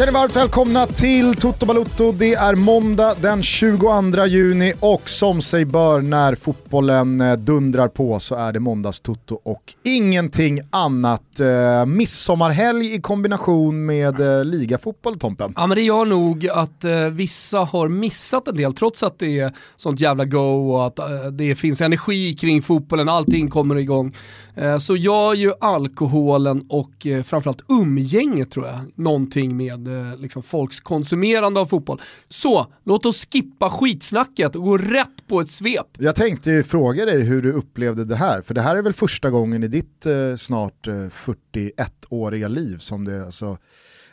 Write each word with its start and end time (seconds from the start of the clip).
känner 0.00 0.12
varmt 0.12 0.36
välkomna 0.36 0.86
till 0.86 1.34
Toto 1.34 1.66
Balotto. 1.66 2.12
Det 2.12 2.34
är 2.34 2.54
måndag 2.54 3.14
den 3.20 3.42
22 3.42 4.26
juni 4.26 4.72
och 4.80 5.10
som 5.10 5.42
sig 5.42 5.64
bör 5.64 6.00
när 6.00 6.34
fotbollen 6.34 7.20
eh, 7.20 7.36
dundrar 7.36 7.88
på 7.88 8.20
så 8.20 8.34
är 8.34 8.52
det 8.52 8.60
måndagstoto 8.60 9.40
och 9.44 9.74
ingenting 9.84 10.60
annat. 10.70 11.40
Eh, 11.40 11.86
midsommarhelg 11.86 12.94
i 12.94 13.00
kombination 13.00 13.86
med 13.86 14.20
eh, 14.20 14.44
ligafotboll 14.44 15.18
Tompen. 15.18 15.52
Ja 15.56 15.66
men 15.66 15.74
det 15.74 15.82
gör 15.82 16.04
nog 16.04 16.48
att 16.48 16.84
eh, 16.84 17.04
vissa 17.04 17.58
har 17.58 17.88
missat 17.88 18.48
en 18.48 18.56
del 18.56 18.72
trots 18.72 19.02
att 19.02 19.18
det 19.18 19.38
är 19.38 19.52
sånt 19.76 20.00
jävla 20.00 20.24
go 20.24 20.72
och 20.72 20.86
att 20.86 20.98
eh, 20.98 21.06
det 21.32 21.54
finns 21.54 21.80
energi 21.80 22.34
kring 22.34 22.62
fotbollen, 22.62 23.08
allting 23.08 23.48
kommer 23.48 23.76
igång. 23.76 24.14
Eh, 24.60 24.78
så 24.78 24.96
gör 24.96 25.34
ju 25.34 25.52
alkoholen 25.60 26.66
och 26.68 27.06
eh, 27.06 27.22
framförallt 27.22 27.62
umgänget 27.68 28.50
tror 28.50 28.66
jag 28.66 28.78
någonting 28.94 29.56
med 29.56 29.88
eh, 29.88 30.16
liksom 30.18 30.42
folks 30.42 30.80
konsumerande 30.80 31.60
av 31.60 31.66
fotboll. 31.66 32.00
Så 32.28 32.66
låt 32.84 33.06
oss 33.06 33.26
skippa 33.32 33.70
skitsnacket 33.70 34.56
och 34.56 34.62
gå 34.62 34.78
rätt 34.78 35.26
på 35.28 35.40
ett 35.40 35.50
svep. 35.50 35.86
Jag 35.98 36.14
tänkte 36.14 36.50
ju 36.50 36.62
fråga 36.62 37.04
dig 37.04 37.20
hur 37.22 37.42
du 37.42 37.52
upplevde 37.52 38.04
det 38.04 38.16
här, 38.16 38.42
för 38.42 38.54
det 38.54 38.60
här 38.60 38.76
är 38.76 38.82
väl 38.82 38.92
första 38.92 39.30
gången 39.30 39.62
i 39.62 39.68
ditt 39.68 40.06
eh, 40.06 40.36
snart 40.36 40.88
eh, 40.88 40.92
41-åriga 40.94 42.48
liv 42.48 42.78
som 42.78 43.04
det 43.04 43.24
alltså 43.24 43.58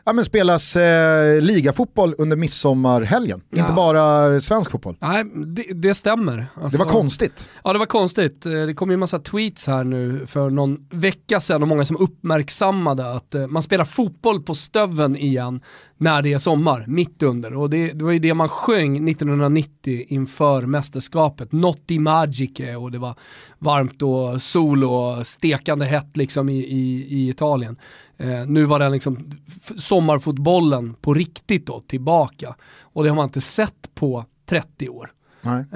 ja, 0.07 0.13
men 0.13 0.25
spelas 0.25 0.75
eh, 0.75 1.41
ligafotboll 1.41 2.15
under 2.17 2.35
midsommarhelgen, 2.37 3.41
Ja. 3.49 3.61
inte 3.61 3.73
bara 3.73 4.39
svensk 4.39 4.71
fotboll. 4.71 4.95
Nej, 4.99 5.23
det, 5.45 5.63
det 5.73 5.93
stämmer. 5.93 6.47
Alltså- 6.55 6.77
Det 6.77 6.83
var 6.83 6.91
konstigt. 6.91 7.49
Ja 7.63 7.73
det 7.73 7.79
var 7.79 7.85
konstigt. 7.85 8.45
Eh, 8.45 8.51
Det 8.51 8.73
kom 8.73 8.89
ju 8.89 8.93
en 8.93 8.99
massa 8.99 9.19
tweets 9.19 9.67
här 9.67 9.83
nu 9.83 10.25
för 10.27 10.49
någon 10.49 10.77
vecka 10.89 11.39
sedan 11.39 11.61
och 11.61 11.67
många 11.67 11.85
som 11.85 11.97
uppmärksammade 11.97 13.11
att 13.11 13.35
eh, 13.35 13.47
man 13.47 13.63
spelar 13.63 13.85
fotboll 13.85 14.43
på 14.43 14.55
stöven 14.55 15.15
igen 15.17 15.61
när 15.97 16.21
det 16.21 16.33
är 16.33 16.37
sommar, 16.37 16.85
mitt 16.87 17.23
under. 17.23 17.55
Och 17.57 17.69
det, 17.69 17.91
det 17.91 18.03
var 18.05 18.11
ju 18.11 18.19
det 18.19 18.33
man 18.33 18.49
sjöng 18.49 19.09
1990 19.09 20.05
inför 20.07 20.61
mästerskapet, 20.61 21.51
Notti 21.51 21.99
Magiche 21.99 22.75
och 22.75 22.91
det 22.91 22.97
var 22.97 23.15
varmt 23.59 24.01
och 24.01 24.41
sol 24.41 24.83
och 24.83 25.27
stekande 25.27 25.85
hett 25.85 26.17
liksom 26.17 26.49
i, 26.49 26.57
i, 26.57 27.07
i 27.09 27.29
Italien. 27.29 27.77
Eh, 28.17 28.45
nu 28.47 28.65
var 28.65 28.79
den 28.79 28.91
liksom 28.91 29.31
sommarfotbollen 29.77 30.93
på 31.01 31.13
riktigt 31.13 31.65
då 31.65 31.81
tillbaka 31.81 32.55
och 32.81 33.03
det 33.03 33.09
har 33.09 33.15
man 33.15 33.25
inte 33.25 33.41
sett 33.41 33.95
på 33.95 34.25
30 34.49 34.89
år. 34.89 35.11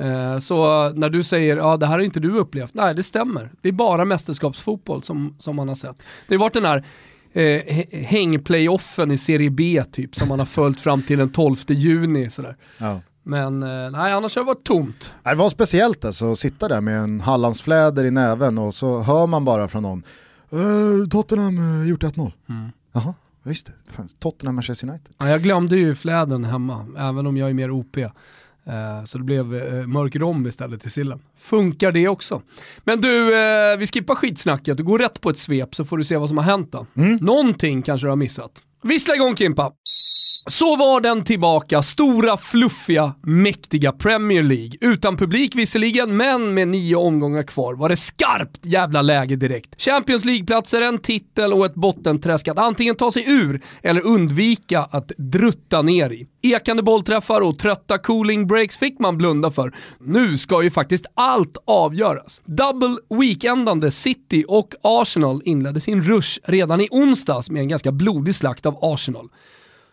Eh, 0.01 0.39
Så 0.39 0.89
när 0.89 1.09
du 1.09 1.23
säger 1.23 1.57
ja 1.57 1.77
det 1.77 1.85
här 1.85 1.93
har 1.93 1.99
inte 1.99 2.19
du 2.19 2.31
upplevt, 2.31 2.73
nej 2.73 2.95
det 2.95 3.03
stämmer. 3.03 3.51
Det 3.61 3.69
är 3.69 3.73
bara 3.73 4.05
mästerskapsfotboll 4.05 5.03
som, 5.03 5.35
som 5.39 5.55
man 5.55 5.67
har 5.67 5.75
sett. 5.75 6.03
Det 6.27 6.35
har 6.35 6.39
varit 6.39 6.53
den 6.53 6.65
här 6.65 6.77
eh, 7.33 7.41
hä- 7.43 8.03
hängplayoffen 8.05 9.11
i 9.11 9.17
Serie 9.17 9.49
B 9.49 9.83
typ 9.91 10.15
som 10.15 10.27
man 10.27 10.39
har 10.39 10.45
följt 10.45 10.79
fram 10.79 11.01
till 11.01 11.17
den 11.19 11.29
12 11.31 11.55
juni. 11.67 12.29
Sådär. 12.29 12.55
Ja. 12.77 12.99
Men 13.23 13.63
eh, 13.63 13.91
nej, 13.91 14.11
annars 14.13 14.35
har 14.35 14.43
det 14.43 14.47
varit 14.47 14.63
tomt. 14.63 15.11
Det 15.23 15.35
var 15.35 15.49
speciellt 15.49 16.05
alltså 16.05 16.31
att 16.31 16.39
sitta 16.39 16.67
där 16.67 16.81
med 16.81 16.99
en 16.99 17.19
Hallandsfläder 17.21 18.03
i 18.05 18.11
näven 18.11 18.57
och 18.57 18.73
så 18.75 18.99
hör 19.01 19.27
man 19.27 19.45
bara 19.45 19.67
från 19.67 19.83
någon 19.83 20.03
"Eh, 20.51 21.07
Tottenham 21.09 21.59
uh, 21.81 21.89
gjort 21.89 22.03
1-0. 22.03 22.31
Jaha, 22.93 23.13
just 23.45 23.65
det. 23.65 23.71
Fan, 23.87 24.09
Tottenham 24.19 24.55
Manchester 24.55 24.87
United. 24.89 25.15
Ja, 25.17 25.29
jag 25.29 25.43
glömde 25.43 25.77
ju 25.77 25.95
fläden 25.95 26.43
hemma, 26.43 26.85
även 26.97 27.27
om 27.27 27.37
jag 27.37 27.49
är 27.49 27.53
mer 27.53 27.71
OP. 27.71 27.97
Eh, 27.97 29.03
Så 29.05 29.17
det 29.17 29.23
blev 29.23 29.45
mörk 29.87 30.15
rom 30.15 30.47
istället 30.47 30.81
till 30.81 30.91
sillen. 30.91 31.19
Funkar 31.37 31.91
det 31.91 32.07
också? 32.07 32.41
Men 32.83 33.01
du, 33.01 33.25
vi 33.77 33.87
skippar 33.87 34.15
skitsnacket 34.15 34.79
och 34.79 34.85
går 34.85 34.99
rätt 34.99 35.21
på 35.21 35.29
ett 35.29 35.37
svep 35.39 35.75
så 35.75 35.85
får 35.85 35.97
du 35.97 36.03
se 36.03 36.17
vad 36.17 36.29
som 36.29 36.37
har 36.37 36.45
hänt 36.45 36.71
då. 36.71 36.85
Någonting 37.21 37.81
kanske 37.81 38.07
du 38.07 38.09
har 38.09 38.15
missat. 38.15 38.51
Vissla 38.83 39.15
igång 39.15 39.35
Kimpa! 39.35 39.71
Så 40.45 40.75
var 40.75 41.01
den 41.01 41.23
tillbaka, 41.23 41.81
stora, 41.81 42.37
fluffiga, 42.37 43.13
mäktiga 43.21 43.91
Premier 43.91 44.43
League. 44.43 44.71
Utan 44.81 45.17
publik 45.17 45.55
visserligen, 45.55 46.17
men 46.17 46.53
med 46.53 46.67
nio 46.67 46.95
omgångar 46.95 47.43
kvar 47.43 47.73
var 47.73 47.89
det 47.89 47.95
skarpt 47.95 48.65
jävla 48.65 49.01
läge 49.01 49.35
direkt. 49.35 49.81
Champions 49.81 50.25
League-platser, 50.25 50.81
en 50.81 50.99
titel 50.99 51.53
och 51.53 51.65
ett 51.65 51.75
bottenträsk 51.75 52.47
att 52.47 52.59
antingen 52.59 52.95
ta 52.95 53.11
sig 53.11 53.31
ur 53.31 53.61
eller 53.83 54.05
undvika 54.05 54.79
att 54.91 55.11
drutta 55.17 55.81
ner 55.81 56.09
i. 56.09 56.27
Ekande 56.41 56.83
bollträffar 56.83 57.41
och 57.41 57.59
trötta 57.59 57.97
cooling 57.97 58.47
breaks 58.47 58.77
fick 58.77 58.99
man 58.99 59.17
blunda 59.17 59.51
för. 59.51 59.73
Nu 59.99 60.37
ska 60.37 60.63
ju 60.63 60.71
faktiskt 60.71 61.05
allt 61.13 61.57
avgöras. 61.65 62.41
Double 62.45 62.97
weekendande 63.09 63.91
City 63.91 64.45
och 64.47 64.73
Arsenal 64.81 65.41
inledde 65.45 65.79
sin 65.79 66.03
rush 66.03 66.39
redan 66.43 66.81
i 66.81 66.87
onsdags 66.91 67.49
med 67.49 67.61
en 67.61 67.69
ganska 67.69 67.91
blodig 67.91 68.35
slakt 68.35 68.65
av 68.65 68.77
Arsenal. 68.81 69.29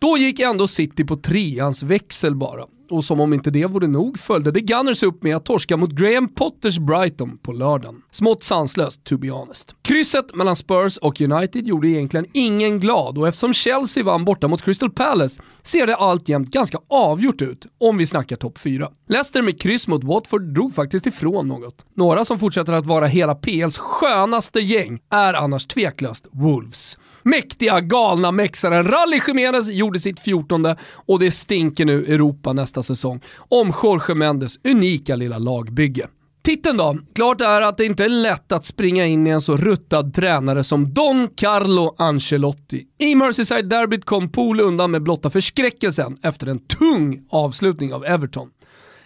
Då 0.00 0.18
gick 0.18 0.40
ändå 0.40 0.68
City 0.68 1.04
på 1.04 1.16
treans 1.16 1.82
växel 1.82 2.34
bara. 2.36 2.64
Och 2.90 3.04
som 3.04 3.20
om 3.20 3.34
inte 3.34 3.50
det 3.50 3.66
vore 3.66 3.86
nog 3.86 4.18
följde 4.18 4.50
det 4.50 4.60
Gunners 4.60 5.02
upp 5.02 5.22
med 5.22 5.36
att 5.36 5.44
torska 5.44 5.76
mot 5.76 5.90
Graham 5.90 6.34
Potters 6.34 6.78
Brighton 6.78 7.38
på 7.38 7.52
lördagen. 7.52 8.02
Smått 8.10 8.42
sanslöst 8.42 9.04
to 9.04 9.18
be 9.18 9.30
honest. 9.30 9.76
Krysset 9.82 10.34
mellan 10.34 10.56
Spurs 10.56 10.96
och 10.96 11.20
United 11.20 11.66
gjorde 11.66 11.88
egentligen 11.88 12.26
ingen 12.32 12.80
glad 12.80 13.18
och 13.18 13.28
eftersom 13.28 13.54
Chelsea 13.54 14.04
vann 14.04 14.24
borta 14.24 14.48
mot 14.48 14.62
Crystal 14.62 14.90
Palace 14.90 15.42
ser 15.62 15.86
det 15.86 15.96
alltjämt 15.96 16.50
ganska 16.50 16.78
avgjort 16.88 17.42
ut 17.42 17.66
om 17.78 17.96
vi 17.96 18.06
snackar 18.06 18.36
topp 18.36 18.58
4. 18.58 18.88
Leicester 19.08 19.42
med 19.42 19.60
kryss 19.60 19.88
mot 19.88 20.04
Watford 20.04 20.54
drog 20.54 20.74
faktiskt 20.74 21.06
ifrån 21.06 21.48
något. 21.48 21.86
Några 21.94 22.24
som 22.24 22.38
fortsätter 22.38 22.72
att 22.72 22.86
vara 22.86 23.06
hela 23.06 23.34
PLs 23.34 23.78
skönaste 23.78 24.60
gäng 24.60 24.98
är 25.10 25.34
annars 25.34 25.66
tveklöst 25.66 26.26
Wolves. 26.32 26.98
Mäktiga, 27.28 27.80
galna 27.80 28.32
mexaren 28.32 28.84
Rally 28.84 29.20
Jiménez 29.26 29.70
gjorde 29.70 30.00
sitt 30.00 30.20
14 30.20 30.66
och 30.94 31.18
det 31.18 31.30
stinker 31.30 31.84
nu 31.84 32.04
Europa 32.04 32.52
nästa 32.52 32.82
säsong 32.82 33.20
om 33.48 33.72
Jorge 33.82 34.14
Mendes 34.14 34.58
unika 34.64 35.16
lilla 35.16 35.38
lagbygge. 35.38 36.06
Titeln 36.42 36.76
då? 36.76 36.98
Klart 37.14 37.40
är 37.40 37.60
att 37.60 37.76
det 37.76 37.84
inte 37.84 38.04
är 38.04 38.08
lätt 38.08 38.52
att 38.52 38.64
springa 38.64 39.06
in 39.06 39.26
i 39.26 39.30
en 39.30 39.40
så 39.40 39.56
ruttad 39.56 40.14
tränare 40.14 40.64
som 40.64 40.94
Don 40.94 41.28
Carlo 41.34 41.94
Ancelotti. 41.98 42.86
I 42.98 43.14
Merseyside-derbyt 43.14 44.04
kom 44.04 44.32
Pool 44.32 44.60
undan 44.60 44.90
med 44.90 45.02
blotta 45.02 45.30
förskräckelsen 45.30 46.16
efter 46.22 46.46
en 46.46 46.58
tung 46.58 47.26
avslutning 47.30 47.94
av 47.94 48.04
Everton. 48.04 48.48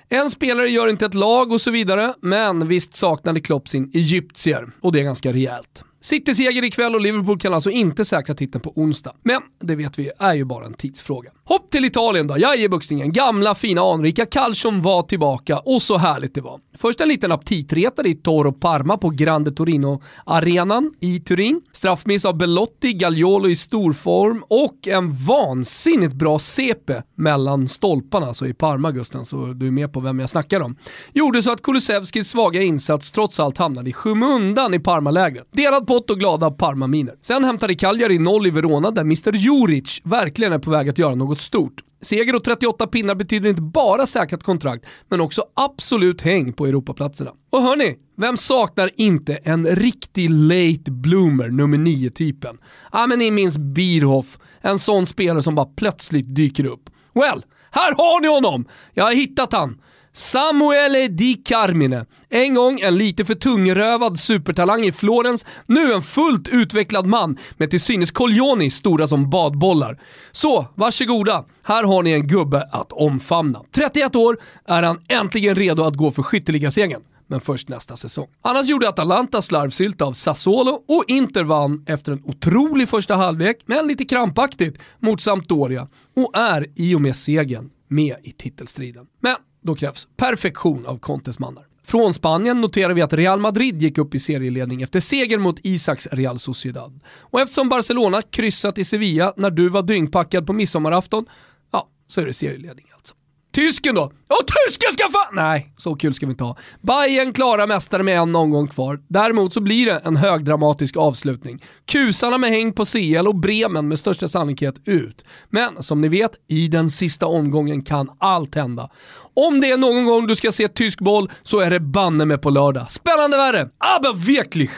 En 0.09 0.31
spelare 0.31 0.69
gör 0.69 0.89
inte 0.89 1.07
ett 1.07 1.15
lag 1.15 1.53
och 1.53 1.61
så 1.61 1.71
vidare, 1.71 2.15
men 2.21 2.69
visst 2.69 2.97
saknade 2.97 3.41
Klopp 3.41 3.69
sin 3.69 3.91
egyptier 3.95 4.71
och 4.81 4.93
det 4.93 5.01
är 5.01 5.05
ganska 5.05 5.33
rejält. 5.33 5.85
City 6.03 6.35
seger 6.35 6.65
ikväll 6.65 6.95
och 6.95 7.01
Liverpool 7.01 7.39
kan 7.39 7.55
alltså 7.55 7.71
inte 7.71 8.05
säkra 8.05 8.35
titeln 8.35 8.63
på 8.63 8.73
onsdag. 8.77 9.13
Men 9.23 9.41
det 9.61 9.77
vet 9.77 9.99
vi 9.99 10.11
är 10.19 10.35
ju 10.35 10.45
bara 10.45 10.67
en 10.67 10.75
tidsfråga. 10.75 11.31
Hopp 11.45 11.71
till 11.71 11.85
Italien 11.85 12.27
då, 12.27 12.39
jajebuxningen. 12.39 13.13
Gamla 13.13 13.55
fina 13.55 13.81
anrika 13.81 14.27
Calcium 14.27 14.83
var 14.83 15.03
tillbaka 15.03 15.59
och 15.59 15.83
så 15.83 15.97
härligt 15.97 16.35
det 16.35 16.41
var. 16.41 16.61
Först 16.79 17.01
en 17.01 17.09
liten 17.09 17.33
aptitretare 17.33 18.09
i 18.09 18.15
Toro 18.15 18.53
Parma 18.53 18.99
på 18.99 19.11
Grande 19.11 19.51
Torino-arenan 19.51 20.91
i 21.01 21.21
Turin. 21.21 21.61
Straffmiss 21.73 22.25
av 22.25 22.37
Belotti, 22.37 22.93
Gagliolo 22.93 23.49
i 23.49 23.57
storform 23.57 24.45
och 24.49 24.89
en 24.89 25.13
vansinnigt 25.27 26.15
bra 26.15 26.39
CP 26.39 27.03
mellan 27.15 27.69
stolparna, 27.69 28.35
så 28.35 28.47
i 28.47 28.55
Parma 28.55 28.91
Gusten, 28.91 29.25
så 29.25 29.47
du 29.47 29.67
är 29.67 29.71
med 29.71 29.93
på 29.93 30.01
vem 30.01 30.21
jag 30.21 30.31
snackar 30.31 30.61
om. 30.61 30.77
Gjorde 31.13 31.43
så 31.43 31.53
att 31.53 31.63
Kulusevskis 31.63 32.29
svaga 32.29 32.63
insats 32.63 33.13
trots 33.13 33.41
allt 33.41 33.59
hamnade 33.59 33.91
i 33.91 33.93
skymundan 33.93 34.75
i 34.75 34.79
Parmalägret. 34.79 35.47
Delad 35.53 35.87
pott 35.93 36.11
och 36.11 36.19
glada 36.19 36.51
Parma-miner. 36.51 37.15
Sen 37.23 37.45
hämtade 37.45 37.75
Cagliari 37.75 38.19
noll 38.19 38.47
i 38.47 38.51
Verona 38.51 38.91
där 38.91 39.03
Mr 39.03 39.37
Juric 39.37 40.01
verkligen 40.05 40.53
är 40.53 40.59
på 40.59 40.71
väg 40.71 40.89
att 40.89 40.99
göra 40.99 41.15
något 41.15 41.41
stort. 41.41 41.81
Seger 42.01 42.35
och 42.35 42.45
38 42.45 42.87
pinnar 42.87 43.15
betyder 43.15 43.51
inte 43.51 43.63
bara 43.63 44.07
säkrat 44.07 44.43
kontrakt, 44.43 44.85
men 45.09 45.21
också 45.21 45.45
absolut 45.55 46.23
häng 46.23 46.53
på 46.53 46.67
Europaplatserna. 46.67 47.31
Och 47.51 47.63
hörni, 47.63 47.97
vem 48.17 48.37
saknar 48.37 48.91
inte 48.97 49.35
en 49.35 49.67
riktig 49.67 50.31
late 50.31 50.91
bloomer, 50.91 51.49
nummer 51.49 51.79
9-typen? 51.79 52.59
Ja 52.93 53.07
men 53.07 53.19
ni 53.19 53.31
minns 53.31 53.59
Bierhoff, 53.59 54.39
en 54.61 54.79
sån 54.79 55.07
spelare 55.07 55.43
som 55.43 55.55
bara 55.55 55.67
plötsligt 55.77 56.35
dyker 56.35 56.65
upp. 56.65 56.91
Well, 57.15 57.45
här 57.71 57.95
har 57.97 58.21
ni 58.21 58.29
honom! 58.29 58.65
Jag 58.95 59.05
har 59.05 59.13
hittat 59.13 59.53
han. 59.53 59.81
Samuele 60.13 61.09
Di 61.09 61.35
Carmine. 61.35 62.07
En 62.29 62.55
gång 62.55 62.81
en 62.81 62.99
lite 62.99 63.25
för 63.25 63.35
tungrövad 63.35 64.19
supertalang 64.19 64.85
i 64.85 64.93
Florens, 64.93 65.47
nu 65.67 65.93
en 65.93 66.03
fullt 66.03 66.49
utvecklad 66.49 67.07
man 67.07 67.39
med 67.57 67.71
till 67.71 67.81
synes 67.81 68.11
Coglioni 68.11 68.71
stora 68.71 69.07
som 69.07 69.31
badbollar. 69.31 70.01
Så, 70.33 70.67
varsågoda. 70.75 71.45
Här 71.63 71.85
har 71.85 72.03
ni 72.03 72.11
en 72.11 72.27
gubbe 72.27 72.69
att 72.73 72.93
omfamna. 72.93 73.63
31 73.75 74.17
år 74.17 74.39
är 74.65 74.83
han 74.83 75.01
äntligen 75.09 75.55
redo 75.55 75.83
att 75.83 75.97
gå 75.97 76.11
för 76.11 76.23
skytteligasegern 76.23 77.03
men 77.27 77.41
först 77.41 77.69
nästa 77.69 77.97
säsong. 77.97 78.29
Annars 78.43 78.69
gjorde 78.69 78.89
Atalanta 78.89 79.43
slarvsylta 79.43 80.05
av 80.05 80.13
Sassuolo 80.13 80.83
och 80.89 81.05
Inter 81.09 81.45
vann 81.45 81.85
efter 81.87 82.13
en 82.13 82.23
otrolig 82.25 82.89
första 82.89 83.17
halvlek, 83.17 83.57
men 83.67 83.87
lite 83.87 84.05
krampaktigt, 84.05 84.79
mot 84.99 85.21
Sampdoria 85.21 85.89
och 86.17 86.37
är 86.37 86.67
i 86.77 86.95
och 86.95 87.01
med 87.01 87.17
segern 87.17 87.71
med 87.89 88.17
i 88.23 88.33
titelstriden. 88.33 89.07
Men 89.21 89.37
då 89.63 89.75
krävs 89.75 90.09
perfektion 90.17 90.87
av 90.87 90.99
Contes 90.99 91.39
mannar. 91.39 91.67
Från 91.85 92.15
Spanien 92.15 92.61
noterar 92.61 92.95
vi 92.95 93.03
att 93.03 93.13
Real 93.13 93.41
Madrid 93.41 93.83
gick 93.83 93.99
upp 93.99 94.15
i 94.15 94.19
serieledning 94.19 94.83
efter 94.83 95.01
seger 95.01 95.39
mot 95.39 95.59
Isaks 95.63 96.07
Real 96.13 96.39
Sociedad. 96.39 97.01
Och 97.21 97.41
eftersom 97.41 97.69
Barcelona 97.69 98.23
kryssat 98.23 98.79
i 98.79 98.85
Sevilla 98.85 99.35
när 99.37 99.51
du 99.51 99.69
var 99.69 99.83
dyngpackad 99.83 100.47
på 100.47 100.53
midsommarafton, 100.53 101.27
ja, 101.71 101.89
så 102.09 102.21
är 102.21 102.27
det 102.27 102.33
serieledning 102.33 102.87
alltså. 102.95 103.15
Tysken 103.55 103.95
då? 103.95 104.13
Ja, 104.29 104.37
tysken 104.37 104.93
ska 104.93 105.05
fan... 105.13 105.35
Nej, 105.35 105.73
så 105.79 105.95
kul 105.95 106.15
ska 106.15 106.27
vi 106.27 106.31
inte 106.31 106.45
ha. 106.45 106.57
Bayern 106.81 107.33
klara 107.33 107.67
mästare 107.67 108.03
med 108.03 108.19
en 108.19 108.37
omgång 108.37 108.69
kvar. 108.69 109.01
Däremot 109.09 109.55
så 109.55 109.61
blir 109.61 109.87
det 109.87 110.01
en 110.05 110.17
högdramatisk 110.17 110.97
avslutning. 110.97 111.63
Kusarna 111.87 112.39
med 112.39 112.51
häng 112.51 112.73
på 112.73 112.85
CL 112.85 113.29
och 113.29 113.37
Bremen 113.37 113.89
med 113.89 113.99
största 113.99 114.29
sannolikhet 114.29 114.75
ut. 114.85 115.25
Men 115.51 115.83
som 115.83 116.01
ni 116.01 116.09
vet, 116.09 116.31
i 116.49 116.69
den 116.69 116.91
sista 116.91 117.27
omgången 117.27 117.83
kan 117.83 118.11
allt 118.19 118.55
hända. 118.55 118.91
Om 119.35 119.61
det 119.61 119.71
är 119.71 119.79
någon 119.79 120.07
gång 120.07 120.27
du 120.27 120.37
ska 120.37 120.53
se 120.53 120.69
tysk 120.69 121.01
boll 121.01 121.31
så 121.43 121.61
är 121.61 121.71
det 121.71 121.81
banne 121.81 122.25
med 122.25 122.43
på 122.43 122.51
lördag. 122.51 122.91
Spännande 122.91 123.37
värre, 123.37 123.69
aber 123.79 124.27
wirklich! 124.27 124.71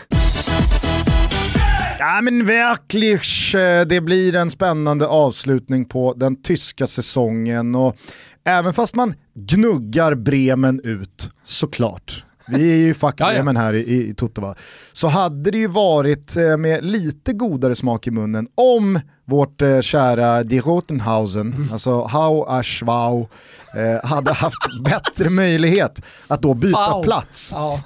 Ja 1.98 2.20
men 2.22 2.46
verkligen, 2.46 3.18
eh, 3.80 3.86
det 3.86 4.00
blir 4.00 4.36
en 4.36 4.50
spännande 4.50 5.06
avslutning 5.06 5.84
på 5.84 6.14
den 6.16 6.42
tyska 6.42 6.86
säsongen 6.86 7.74
och 7.74 7.96
även 8.44 8.72
fast 8.72 8.94
man 8.94 9.14
gnuggar 9.34 10.14
Bremen 10.14 10.80
ut, 10.84 11.30
såklart, 11.42 12.24
vi 12.46 12.72
är 12.72 12.76
ju 12.76 12.94
fuck 12.94 13.16
Bremen 13.30 13.56
här 13.56 13.72
i, 13.72 14.08
i 14.08 14.14
Totova, 14.14 14.54
så 14.92 15.08
hade 15.08 15.50
det 15.50 15.58
ju 15.58 15.66
varit 15.66 16.36
eh, 16.36 16.56
med 16.56 16.84
lite 16.84 17.32
godare 17.32 17.74
smak 17.74 18.06
i 18.06 18.10
munnen 18.10 18.48
om 18.54 19.00
vårt 19.24 19.62
eh, 19.62 19.80
kära 19.80 20.42
Die 20.42 20.60
Rotenhausen, 20.60 21.52
mm. 21.52 21.72
alltså 21.72 22.04
Hau 22.04 22.44
Aschwau, 22.48 23.28
eh, 23.76 24.08
hade 24.08 24.32
haft 24.32 24.56
bättre 24.84 25.30
möjlighet 25.30 26.02
att 26.28 26.42
då 26.42 26.54
byta 26.54 26.90
Fau. 26.90 27.02
plats. 27.02 27.50
Ja 27.52 27.80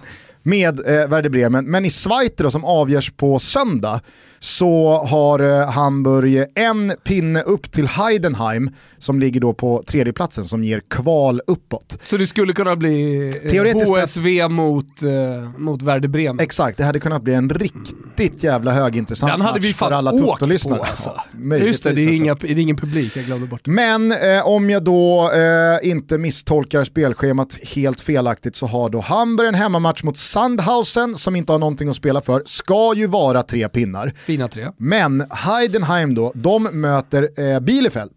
med 0.49 0.81
eh, 0.81 1.09
Werder 1.09 1.31
Bremen. 1.31 1.65
Men 1.65 1.85
i 1.85 1.91
Schweiz 1.91 2.33
då, 2.37 2.51
som 2.51 2.65
avgörs 2.65 3.11
på 3.11 3.39
söndag 3.39 4.01
så 4.41 5.05
har 5.11 5.39
eh, 5.39 5.71
Hamburg 5.71 6.45
en 6.55 6.93
pinne 7.05 7.43
upp 7.43 7.73
till 7.73 7.87
Heidenheim 7.87 8.71
som 8.99 9.21
ligger 9.21 9.41
då 9.41 9.53
på 9.53 9.83
tredjeplatsen 9.87 10.45
som 10.45 10.65
ger 10.65 10.81
kval 10.81 11.41
uppåt. 11.47 11.99
Så 12.05 12.17
det 12.17 12.27
skulle 12.27 12.53
kunna 12.53 12.77
bli 12.77 13.27
eh, 13.43 13.63
HSV 13.63 14.41
sett, 14.41 14.51
mot, 14.51 15.03
eh, 15.03 15.61
mot 15.61 15.83
Werder 15.83 16.09
Bremen? 16.09 16.41
Exakt, 16.41 16.79
det 16.79 16.85
hade 16.85 17.01
kunnat 17.01 17.23
bli 17.23 17.35
en 17.35 17.51
riktigt 17.51 18.43
jävla 18.43 18.73
högintressant 18.73 19.33
Den 19.33 19.41
hade 19.41 19.61
match 19.61 19.69
vi 19.69 19.73
för 19.73 19.91
alla 19.91 20.11
Toto-lyssnare. 20.11 20.81
Alltså. 20.81 21.21
Ja, 21.51 21.57
Just 21.57 21.83
det, 21.83 21.93
det 21.93 22.03
är, 22.03 22.07
alltså. 22.07 22.25
inga, 22.25 22.35
det 22.35 22.51
är 22.51 22.59
ingen 22.59 22.77
publik, 22.77 23.17
jag 23.17 23.25
glömde 23.25 23.47
bort 23.47 23.61
det. 23.65 23.71
Men 23.71 24.13
eh, 24.13 24.47
om 24.47 24.71
jag 24.71 24.85
då 24.85 25.31
eh, 25.33 25.91
inte 25.91 26.19
misstolkar 26.19 26.85
spelschemat 26.85 27.59
helt 27.75 28.01
felaktigt 28.01 28.57
så 28.57 28.67
har 28.67 28.89
då 28.89 29.01
Hamburg 29.01 29.49
en 29.49 29.55
hemmamatch 29.55 30.03
mot 30.03 30.17
Sandhausen 30.39 31.17
som 31.17 31.37
inte 31.37 31.53
har 31.53 31.59
någonting 31.59 31.89
att 31.89 31.97
spela 31.97 32.21
för, 32.21 32.43
ska 32.47 32.95
ju 32.95 33.07
vara 33.07 33.43
tre 33.43 33.69
pinnar. 33.69 34.13
Fina 34.17 34.49
tre. 34.49 34.69
Men 34.77 35.27
Heidenheim 35.31 36.15
då, 36.15 36.33
de 36.35 36.63
möter 36.63 37.29
eh, 37.53 37.61
Bielefeld 37.61 38.11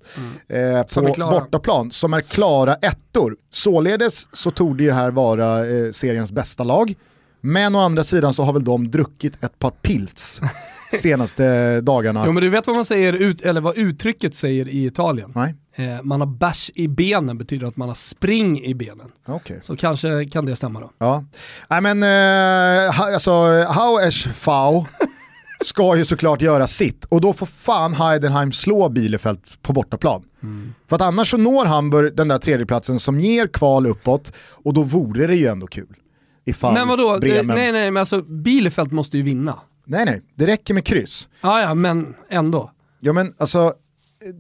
mm. 0.48 0.76
eh, 0.78 0.84
på 0.84 1.30
bortaplan 1.32 1.92
som 1.92 2.14
är 2.14 2.22
klara 2.22 2.76
ettor. 2.76 3.36
Således 3.50 4.28
så 4.32 4.52
tog 4.52 4.78
det 4.78 4.84
ju 4.84 4.92
här 4.92 5.12
vara 5.12 5.68
eh, 5.68 5.92
seriens 5.92 6.32
bästa 6.32 6.64
lag. 6.64 6.94
Men 7.42 7.76
å 7.76 7.80
andra 7.80 8.04
sidan 8.04 8.34
så 8.34 8.44
har 8.44 8.54
väl 8.54 8.64
de 8.64 8.92
druckit 8.92 9.44
ett 9.44 9.60
par 9.60 9.72
pilts 9.72 10.42
senaste 10.94 11.82
dagarna. 11.82 12.24
Jo 12.26 12.32
men 12.32 12.44
du 12.44 12.50
vet 12.50 12.68
vad 12.68 12.76
man 12.76 12.86
säger, 12.86 13.14
ut, 13.14 13.42
eller 13.42 13.62
vad 13.62 13.78
uttrycket 13.78 14.36
säger 14.36 14.70
i 14.70 14.86
Italien? 14.86 15.32
Nej. 15.36 15.56
Eh, 15.76 16.02
man 16.04 16.20
har 16.20 16.28
bärs 16.28 16.72
i 16.76 16.88
benen 16.88 17.38
betyder 17.38 17.68
att 17.68 17.78
man 17.78 17.88
har 17.88 17.96
spring 17.96 18.64
i 18.64 18.74
benen. 18.74 19.12
Okay. 19.26 19.58
Så 19.62 19.76
kanske 19.76 20.26
kan 20.26 20.46
det 20.46 20.56
stämma 20.56 20.80
då. 20.80 20.92
Ja, 20.98 21.24
nej 21.70 21.82
men 21.82 22.04
eh, 22.04 23.02
alltså, 23.02 23.32
how 23.64 24.08
is 24.08 24.24
fau 24.24 24.86
ska 25.62 25.98
ju 25.98 26.06
såklart 26.06 26.42
göra 26.42 26.68
sitt 26.68 27.06
och 27.06 27.22
då 27.22 27.34
får 27.34 27.46
fan 27.46 27.94
Heidenheim 27.94 28.52
slå 28.52 28.90
Bielefeld 28.90 29.40
på 29.62 29.74
bortaplan. 29.74 30.24
Mm. 30.44 30.74
För 30.88 30.96
att 30.96 31.02
annars 31.02 31.32
så 31.32 31.38
når 31.38 31.66
Hamburg 31.66 32.16
den 32.16 32.28
där 32.28 32.38
tredjeplatsen 32.38 33.00
som 33.00 33.20
ger 33.20 33.48
kval 33.48 33.86
uppåt 33.86 34.34
och 34.38 34.74
då 34.74 34.84
vore 34.84 35.28
det 35.28 35.36
ju 35.36 35.48
ändå 35.48 35.68
kul. 35.68 35.96
Ifall 36.46 36.74
men 36.74 36.88
vadå, 36.88 37.18
Bremen... 37.20 37.56
nej 37.56 37.72
nej 37.72 37.92
men 37.92 38.02
alltså 38.02 38.22
Bielefeld 38.22 38.92
måste 38.92 39.18
ju 39.18 39.24
vinna. 39.24 39.60
Nej 39.86 40.06
nej, 40.06 40.22
det 40.36 40.48
räcker 40.48 40.74
med 40.74 40.86
kryss. 40.86 41.30
Ja 41.42 41.62
ja, 41.62 41.74
men 41.74 42.16
ändå. 42.30 42.72
Ja 43.00 43.14
men 43.14 43.34
alltså 43.38 43.74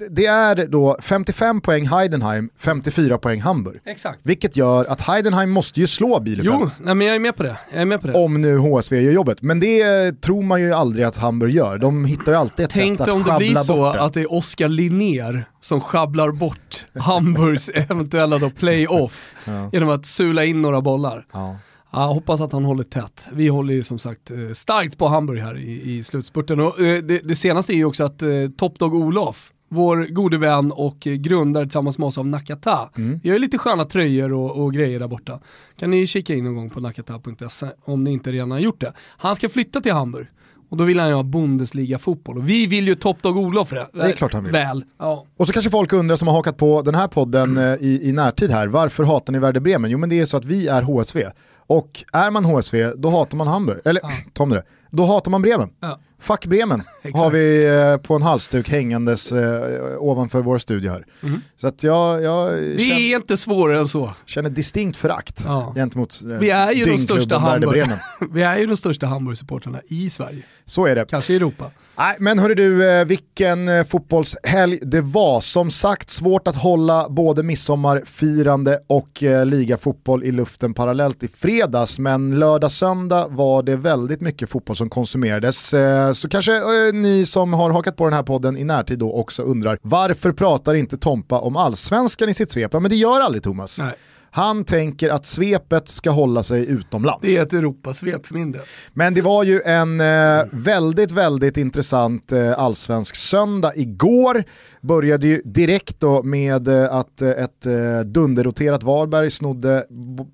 det 0.09 0.25
är 0.25 0.67
då 0.67 0.97
55 1.01 1.61
poäng 1.61 1.87
Heidenheim, 1.87 2.49
54 2.57 3.17
poäng 3.17 3.41
Hamburg. 3.41 3.79
Exakt. 3.85 4.19
Vilket 4.23 4.55
gör 4.57 4.85
att 4.85 5.01
Heidenheim 5.01 5.49
måste 5.49 5.79
ju 5.79 5.87
slå 5.87 6.19
Bielefeld. 6.19 6.59
Jo, 6.61 6.69
nej, 6.79 6.95
men 6.95 7.07
jag 7.07 7.15
är 7.15 7.19
med 7.19 7.35
på 7.35 7.43
det. 7.43 7.57
Jag 7.71 7.81
är 7.81 7.85
med 7.85 8.01
på 8.01 8.07
det. 8.07 8.13
Om 8.13 8.41
nu 8.41 8.57
HSV 8.57 9.01
gör 9.01 9.11
jobbet. 9.11 9.41
Men 9.41 9.59
det 9.59 10.21
tror 10.21 10.43
man 10.43 10.61
ju 10.61 10.73
aldrig 10.73 11.05
att 11.05 11.17
Hamburg 11.17 11.53
gör. 11.53 11.77
De 11.77 12.05
hittar 12.05 12.31
ju 12.31 12.37
alltid 12.37 12.65
ett 12.65 12.71
Tänk 12.71 12.97
sätt 12.97 13.07
att 13.07 13.13
schabbla 13.13 13.33
bort 13.33 13.39
det. 13.39 13.45
Tänk 13.45 13.47
om 13.47 13.47
det 13.47 13.53
blir 13.53 13.63
så 13.63 13.85
att 13.85 14.13
det 14.13 14.21
är 14.21 14.33
Oskar 14.33 14.67
Linnér 14.67 15.45
som 15.59 15.81
schabblar 15.81 16.31
bort 16.31 16.85
Hamburgs 16.95 17.69
eventuella 17.73 18.37
då 18.37 18.49
play-off 18.49 19.35
ja. 19.45 19.69
genom 19.73 19.89
att 19.89 20.05
sula 20.05 20.45
in 20.45 20.61
några 20.61 20.81
bollar. 20.81 21.25
Ja. 21.31 21.57
Ja, 21.93 22.05
hoppas 22.05 22.41
att 22.41 22.51
han 22.51 22.65
håller 22.65 22.83
tätt. 22.83 23.27
Vi 23.31 23.47
håller 23.47 23.73
ju 23.73 23.83
som 23.83 23.99
sagt 23.99 24.31
eh, 24.31 24.37
starkt 24.53 24.97
på 24.97 25.07
Hamburg 25.07 25.41
här 25.41 25.57
i, 25.57 25.97
i 25.97 26.03
slutspurten. 26.03 26.59
Och, 26.59 26.79
eh, 26.79 27.03
det, 27.03 27.19
det, 27.23 27.35
senaste 27.35 27.73
är 27.73 27.75
ju 27.75 27.85
också 27.85 28.03
att 28.03 28.21
eh, 28.21 28.29
Topdog 28.57 28.95
Olof 28.95 29.51
vår 29.71 30.07
gode 30.09 30.37
vän 30.37 30.71
och 30.71 30.99
grundare 30.99 31.65
tillsammans 31.65 31.97
med 31.97 32.07
oss 32.07 32.17
av 32.17 32.27
Nakata. 32.27 32.89
Mm. 32.97 33.19
Vi 33.23 33.29
har 33.29 33.35
ju 33.35 33.39
lite 33.39 33.57
sköna 33.57 33.85
tröjor 33.85 34.33
och, 34.33 34.63
och, 34.63 34.73
grejer 34.73 34.99
där 34.99 35.07
borta. 35.07 35.39
Kan 35.77 35.89
ni 35.89 36.07
kika 36.07 36.33
in 36.33 36.43
någon 36.43 36.55
gång 36.55 36.69
på 36.69 36.79
nakata.se 36.79 37.67
om 37.85 38.03
ni 38.03 38.11
inte 38.11 38.31
redan 38.31 38.51
har 38.51 38.59
gjort 38.59 38.81
det. 38.81 38.93
Han 39.17 39.35
ska 39.35 39.49
flytta 39.49 39.81
till 39.81 39.93
Hamburg. 39.93 40.27
Och 40.69 40.77
då 40.77 40.83
vill 40.83 40.99
han 40.99 41.09
ju 41.09 41.15
ha 41.15 41.23
Bundesliga-fotboll. 41.23 42.37
Och 42.37 42.49
vi 42.49 42.67
vill 42.67 42.87
ju 42.87 42.95
toppdag 42.95 43.37
Olof 43.37 43.67
för 43.69 43.75
det. 43.75 43.87
Det 43.93 44.01
är 44.01 44.11
klart 44.11 44.33
han 44.33 44.43
vill. 44.43 44.53
Väl. 44.53 44.83
Ja. 44.99 45.25
Och 45.37 45.47
så 45.47 45.53
kanske 45.53 45.71
folk 45.71 45.93
undrar 45.93 46.15
som 46.15 46.27
har 46.27 46.35
hakat 46.35 46.57
på 46.57 46.81
den 46.81 46.95
här 46.95 47.07
podden 47.07 47.57
mm. 47.57 47.79
i, 47.81 48.09
i 48.09 48.11
närtid 48.11 48.51
här, 48.51 48.67
varför 48.67 49.03
hatar 49.03 49.33
ni 49.33 49.39
Werder 49.39 49.59
Bremen? 49.59 49.91
Jo 49.91 49.97
men 49.97 50.09
det 50.09 50.19
är 50.19 50.25
så 50.25 50.37
att 50.37 50.45
vi 50.45 50.67
är 50.67 50.81
HSV. 50.81 51.23
Och 51.55 52.03
är 52.13 52.31
man 52.31 52.45
HSV, 52.45 52.93
då 52.95 53.09
hatar 53.09 53.37
man 53.37 53.47
Hamburg. 53.47 53.79
Eller, 53.85 54.01
ja. 54.03 54.11
Tom 54.33 54.49
det. 54.49 54.63
Då 54.89 55.05
hatar 55.05 55.31
man 55.31 55.41
Bremen. 55.41 55.69
Ja. 55.79 55.99
Fuck 56.21 56.45
Bremen 56.45 56.83
har 57.13 57.31
vi 57.31 57.65
eh, 57.65 57.97
på 57.97 58.15
en 58.15 58.21
halsduk 58.21 58.69
hängandes 58.69 59.31
eh, 59.31 59.97
ovanför 59.99 60.41
vår 60.41 60.57
studio 60.57 60.91
här. 60.91 61.05
Mm. 61.23 61.41
Så 61.57 61.67
att 61.67 61.83
jag, 61.83 62.23
jag 62.23 62.53
Det 62.53 62.79
känner, 62.79 62.99
är 62.99 63.15
inte 63.15 63.37
svårare 63.37 63.79
än 63.79 63.87
så. 63.87 64.13
Känner 64.25 64.49
distinkt 64.49 64.97
förakt 64.97 65.43
ja. 65.45 65.73
gentemot 65.75 66.21
eh, 66.21 66.27
vi 66.27 66.49
är 66.49 66.71
ju 66.71 66.85
de 66.85 66.97
största 66.97 67.37
Hamburg. 67.37 67.83
Vi 68.31 68.41
är 68.41 68.57
ju 68.57 68.67
de 68.67 68.77
största 68.77 69.07
Hamburg-supportrarna 69.07 69.81
i 69.87 70.09
Sverige. 70.09 70.43
Så 70.65 70.85
är 70.85 70.95
det. 70.95 71.05
Kanske 71.09 71.33
i 71.33 71.35
Europa. 71.35 71.71
Nej, 71.97 72.15
men 72.19 72.39
hörru 72.39 72.55
du, 72.55 72.91
eh, 72.91 73.05
vilken 73.05 73.67
eh, 73.67 73.83
fotbollshelg 73.83 74.79
det 74.81 75.01
var. 75.01 75.39
Som 75.39 75.71
sagt, 75.71 76.09
svårt 76.09 76.47
att 76.47 76.55
hålla 76.55 77.09
både 77.09 77.43
midsommarfirande 77.43 78.79
och 78.87 79.23
eh, 79.23 79.45
ligafotboll 79.45 80.23
i 80.23 80.31
luften 80.31 80.73
parallellt 80.73 81.23
i 81.23 81.27
fredags, 81.27 81.99
men 81.99 82.39
lördag-söndag 82.39 83.27
var 83.27 83.63
det 83.63 83.75
väldigt 83.75 84.21
mycket 84.21 84.49
fotboll 84.49 84.75
som 84.75 84.89
konsumerades. 84.89 85.73
Eh, 86.11 86.13
så 86.13 86.29
kanske 86.29 86.55
eh, 86.57 86.93
ni 86.93 87.25
som 87.25 87.53
har 87.53 87.69
hakat 87.69 87.95
på 87.95 88.03
den 88.03 88.13
här 88.13 88.23
podden 88.23 88.57
i 88.57 88.63
närtid 88.63 88.99
då 88.99 89.13
också 89.13 89.43
undrar, 89.43 89.77
varför 89.81 90.31
pratar 90.31 90.73
inte 90.73 90.97
Tompa 90.97 91.39
om 91.39 91.55
allsvenskan 91.55 92.29
i 92.29 92.33
sitt 92.33 92.51
svep? 92.51 92.73
Ja, 92.73 92.79
men 92.79 92.91
det 92.91 92.95
gör 92.95 93.21
aldrig 93.21 93.43
Thomas. 93.43 93.79
Nej. 93.79 93.93
Han 94.33 94.63
tänker 94.63 95.09
att 95.09 95.25
svepet 95.25 95.87
ska 95.87 96.09
hålla 96.09 96.43
sig 96.43 96.65
utomlands. 96.65 97.21
Det 97.21 97.37
är 97.37 97.43
ett 97.43 97.53
Europasvep 97.53 98.25
för 98.25 98.33
min 98.33 98.51
del. 98.51 98.61
Men 98.93 99.13
det 99.13 99.21
var 99.21 99.43
ju 99.43 99.61
en 99.61 100.01
eh, 100.01 100.43
väldigt, 100.51 101.11
väldigt 101.11 101.57
intressant 101.57 102.31
eh, 102.31 102.59
allsvensk 102.59 103.15
söndag 103.15 103.75
igår. 103.75 104.43
Började 104.81 105.27
ju 105.27 105.41
direkt 105.45 105.99
då 105.99 106.23
med 106.23 106.67
eh, 106.67 106.93
att 106.95 107.21
eh, 107.21 107.29
ett 107.29 107.65
eh, 107.65 107.99
dunderroterat 108.05 108.83
Varberg 108.83 109.31
snodde 109.31 109.85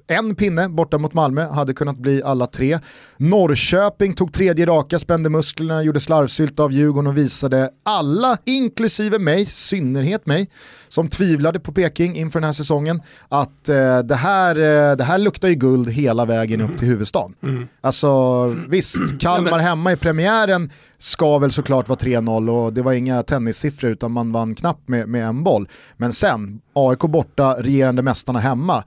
en 0.08 0.36
pinne 0.36 0.70
borta 0.70 0.98
mot 0.98 1.14
Malmö, 1.14 1.46
hade 1.46 1.74
kunnat 1.74 1.98
bli 1.98 2.24
alla 2.24 2.48
tre. 2.48 2.80
Norrköping 3.18 4.14
tog 4.14 4.34
tredje 4.34 4.66
raka, 4.66 5.00
spände 5.00 5.30
musklerna, 5.30 5.84
gjorde 5.84 6.00
slarvsylt 6.00 6.60
av 6.60 6.72
Djurgården 6.72 7.08
och 7.08 7.18
visade 7.18 7.70
alla, 7.84 8.38
inklusive 8.46 9.20
mig, 9.20 9.46
synnerhet 9.46 10.26
mig, 10.26 10.50
som 10.88 11.08
tvivlade 11.08 11.60
på 11.60 11.72
Peking 11.72 12.16
inför 12.16 12.40
den 12.40 12.46
här 12.46 12.54
säsongen, 12.54 13.02
att 13.30 13.70
eh, 13.70 13.87
det, 13.88 14.16
här, 14.16 14.56
eh, 14.56 14.96
det 14.96 15.04
här 15.04 15.18
luktar 15.18 15.48
ju 15.48 15.56
guld 15.56 15.90
hela 15.90 16.26
vägen 16.26 16.60
mm. 16.60 16.72
upp 16.72 16.78
till 16.78 16.88
huvudstaden. 16.88 17.34
Mm. 17.44 17.68
Alltså 17.82 18.46
visst, 18.70 19.20
Kalmar 19.20 19.60
hemma 19.60 19.92
i 19.92 19.96
premiären 19.96 20.72
ska 20.98 21.38
väl 21.38 21.52
såklart 21.52 21.90
vara 21.90 22.00
3-0 22.00 22.50
och 22.50 22.74
det 22.74 22.82
var 22.82 22.94
inga 22.94 23.24
tennissiffror 23.24 23.92
utan 23.92 24.12
man 24.12 24.32
vann 24.32 24.56
knappt 24.56 24.88
med, 24.88 25.08
med 25.08 25.28
en 25.28 25.44
boll. 25.44 25.70
Men 25.98 26.14
sen, 26.14 26.62
AIK 26.74 27.00
borta, 27.00 27.56
regerande 27.60 28.02
mästarna 28.02 28.40
hemma 28.40 28.84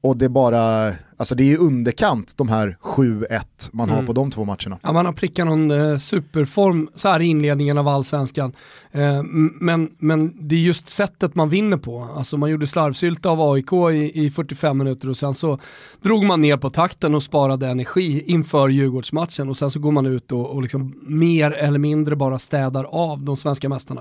och 0.00 0.16
det 0.16 0.28
bara 0.28 0.92
Alltså 1.16 1.34
det 1.34 1.42
är 1.42 1.46
ju 1.46 1.56
underkant 1.56 2.34
de 2.36 2.48
här 2.48 2.76
7-1 2.82 3.40
man 3.72 3.88
Mm. 3.88 4.00
har 4.00 4.06
på 4.06 4.12
de 4.12 4.30
två 4.30 4.44
matcherna. 4.44 4.78
Ja, 4.82 4.92
man 4.92 5.06
har 5.06 5.12
prickat 5.12 5.46
någon 5.46 5.70
eh, 5.70 5.98
superform 5.98 6.88
så 6.94 7.08
här 7.08 7.20
i 7.20 7.24
inledningen 7.24 7.78
av 7.78 7.88
allsvenskan. 7.88 8.52
Eh, 8.92 9.22
men, 9.60 9.90
men 9.98 10.48
det 10.48 10.54
är 10.54 10.58
just 10.60 10.88
sättet 10.90 11.34
man 11.34 11.48
vinner 11.48 11.76
på. 11.76 12.08
Alltså 12.16 12.36
man 12.36 12.50
gjorde 12.50 12.66
slarvsylta 12.66 13.28
av 13.30 13.40
AIK 13.52 13.72
i, 13.72 14.24
i 14.24 14.30
45 14.30 14.78
minuter 14.78 15.08
och 15.10 15.16
sen 15.16 15.34
så 15.34 15.58
drog 16.02 16.24
man 16.24 16.40
ner 16.40 16.56
på 16.56 16.70
takten 16.70 17.14
och 17.14 17.22
sparade 17.22 17.66
energi 17.68 18.24
inför 18.26 18.68
Djurgårdsmatchen 18.68 19.48
och 19.48 19.56
sen 19.56 19.70
så 19.70 19.78
går 19.78 19.92
man 19.92 20.06
ut 20.06 20.32
och, 20.32 20.50
och 20.50 20.62
liksom 20.62 20.94
mer 21.06 21.50
eller 21.50 21.78
mindre 21.78 22.16
bara 22.16 22.38
städar 22.38 22.84
av 22.84 23.22
de 23.22 23.36
svenska 23.36 23.68
mästarna. 23.68 24.00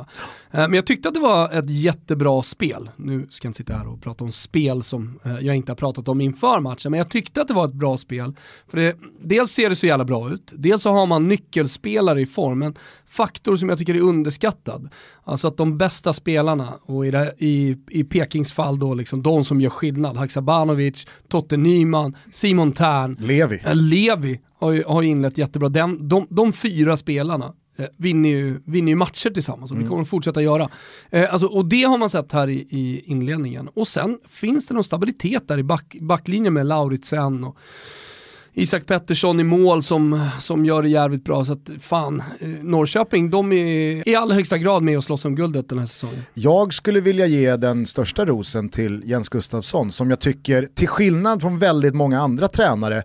Eh, 0.52 0.60
men 0.60 0.74
jag 0.74 0.86
tyckte 0.86 1.08
att 1.10 1.14
det 1.14 1.20
var 1.22 1.52
ett 1.60 1.70
jättebra 1.70 2.42
spel. 2.42 2.90
Nu 2.96 3.28
ska 3.30 3.46
jag 3.46 3.50
inte 3.50 3.58
sitta 3.58 3.74
här 3.74 3.88
och 3.88 4.02
prata 4.02 4.24
om 4.24 4.32
spel 4.32 4.84
som 4.84 5.20
eh, 5.24 5.40
jag 5.40 5.56
inte 5.56 5.72
har 5.72 5.76
pratat 5.78 6.08
om 6.08 6.22
inför 6.22 6.60
matchen, 6.60 6.92
men 6.92 6.98
jag 6.98 7.10
tyckte 7.14 7.42
att 7.42 7.48
det 7.48 7.54
var 7.54 7.66
ett 7.66 7.74
bra 7.74 7.98
spel. 7.98 8.36
För 8.68 8.78
det, 8.78 8.96
dels 9.22 9.52
ser 9.52 9.70
det 9.70 9.76
så 9.76 9.86
jävla 9.86 10.06
bra 10.06 10.30
ut, 10.30 10.54
dels 10.56 10.82
så 10.82 10.92
har 10.92 11.06
man 11.06 11.28
nyckelspelare 11.28 12.22
i 12.22 12.26
form, 12.26 12.62
en 12.62 12.76
faktor 13.06 13.58
som 13.58 13.70
jag 13.70 13.78
tycker 13.78 13.96
är 13.96 14.00
underskattad. 14.00 14.90
Alltså 15.24 15.48
att 15.48 15.58
de 15.58 15.78
bästa 15.78 16.14
spelarna, 16.14 16.74
och 16.86 17.06
i, 17.06 17.12
det, 17.12 17.34
i, 17.38 17.78
i 17.90 18.04
Pekings 18.04 18.54
fall 18.54 18.80
då 18.80 18.94
liksom 18.94 19.24
de 19.24 19.46
som 19.46 19.62
gör 19.62 19.70
skillnad, 19.70 20.18
Haksabanovic, 20.18 21.08
Totte 21.28 21.58
Nyman, 21.58 22.16
Simon 22.32 22.72
Tern, 22.72 23.16
Levi. 23.20 23.62
Eh, 23.66 23.76
Levi 23.76 24.40
har 24.60 24.94
har 24.94 25.04
inlett 25.04 25.38
jättebra. 25.38 25.70
Den, 25.70 26.08
de, 26.08 26.28
de 26.30 26.54
fyra 26.54 26.98
spelarna 26.98 27.54
eh, 27.76 27.86
vinner, 27.98 28.30
ju, 28.30 28.62
vinner 28.66 28.90
ju 28.90 28.96
matcher 28.96 29.30
tillsammans 29.30 29.72
och 29.72 29.78
det 29.78 29.84
kommer 29.84 29.98
de 29.98 30.06
fortsätta 30.06 30.42
göra. 30.42 30.70
Eh, 31.10 31.34
alltså, 31.34 31.48
och 31.48 31.66
det 31.66 31.84
har 31.84 31.98
man 31.98 32.10
sett 32.10 32.32
här 32.32 32.50
i, 32.50 32.68
i 32.70 33.04
inledningen. 33.06 33.70
Och 33.74 33.88
sen 33.88 34.20
finns 34.30 34.68
det 34.68 34.74
någon 34.74 34.84
stabilitet 34.84 35.48
där 35.48 35.58
i 35.58 35.64
back, 35.64 35.96
backlinjen 36.02 36.54
med 36.54 36.66
Lauritsen 36.66 37.44
och 37.44 37.58
Isak 38.56 38.86
Pettersson 38.86 39.40
i 39.40 39.44
mål 39.44 39.84
som, 39.84 40.30
som 40.40 40.66
gör 40.66 40.84
det 40.84 40.90
jävligt 40.90 41.24
bra. 41.24 41.46
Så 41.46 41.54
att 41.54 41.70
fan, 41.82 42.24
eh, 42.40 42.48
Norrköping 42.48 43.30
de 43.30 43.52
är 43.52 44.10
i 44.10 44.16
allra 44.16 44.36
högsta 44.36 44.58
grad 44.58 44.84
med 44.84 44.98
och 44.98 45.04
slåss 45.04 45.26
om 45.26 45.36
guldet 45.36 45.70
den 45.70 45.80
här 45.80 45.86
säsongen. 45.86 46.24
Jag 46.34 46.74
skulle 46.74 47.02
vilja 47.02 47.26
ge 47.26 47.56
den 47.56 47.86
största 47.86 48.26
rosen 48.26 48.70
till 48.70 49.04
Jens 49.06 49.30
Gustafsson 49.30 49.92
som 49.92 50.10
jag 50.10 50.20
tycker, 50.20 50.68
till 50.74 50.88
skillnad 50.88 51.42
från 51.42 51.60
väldigt 51.60 51.96
många 51.96 52.20
andra 52.22 52.48
tränare, 52.48 53.04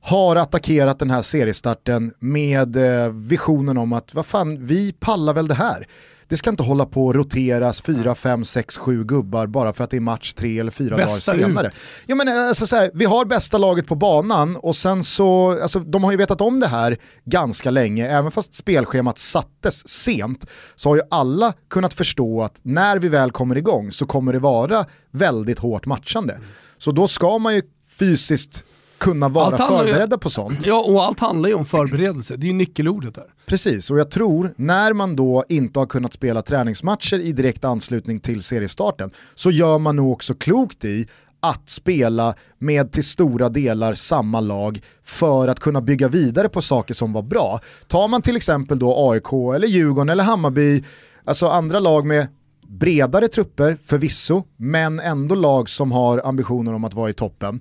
har 0.00 0.36
attackerat 0.36 0.98
den 0.98 1.10
här 1.10 1.22
seriestarten 1.22 2.12
med 2.18 2.76
eh, 2.76 3.12
visionen 3.12 3.78
om 3.78 3.92
att 3.92 4.14
vad 4.14 4.26
fan, 4.26 4.66
vi 4.66 4.92
pallar 4.92 5.34
väl 5.34 5.48
det 5.48 5.54
här. 5.54 5.86
Det 6.28 6.36
ska 6.36 6.50
inte 6.50 6.62
hålla 6.62 6.86
på 6.86 7.10
att 7.10 7.16
roteras 7.16 7.80
4, 7.80 8.14
5, 8.14 8.44
6, 8.44 8.78
7 8.78 9.04
gubbar 9.04 9.46
bara 9.46 9.72
för 9.72 9.84
att 9.84 9.90
det 9.90 9.96
är 9.96 10.00
match 10.00 10.32
tre 10.32 10.58
eller 10.60 10.70
fyra 10.70 10.96
Bästa 10.96 11.32
dagar 11.32 11.46
senare. 11.46 11.70
Ja, 12.06 12.14
men, 12.14 12.28
eh, 12.28 12.48
alltså, 12.48 12.66
så 12.66 12.76
här, 12.76 12.90
vi 12.94 13.04
har 13.04 13.24
bästa 13.24 13.58
laget 13.58 13.86
på 13.86 13.94
banan 13.94 14.56
och 14.56 14.76
sen 14.76 15.04
så, 15.04 15.60
alltså, 15.62 15.80
de 15.80 16.04
har 16.04 16.10
ju 16.10 16.16
vetat 16.16 16.40
om 16.40 16.60
det 16.60 16.66
här 16.66 16.96
ganska 17.24 17.70
länge, 17.70 18.08
även 18.08 18.30
fast 18.30 18.54
spelschemat 18.54 19.18
sattes 19.18 19.88
sent 19.88 20.46
så 20.74 20.88
har 20.88 20.96
ju 20.96 21.02
alla 21.10 21.52
kunnat 21.70 21.94
förstå 21.94 22.42
att 22.42 22.60
när 22.62 22.98
vi 22.98 23.08
väl 23.08 23.30
kommer 23.30 23.56
igång 23.56 23.92
så 23.92 24.06
kommer 24.06 24.32
det 24.32 24.38
vara 24.38 24.84
väldigt 25.10 25.58
hårt 25.58 25.86
matchande. 25.86 26.38
Så 26.78 26.92
då 26.92 27.08
ska 27.08 27.38
man 27.38 27.54
ju 27.54 27.62
fysiskt 27.98 28.64
kunna 28.98 29.28
vara 29.28 29.44
handlar 29.56 29.82
ju- 29.84 29.88
förberedda 29.88 30.18
på 30.18 30.30
sånt. 30.30 30.66
Ja, 30.66 30.80
och 30.80 31.04
allt 31.04 31.20
handlar 31.20 31.48
ju 31.48 31.54
om 31.54 31.64
förberedelse. 31.64 32.36
Det 32.36 32.46
är 32.46 32.48
ju 32.48 32.54
nyckelordet 32.54 33.14
där. 33.14 33.24
Precis, 33.46 33.90
och 33.90 33.98
jag 33.98 34.10
tror 34.10 34.54
när 34.56 34.92
man 34.92 35.16
då 35.16 35.44
inte 35.48 35.78
har 35.78 35.86
kunnat 35.86 36.12
spela 36.12 36.42
träningsmatcher 36.42 37.18
i 37.18 37.32
direkt 37.32 37.64
anslutning 37.64 38.20
till 38.20 38.42
seriestarten 38.42 39.10
så 39.34 39.50
gör 39.50 39.78
man 39.78 39.96
nog 39.96 40.12
också 40.12 40.34
klokt 40.34 40.84
i 40.84 41.08
att 41.40 41.68
spela 41.70 42.34
med 42.58 42.92
till 42.92 43.04
stora 43.04 43.48
delar 43.48 43.94
samma 43.94 44.40
lag 44.40 44.80
för 45.04 45.48
att 45.48 45.60
kunna 45.60 45.80
bygga 45.80 46.08
vidare 46.08 46.48
på 46.48 46.62
saker 46.62 46.94
som 46.94 47.12
var 47.12 47.22
bra. 47.22 47.60
Tar 47.86 48.08
man 48.08 48.22
till 48.22 48.36
exempel 48.36 48.78
då 48.78 49.10
AIK 49.10 49.32
eller 49.54 49.66
Djurgården 49.66 50.08
eller 50.08 50.24
Hammarby, 50.24 50.84
alltså 51.24 51.48
andra 51.48 51.78
lag 51.80 52.06
med 52.06 52.26
bredare 52.68 53.28
trupper 53.28 53.76
förvisso, 53.84 54.42
men 54.56 55.00
ändå 55.00 55.34
lag 55.34 55.68
som 55.68 55.92
har 55.92 56.22
ambitioner 56.24 56.74
om 56.74 56.84
att 56.84 56.94
vara 56.94 57.10
i 57.10 57.12
toppen. 57.12 57.60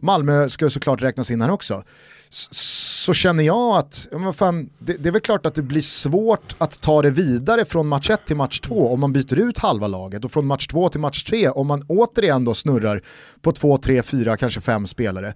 Malmö 0.00 0.48
ska 0.48 0.70
såklart 0.70 1.02
räknas 1.02 1.30
in 1.30 1.40
här 1.40 1.50
också. 1.50 1.82
Så 2.30 3.12
känner 3.12 3.44
jag 3.44 3.76
att, 3.76 4.08
ja, 4.10 4.18
men 4.18 4.34
fan, 4.34 4.70
det, 4.78 4.92
det 4.92 5.08
är 5.08 5.12
väl 5.12 5.20
klart 5.20 5.46
att 5.46 5.54
det 5.54 5.62
blir 5.62 5.80
svårt 5.80 6.56
att 6.58 6.80
ta 6.80 7.02
det 7.02 7.10
vidare 7.10 7.64
från 7.64 7.88
match 7.88 8.10
1 8.10 8.26
till 8.26 8.36
match 8.36 8.60
2 8.60 8.92
om 8.92 9.00
man 9.00 9.12
byter 9.12 9.38
ut 9.38 9.58
halva 9.58 9.86
laget 9.86 10.24
och 10.24 10.32
från 10.32 10.46
match 10.46 10.66
2 10.66 10.88
till 10.88 11.00
match 11.00 11.24
3 11.24 11.48
om 11.48 11.66
man 11.66 11.84
återigen 11.88 12.44
då 12.44 12.54
snurrar 12.54 13.02
på 13.40 13.52
2, 13.52 13.78
3, 13.78 14.02
4, 14.02 14.36
kanske 14.36 14.60
5 14.60 14.86
spelare. 14.86 15.34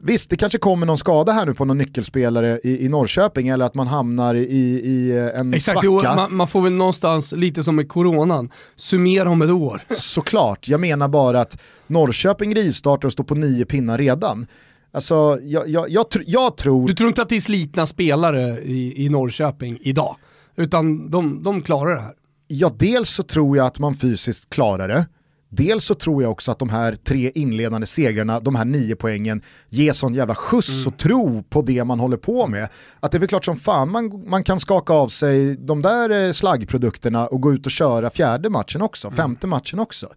Visst, 0.00 0.30
det 0.30 0.36
kanske 0.36 0.58
kommer 0.58 0.86
någon 0.86 0.98
skada 0.98 1.32
här 1.32 1.46
nu 1.46 1.54
på 1.54 1.64
någon 1.64 1.78
nyckelspelare 1.78 2.60
i, 2.64 2.84
i 2.84 2.88
Norrköping 2.88 3.48
eller 3.48 3.64
att 3.64 3.74
man 3.74 3.86
hamnar 3.86 4.34
i, 4.34 4.40
i 4.84 5.30
en 5.34 5.54
Exakt, 5.54 5.80
svacka. 5.80 6.14
man, 6.14 6.36
man 6.36 6.48
får 6.48 6.62
väl 6.62 6.72
någonstans, 6.72 7.32
lite 7.32 7.62
som 7.62 7.76
med 7.76 7.88
coronan, 7.88 8.50
summera 8.76 9.30
om 9.30 9.42
ett 9.42 9.50
år. 9.50 9.82
Såklart, 9.90 10.68
jag 10.68 10.80
menar 10.80 11.08
bara 11.08 11.40
att 11.40 11.60
Norrköping 11.86 12.54
rivstartar 12.54 13.08
och 13.08 13.12
står 13.12 13.24
på 13.24 13.34
nio 13.34 13.64
pinnar 13.64 13.98
redan. 13.98 14.46
Alltså, 14.92 15.38
jag, 15.42 15.68
jag, 15.68 15.90
jag, 15.90 16.06
jag 16.26 16.56
tror... 16.56 16.88
Du 16.88 16.94
tror 16.94 17.08
inte 17.08 17.22
att 17.22 17.28
det 17.28 17.36
är 17.36 17.40
slitna 17.40 17.86
spelare 17.86 18.60
i, 18.60 19.04
i 19.04 19.08
Norrköping 19.08 19.78
idag? 19.80 20.16
Utan 20.56 21.10
de, 21.10 21.42
de 21.42 21.62
klarar 21.62 21.94
det 21.94 22.02
här. 22.02 22.14
Ja, 22.46 22.72
dels 22.78 23.10
så 23.10 23.22
tror 23.22 23.56
jag 23.56 23.66
att 23.66 23.78
man 23.78 23.94
fysiskt 23.96 24.50
klarar 24.50 24.88
det. 24.88 25.06
Dels 25.50 25.84
så 25.84 25.94
tror 25.94 26.22
jag 26.22 26.32
också 26.32 26.52
att 26.52 26.58
de 26.58 26.68
här 26.68 26.94
tre 26.94 27.30
inledande 27.34 27.86
segrarna, 27.86 28.40
de 28.40 28.54
här 28.54 28.64
nio 28.64 28.96
poängen, 28.96 29.42
ger 29.68 29.92
sån 29.92 30.14
jävla 30.14 30.34
skjuts 30.34 30.86
och 30.86 30.98
tro 30.98 31.42
på 31.42 31.62
det 31.62 31.84
man 31.84 32.00
håller 32.00 32.16
på 32.16 32.46
med. 32.46 32.68
Att 33.00 33.12
det 33.12 33.18
är 33.18 33.20
väl 33.20 33.28
klart 33.28 33.44
som 33.44 33.56
fan 33.56 33.90
man, 33.90 34.24
man 34.26 34.44
kan 34.44 34.60
skaka 34.60 34.92
av 34.92 35.08
sig 35.08 35.56
de 35.56 35.82
där 35.82 36.10
eh, 36.10 36.32
slaggprodukterna 36.32 37.26
och 37.26 37.40
gå 37.40 37.52
ut 37.52 37.66
och 37.66 37.72
köra 37.72 38.10
fjärde 38.10 38.50
matchen 38.50 38.82
också, 38.82 39.10
femte 39.10 39.46
matchen 39.46 39.78
också. 39.78 40.08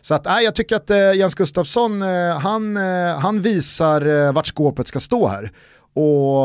Så 0.00 0.14
att, 0.14 0.24
nej, 0.24 0.44
jag 0.44 0.54
tycker 0.54 0.76
att 0.76 0.90
eh, 0.90 1.12
Jens 1.12 1.34
Gustafsson, 1.34 2.02
eh, 2.02 2.38
han, 2.38 2.76
eh, 2.76 3.18
han 3.18 3.40
visar 3.40 4.26
eh, 4.26 4.32
vart 4.32 4.46
skåpet 4.46 4.88
ska 4.88 5.00
stå 5.00 5.28
här. 5.28 5.52
Och 5.94 6.44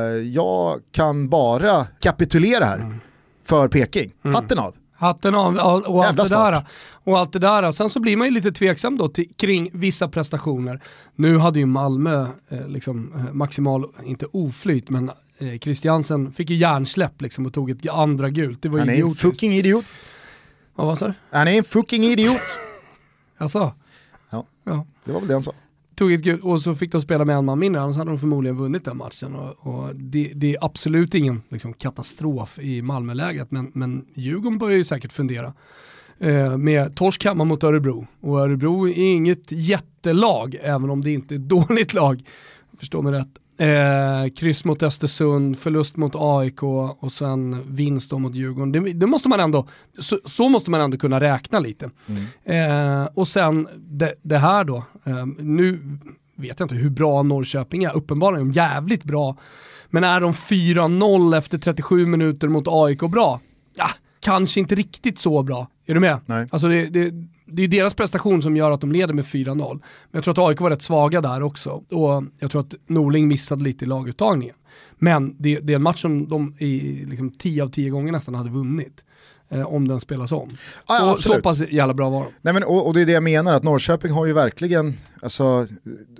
eh, 0.00 0.16
jag 0.16 0.80
kan 0.92 1.28
bara 1.28 1.86
kapitulera 2.00 2.64
här 2.64 2.98
för 3.46 3.68
Peking. 3.68 4.12
Hatten 4.34 4.58
av. 4.58 4.74
Hatten 5.02 5.34
av 5.34 5.56
och 5.86 6.04
allt 6.04 6.16
det 6.16 6.28
där. 6.28 6.66
Och 7.04 7.18
allt 7.18 7.32
det 7.32 7.38
där. 7.38 7.72
Sen 7.72 7.90
så 7.90 8.00
blir 8.00 8.16
man 8.16 8.26
ju 8.26 8.30
lite 8.34 8.52
tveksam 8.52 8.96
då 8.98 9.08
till, 9.08 9.28
kring 9.36 9.70
vissa 9.72 10.08
prestationer. 10.08 10.80
Nu 11.14 11.38
hade 11.38 11.58
ju 11.58 11.66
Malmö 11.66 12.26
eh, 12.48 12.68
liksom, 12.68 13.12
eh, 13.14 13.32
maximal, 13.34 13.84
inte 14.04 14.26
oflyt, 14.26 14.90
men 14.90 15.10
eh, 15.38 15.58
Christiansen 15.58 16.32
fick 16.32 16.50
ju 16.50 16.56
hjärnsläpp 16.56 17.22
liksom, 17.22 17.46
och 17.46 17.52
tog 17.52 17.70
ett 17.70 17.88
andra 17.88 18.30
gult. 18.30 18.62
Det 18.62 18.68
var 18.68 18.78
Han 18.78 18.88
är 18.88 19.04
en 19.04 19.14
fucking 19.14 19.54
idiot. 19.54 19.84
Ja, 20.76 20.84
vad 20.84 20.98
sa 20.98 21.06
du? 21.06 21.14
Han 21.30 21.48
är 21.48 21.52
en 21.52 21.64
fucking 21.64 22.04
idiot. 22.04 22.40
Alltså, 23.38 23.72
Ja. 24.30 24.44
ja. 24.64 24.86
Det 25.04 25.12
var 25.12 25.20
väl 25.20 25.28
det 25.28 25.34
han 25.34 25.42
sa. 25.42 25.52
Tog 25.94 26.12
ett 26.12 26.22
gult 26.22 26.44
och 26.44 26.60
så 26.60 26.74
fick 26.74 26.92
de 26.92 27.00
spela 27.00 27.24
med 27.24 27.36
en 27.36 27.44
man 27.44 27.58
mindre, 27.58 27.82
annars 27.82 27.96
hade 27.96 28.10
de 28.10 28.18
förmodligen 28.18 28.56
vunnit 28.56 28.84
den 28.84 28.96
matchen. 28.96 29.34
Och, 29.34 29.66
och 29.66 29.96
det, 29.96 30.32
det 30.34 30.54
är 30.54 30.64
absolut 30.64 31.14
ingen 31.14 31.42
liksom, 31.48 31.72
katastrof 31.72 32.58
i 32.58 32.82
Malmölägret, 32.82 33.50
men, 33.50 33.70
men 33.74 34.06
Djurgården 34.14 34.58
börjar 34.58 34.76
ju 34.76 34.84
säkert 34.84 35.12
fundera. 35.12 35.54
Eh, 36.18 36.56
med 36.56 36.96
torsk 36.96 37.24
hemma 37.24 37.44
mot 37.44 37.64
Örebro. 37.64 38.06
Och 38.20 38.40
Örebro 38.40 38.88
är 38.88 38.98
inget 38.98 39.52
jättelag, 39.52 40.56
även 40.62 40.90
om 40.90 41.04
det 41.04 41.12
inte 41.12 41.34
är 41.34 41.36
ett 41.36 41.48
dåligt 41.68 41.94
lag. 41.94 42.22
Förstå 42.78 43.02
mig 43.02 43.12
rätt. 43.12 43.38
Eh, 43.58 44.30
kryss 44.36 44.64
mot 44.64 44.82
Östersund, 44.82 45.58
förlust 45.58 45.96
mot 45.96 46.12
AIK 46.14 46.62
och 46.62 47.12
sen 47.12 47.74
vinst 47.74 48.10
då 48.10 48.18
mot 48.18 48.34
Djurgården. 48.34 48.72
Det, 48.72 48.92
det 48.92 49.06
måste 49.06 49.28
man 49.28 49.40
ändå, 49.40 49.68
så, 49.98 50.18
så 50.24 50.48
måste 50.48 50.70
man 50.70 50.80
ändå 50.80 50.96
kunna 50.96 51.20
räkna 51.20 51.60
lite. 51.60 51.90
Eh, 52.44 53.04
och 53.14 53.28
sen 53.28 53.68
det, 53.76 54.14
det 54.22 54.38
här 54.38 54.64
då, 54.64 54.76
eh, 55.04 55.26
nu 55.38 55.98
vet 56.36 56.60
jag 56.60 56.64
inte 56.64 56.74
hur 56.74 56.90
bra 56.90 57.22
Norrköping 57.22 57.84
är, 57.84 57.96
uppenbarligen 57.96 58.48
är 58.48 58.52
de 58.52 58.52
jävligt 58.52 59.04
bra. 59.04 59.36
Men 59.90 60.04
är 60.04 60.20
de 60.20 60.32
4-0 60.32 61.38
efter 61.38 61.58
37 61.58 62.06
minuter 62.06 62.48
mot 62.48 62.64
AIK 62.68 63.00
bra? 63.00 63.40
Ja, 63.74 63.90
kanske 64.20 64.60
inte 64.60 64.74
riktigt 64.74 65.18
så 65.18 65.42
bra. 65.42 65.68
Är 65.86 65.94
du 65.94 66.00
med? 66.00 66.18
Nej. 66.26 66.48
Alltså 66.50 66.68
det, 66.68 66.86
det, 66.86 67.12
det 67.52 67.62
är 67.62 67.68
deras 67.68 67.94
prestation 67.94 68.42
som 68.42 68.56
gör 68.56 68.70
att 68.70 68.80
de 68.80 68.92
leder 68.92 69.14
med 69.14 69.24
4-0. 69.24 69.72
Men 69.72 69.82
jag 70.10 70.24
tror 70.24 70.32
att 70.32 70.50
AIK 70.50 70.60
var 70.60 70.70
rätt 70.70 70.82
svaga 70.82 71.20
där 71.20 71.42
också. 71.42 71.70
Och 71.70 72.24
jag 72.38 72.50
tror 72.50 72.60
att 72.60 72.74
Norling 72.86 73.28
missade 73.28 73.64
lite 73.64 73.84
i 73.84 73.88
laguttagningen. 73.88 74.56
Men 74.98 75.36
det, 75.38 75.58
det 75.60 75.72
är 75.72 75.76
en 75.76 75.82
match 75.82 76.02
som 76.02 76.28
de 76.28 76.54
i 76.58 77.04
liksom 77.04 77.30
10 77.30 77.62
av 77.62 77.68
10 77.68 77.90
gånger 77.90 78.12
nästan 78.12 78.34
hade 78.34 78.50
vunnit. 78.50 79.04
Eh, 79.52 79.66
om 79.66 79.88
den 79.88 80.00
spelas 80.00 80.32
om. 80.32 80.50
Ja, 80.88 80.98
ja, 80.98 81.16
så, 81.16 81.22
så 81.22 81.40
pass 81.40 81.68
jävla 81.68 81.94
bra 81.94 82.10
var 82.10 82.20
de. 82.20 82.30
Nej, 82.42 82.54
men, 82.54 82.64
och, 82.64 82.86
och 82.86 82.94
det 82.94 83.00
är 83.00 83.06
det 83.06 83.12
jag 83.12 83.22
menar, 83.22 83.54
att 83.54 83.62
Norrköping 83.62 84.12
har 84.12 84.26
ju 84.26 84.32
verkligen, 84.32 84.94
alltså, 85.22 85.66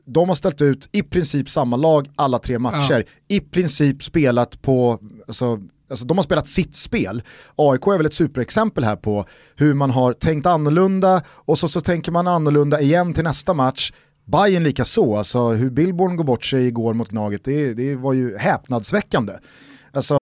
de 0.05 0.29
har 0.29 0.37
ställt 0.37 0.61
ut 0.61 0.89
i 0.93 1.03
princip 1.03 1.51
samma 1.51 1.77
lag 1.77 2.11
alla 2.17 2.39
tre 2.39 2.59
matcher, 2.59 3.05
i 3.29 3.41
princip 3.41 4.03
spelat 4.03 4.63
på, 4.63 4.99
alltså, 5.27 5.61
alltså 5.93 6.05
de 6.05 6.19
har 6.19 6.25
spelat 6.25 6.49
sitt 6.49 6.77
spel. 6.77 7.23
AIK 7.57 7.87
är 7.87 7.97
väl 7.97 8.07
ett 8.07 8.15
superexempel 8.15 8.85
här 8.85 8.97
på 8.97 9.25
hur 9.57 9.75
man 9.75 9.91
har 9.91 10.13
tänkt 10.13 10.47
annorlunda 10.47 11.23
och 11.29 11.59
så, 11.59 11.69
så 11.69 11.81
tänker 11.81 12.13
man 12.13 12.29
annorlunda 12.29 12.81
igen 12.81 13.13
till 13.13 13.25
nästa 13.25 13.55
match. 13.55 13.93
Bayern 14.25 14.63
lika 14.65 14.85
så, 14.85 15.17
alltså 15.17 15.49
hur 15.49 15.71
Billborn 15.71 16.17
går 16.17 16.25
bort 16.25 16.45
sig 16.45 16.67
igår 16.67 16.95
mot 16.95 17.09
Gnaget, 17.09 17.45
det, 17.45 17.75
det 17.75 17.97
var 17.97 18.13
ju 18.13 18.37
häpnadsväckande. 18.37 19.33
Alltså... 19.93 20.22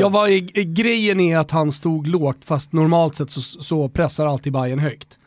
Ja, 0.00 0.08
vad 0.08 0.30
är, 0.30 0.38
grejen 0.62 1.20
är 1.20 1.38
att 1.38 1.50
han 1.50 1.72
stod 1.72 2.06
lågt, 2.06 2.44
fast 2.44 2.72
normalt 2.72 3.16
sett 3.16 3.30
så, 3.30 3.40
så 3.40 3.88
pressar 3.88 4.26
alltid 4.26 4.52
Bayern 4.52 4.78
högt. 4.78 5.18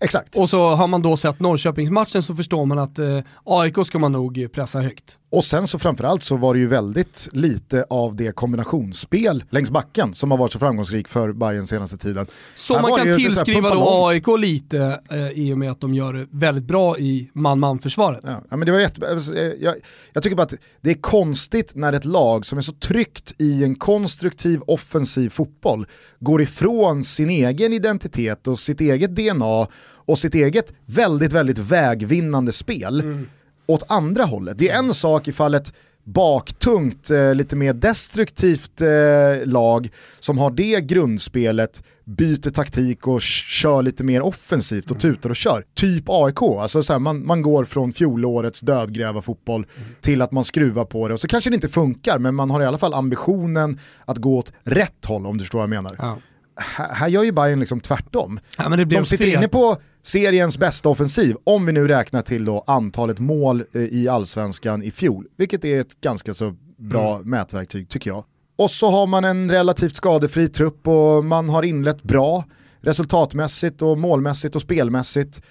Exakt. 0.00 0.36
Och 0.36 0.50
så 0.50 0.74
har 0.74 0.86
man 0.86 1.02
då 1.02 1.16
sett 1.16 1.40
Norrköpingsmatchen 1.40 2.22
så 2.22 2.34
förstår 2.34 2.64
man 2.64 2.78
att 2.78 2.98
eh, 2.98 3.18
AIK 3.44 3.86
ska 3.86 3.98
man 3.98 4.12
nog 4.12 4.48
pressa 4.52 4.80
högt. 4.80 5.18
Och 5.32 5.44
sen 5.44 5.66
så 5.66 5.78
framförallt 5.78 6.22
så 6.22 6.36
var 6.36 6.54
det 6.54 6.60
ju 6.60 6.66
väldigt 6.66 7.28
lite 7.32 7.84
av 7.90 8.16
det 8.16 8.34
kombinationsspel 8.34 9.44
längs 9.50 9.70
backen 9.70 10.14
som 10.14 10.30
har 10.30 10.38
varit 10.38 10.52
så 10.52 10.58
framgångsrik 10.58 11.08
för 11.08 11.32
Bayern 11.32 11.66
senaste 11.66 11.96
tiden. 11.96 12.26
Så 12.56 12.80
man 12.80 12.96
kan 12.96 13.14
tillskriva 13.14 13.70
då 13.70 14.06
AIK 14.06 14.26
lite 14.38 15.00
eh, 15.10 15.30
i 15.30 15.52
och 15.52 15.58
med 15.58 15.70
att 15.70 15.80
de 15.80 15.94
gör 15.94 16.12
det 16.12 16.26
väldigt 16.30 16.64
bra 16.64 16.98
i 16.98 17.30
man-man-försvaret. 17.32 18.20
Ja, 18.22 18.56
men 18.56 18.60
det 18.66 18.72
var 18.72 18.78
jätte... 18.78 19.20
Jag, 19.60 19.74
jag 20.12 20.22
tycker 20.22 20.36
bara 20.36 20.42
att 20.42 20.54
det 20.80 20.90
är 20.90 21.00
konstigt 21.00 21.72
när 21.74 21.92
ett 21.92 22.04
lag 22.04 22.46
som 22.46 22.58
är 22.58 22.62
så 22.62 22.72
tryggt 22.72 23.34
i 23.38 23.64
en 23.64 23.74
konstruktiv 23.74 24.60
offensiv 24.66 25.30
fotboll 25.30 25.86
går 26.20 26.42
ifrån 26.42 27.04
sin 27.04 27.30
egen 27.30 27.72
identitet 27.72 28.46
och 28.46 28.58
sitt 28.58 28.80
eget 28.80 29.16
DNA 29.16 29.66
och 30.04 30.18
sitt 30.18 30.34
eget 30.34 30.72
väldigt, 30.86 31.32
väldigt 31.32 31.58
vägvinnande 31.58 32.52
spel 32.52 33.00
mm. 33.00 33.28
Åt 33.66 33.82
andra 33.88 34.24
hållet. 34.24 34.58
Det 34.58 34.70
är 34.70 34.78
en 34.78 34.94
sak 34.94 35.28
ifall 35.28 35.54
ett 35.54 35.72
baktungt, 36.04 37.10
eh, 37.10 37.34
lite 37.34 37.56
mer 37.56 37.72
destruktivt 37.72 38.80
eh, 38.80 39.46
lag 39.46 39.88
som 40.18 40.38
har 40.38 40.50
det 40.50 40.80
grundspelet 40.80 41.84
byter 42.04 42.50
taktik 42.50 43.06
och 43.06 43.22
kör 43.22 43.82
lite 43.82 44.04
mer 44.04 44.22
offensivt 44.22 44.90
och 44.90 45.00
tutar 45.00 45.30
och 45.30 45.36
kör. 45.36 45.64
Typ 45.74 46.04
AIK, 46.06 46.42
alltså 46.42 46.82
så 46.82 46.92
här, 46.92 47.00
man, 47.00 47.26
man 47.26 47.42
går 47.42 47.64
från 47.64 47.92
fjolårets 47.92 48.60
dödgräva 48.60 49.22
fotboll 49.22 49.66
mm. 49.76 49.88
till 50.00 50.22
att 50.22 50.32
man 50.32 50.44
skruvar 50.44 50.84
på 50.84 51.08
det 51.08 51.14
och 51.14 51.20
så 51.20 51.28
kanske 51.28 51.50
det 51.50 51.54
inte 51.54 51.68
funkar 51.68 52.18
men 52.18 52.34
man 52.34 52.50
har 52.50 52.60
i 52.60 52.66
alla 52.66 52.78
fall 52.78 52.94
ambitionen 52.94 53.78
att 54.04 54.18
gå 54.18 54.38
åt 54.38 54.52
rätt 54.62 55.04
håll 55.04 55.26
om 55.26 55.38
du 55.38 55.44
förstår 55.44 55.58
vad 55.58 55.64
jag 55.64 55.82
menar. 55.82 55.96
Ja. 55.98 56.18
Här, 56.56 57.08
gör 57.08 57.22
ju 57.22 57.32
Bayern 57.32 57.60
liksom 57.60 57.80
tvärtom. 57.80 58.40
Ja, 58.58 58.68
De 58.68 59.04
sitter 59.04 59.24
fel. 59.24 59.34
inne 59.34 59.48
på 59.48 59.76
seriens 60.02 60.58
bästa 60.58 60.88
offensiv, 60.88 61.36
om 61.44 61.66
vi 61.66 61.72
nu 61.72 61.88
räknar 61.88 62.22
till 62.22 62.44
då 62.44 62.64
antalet 62.66 63.18
mål 63.18 63.64
eh, 63.72 63.82
i 63.82 64.08
allsvenskan 64.08 64.82
i 64.82 64.90
fjol, 64.90 65.26
vilket 65.36 65.64
är 65.64 65.80
ett 65.80 66.00
ganska 66.00 66.34
så 66.34 66.54
bra 66.78 67.16
mm. 67.16 67.30
mätverktyg 67.30 67.88
tycker 67.88 68.10
jag. 68.10 68.24
Och 68.58 68.70
så 68.70 68.90
har 68.90 69.06
man 69.06 69.24
en 69.24 69.50
relativt 69.50 69.96
skadefri 69.96 70.48
trupp 70.48 70.88
och 70.88 71.24
man 71.24 71.48
har 71.48 71.62
inlett 71.62 72.02
bra 72.02 72.44
resultatmässigt 72.80 73.82
och 73.82 73.98
målmässigt 73.98 74.56
och 74.56 74.62
spelmässigt. 74.62 75.42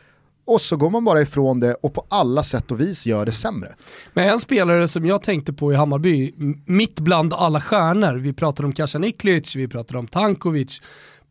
Och 0.45 0.61
så 0.61 0.77
går 0.77 0.89
man 0.89 1.03
bara 1.03 1.21
ifrån 1.21 1.59
det 1.59 1.73
och 1.73 1.93
på 1.93 2.05
alla 2.09 2.43
sätt 2.43 2.71
och 2.71 2.79
vis 2.79 3.07
gör 3.07 3.25
det 3.25 3.31
sämre. 3.31 3.75
Men 4.13 4.29
en 4.29 4.39
spelare 4.39 4.87
som 4.87 5.05
jag 5.05 5.23
tänkte 5.23 5.53
på 5.53 5.73
i 5.73 5.75
Hammarby, 5.75 6.33
mitt 6.65 6.99
bland 6.99 7.33
alla 7.33 7.61
stjärnor, 7.61 8.15
vi 8.15 8.33
pratade 8.33 8.67
om 8.67 8.73
Kasaniklic, 8.73 9.55
vi 9.55 9.67
pratade 9.67 9.99
om 9.99 10.07
Tankovic, 10.07 10.81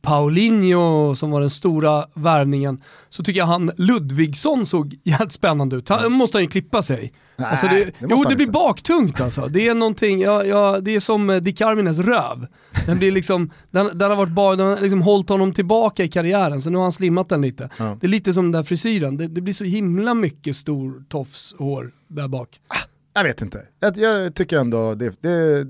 Paulinho 0.03 1.15
som 1.15 1.31
var 1.31 1.41
den 1.41 1.51
stora 1.51 2.07
värvningen, 2.15 2.83
så 3.09 3.23
tycker 3.23 3.39
jag 3.41 3.47
han 3.47 3.71
Ludvigsson 3.77 4.67
såg 4.67 4.97
jävligt 5.03 5.33
spännande 5.33 5.77
ut. 5.77 5.89
Han 5.89 6.13
måste 6.13 6.39
han 6.39 6.43
ju 6.43 6.51
klippa 6.51 6.83
sig. 6.83 7.13
Nej, 7.37 7.49
alltså 7.51 7.67
det, 7.67 7.85
det 7.85 7.93
jo, 8.01 8.25
det 8.29 8.37
blir 8.37 8.47
inte. 8.47 8.53
baktungt 8.53 9.21
alltså. 9.21 9.47
Det 9.47 9.67
är 9.67 9.75
någonting, 9.75 10.21
ja, 10.21 10.45
ja, 10.45 10.81
det 10.81 10.97
är 10.97 11.01
som 11.01 11.31
eh, 11.31 11.37
Dick 11.37 11.61
Armines 11.61 11.99
röv. 11.99 12.47
Den, 12.87 12.99
blir 12.99 13.13
liksom, 13.13 13.51
den, 13.71 13.99
den 13.99 14.11
har 14.11 14.17
varit 14.17 14.33
bara, 14.33 14.57
den 14.57 14.67
har 14.67 14.81
liksom 14.81 15.03
hållit 15.03 15.29
honom 15.29 15.53
tillbaka 15.53 16.05
i 16.05 16.09
karriären, 16.09 16.63
så 16.63 16.71
nu 16.71 16.77
har 16.77 16.83
han 16.83 16.93
slimmat 16.93 17.29
den 17.29 17.43
lite. 17.43 17.69
Ja. 17.79 17.97
Det 18.01 18.07
är 18.07 18.09
lite 18.09 18.35
som 18.35 18.45
den 18.45 18.53
där 18.53 18.63
frisyren, 18.63 19.17
det, 19.17 19.29
det 19.29 19.41
blir 19.41 19.55
så 19.55 19.65
himla 19.65 20.15
mycket 20.15 20.57
stor 20.57 21.05
tofshår 21.09 21.93
där 22.09 22.29
bak. 22.29 22.61
Ah, 22.69 22.77
jag 23.15 23.25
vet 23.25 23.43
inte, 23.43 23.63
jag, 23.81 23.97
jag 23.97 24.35
tycker 24.35 24.59
ändå 24.59 24.95
det, 24.95 25.23
det, 25.23 25.67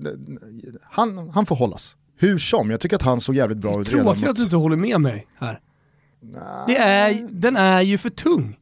han, 0.82 1.30
han 1.34 1.46
får 1.46 1.56
hållas. 1.56 1.96
Hur 2.20 2.38
som, 2.38 2.70
jag 2.70 2.80
tycker 2.80 2.96
att 2.96 3.02
han 3.02 3.20
såg 3.20 3.34
jävligt 3.34 3.58
bra 3.58 3.80
ut 3.80 3.92
redan. 3.92 4.06
Tråkigt 4.06 4.28
att 4.28 4.36
du 4.36 4.42
inte 4.42 4.56
håller 4.56 4.76
med 4.76 5.00
mig 5.00 5.26
här. 5.38 5.60
Det 6.66 6.76
är, 6.76 7.28
den 7.30 7.56
är 7.56 7.82
ju 7.82 7.98
för 7.98 8.10
tung. 8.10 8.56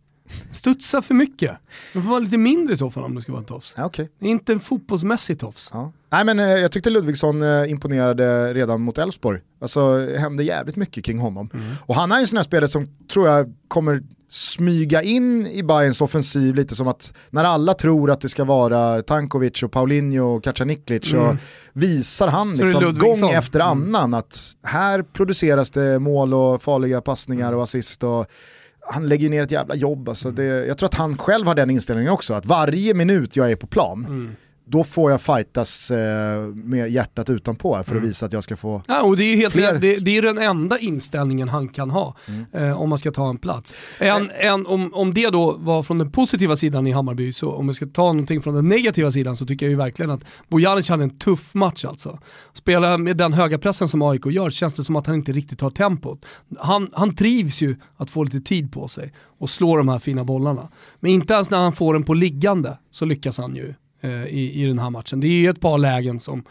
Studsa 0.52 1.02
för 1.02 1.14
mycket. 1.14 1.50
Den 1.92 2.02
får 2.02 2.10
vara 2.10 2.20
lite 2.20 2.38
mindre 2.38 2.74
i 2.74 2.76
så 2.76 2.90
fall 2.90 3.04
om 3.04 3.14
det 3.14 3.22
ska 3.22 3.32
vara 3.32 3.40
en 3.40 3.46
tofs. 3.46 3.74
Ja, 3.76 3.86
okay. 3.86 4.06
Inte 4.20 4.52
en 4.52 4.60
fotbollsmässig 4.60 5.40
tofs. 5.40 5.70
Ja. 5.72 5.92
Nej 6.10 6.24
men 6.24 6.38
eh, 6.38 6.46
jag 6.46 6.72
tyckte 6.72 6.90
Ludvigsson 6.90 7.42
eh, 7.42 7.70
imponerade 7.70 8.54
redan 8.54 8.80
mot 8.80 8.98
Elfsborg. 8.98 9.40
Alltså 9.60 9.98
det 9.98 10.18
hände 10.18 10.44
jävligt 10.44 10.76
mycket 10.76 11.04
kring 11.04 11.18
honom. 11.18 11.50
Mm. 11.54 11.74
Och 11.86 11.94
han 11.94 12.12
är 12.12 12.20
en 12.20 12.26
sån 12.26 12.36
här 12.36 12.44
spelare 12.44 12.68
som 12.68 12.88
tror 13.08 13.28
jag 13.28 13.54
kommer 13.68 14.02
smyga 14.28 15.02
in 15.02 15.46
i 15.46 15.62
Bayerns 15.62 16.00
offensiv 16.00 16.54
lite 16.54 16.76
som 16.76 16.88
att 16.88 17.14
när 17.30 17.44
alla 17.44 17.74
tror 17.74 18.10
att 18.10 18.20
det 18.20 18.28
ska 18.28 18.44
vara 18.44 19.02
Tankovic 19.02 19.62
och 19.62 19.72
Paulinho 19.72 20.36
och 20.36 20.44
Kacaniklic 20.44 21.12
mm. 21.12 21.26
och 21.26 21.36
visar 21.72 22.28
han 22.28 22.52
liksom 22.52 22.98
gång 22.98 23.30
efter 23.30 23.60
mm. 23.60 23.70
annan 23.70 24.04
mm. 24.04 24.14
att 24.14 24.52
här 24.62 25.02
produceras 25.02 25.70
det 25.70 25.98
mål 25.98 26.34
och 26.34 26.62
farliga 26.62 27.00
passningar 27.00 27.52
och 27.52 27.62
assist 27.62 28.04
och 28.04 28.26
han 28.90 29.08
lägger 29.08 29.30
ner 29.30 29.42
ett 29.42 29.50
jävla 29.50 29.74
jobb. 29.74 30.08
Alltså 30.08 30.30
det, 30.30 30.44
jag 30.44 30.78
tror 30.78 30.86
att 30.86 30.94
han 30.94 31.18
själv 31.18 31.46
har 31.46 31.54
den 31.54 31.70
inställningen 31.70 32.12
också, 32.12 32.34
att 32.34 32.46
varje 32.46 32.94
minut 32.94 33.36
jag 33.36 33.50
är 33.50 33.56
på 33.56 33.66
plan 33.66 34.06
mm 34.06 34.36
då 34.70 34.84
får 34.84 35.10
jag 35.10 35.20
fightas 35.20 35.90
eh, 35.90 36.46
med 36.46 36.90
hjärtat 36.90 37.30
utanpå 37.30 37.74
för 37.74 37.80
att 37.80 37.88
mm. 37.88 38.02
visa 38.02 38.26
att 38.26 38.32
jag 38.32 38.44
ska 38.44 38.56
få 38.56 38.82
ja, 38.86 39.02
och 39.02 39.16
det 39.16 39.24
är 39.24 39.36
helt 39.36 39.54
fler... 39.54 39.78
det, 39.78 39.96
det, 39.96 40.16
är 40.16 40.22
den 40.22 40.38
enda 40.38 40.78
inställningen 40.78 41.48
han 41.48 41.68
kan 41.68 41.90
ha 41.90 42.16
mm. 42.26 42.46
eh, 42.52 42.80
om 42.80 42.88
man 42.88 42.98
ska 42.98 43.10
ta 43.10 43.28
en 43.28 43.38
plats. 43.38 43.76
En, 43.98 44.30
en, 44.30 44.66
om, 44.66 44.94
om 44.94 45.14
det 45.14 45.30
då 45.30 45.56
var 45.58 45.82
från 45.82 45.98
den 45.98 46.12
positiva 46.12 46.56
sidan 46.56 46.86
i 46.86 46.92
Hammarby, 46.92 47.32
så 47.32 47.52
om 47.52 47.66
jag 47.66 47.76
ska 47.76 47.86
ta 47.86 48.02
någonting 48.02 48.42
från 48.42 48.54
den 48.54 48.68
negativa 48.68 49.10
sidan 49.10 49.36
så 49.36 49.46
tycker 49.46 49.66
jag 49.66 49.70
ju 49.70 49.76
verkligen 49.76 50.10
att 50.10 50.24
Bojanic 50.48 50.88
hade 50.88 51.02
en 51.02 51.18
tuff 51.18 51.54
match 51.54 51.84
alltså. 51.84 52.18
Spela 52.52 52.98
med 52.98 53.16
den 53.16 53.32
höga 53.32 53.58
pressen 53.58 53.88
som 53.88 54.02
AIK 54.02 54.26
gör 54.26 54.50
känns 54.50 54.74
det 54.74 54.84
som 54.84 54.96
att 54.96 55.06
han 55.06 55.16
inte 55.16 55.32
riktigt 55.32 55.60
har 55.60 55.70
tempot. 55.70 56.24
Han, 56.58 56.90
han 56.92 57.16
trivs 57.16 57.62
ju 57.62 57.76
att 57.96 58.10
få 58.10 58.24
lite 58.24 58.40
tid 58.40 58.72
på 58.72 58.88
sig 58.88 59.12
och 59.38 59.50
slå 59.50 59.76
de 59.76 59.88
här 59.88 59.98
fina 59.98 60.24
bollarna. 60.24 60.68
Men 61.00 61.10
inte 61.10 61.34
ens 61.34 61.50
när 61.50 61.58
han 61.58 61.72
får 61.72 61.94
den 61.94 62.02
på 62.02 62.14
liggande 62.14 62.78
så 62.90 63.04
lyckas 63.04 63.38
han 63.38 63.56
ju 63.56 63.74
i, 64.28 64.62
i 64.62 64.66
den 64.66 64.78
här 64.78 64.90
matchen. 64.90 65.20
Det 65.20 65.26
är 65.26 65.40
ju 65.40 65.50
ett 65.50 65.60
par 65.60 65.78
lägen 65.78 66.20
som, 66.20 66.42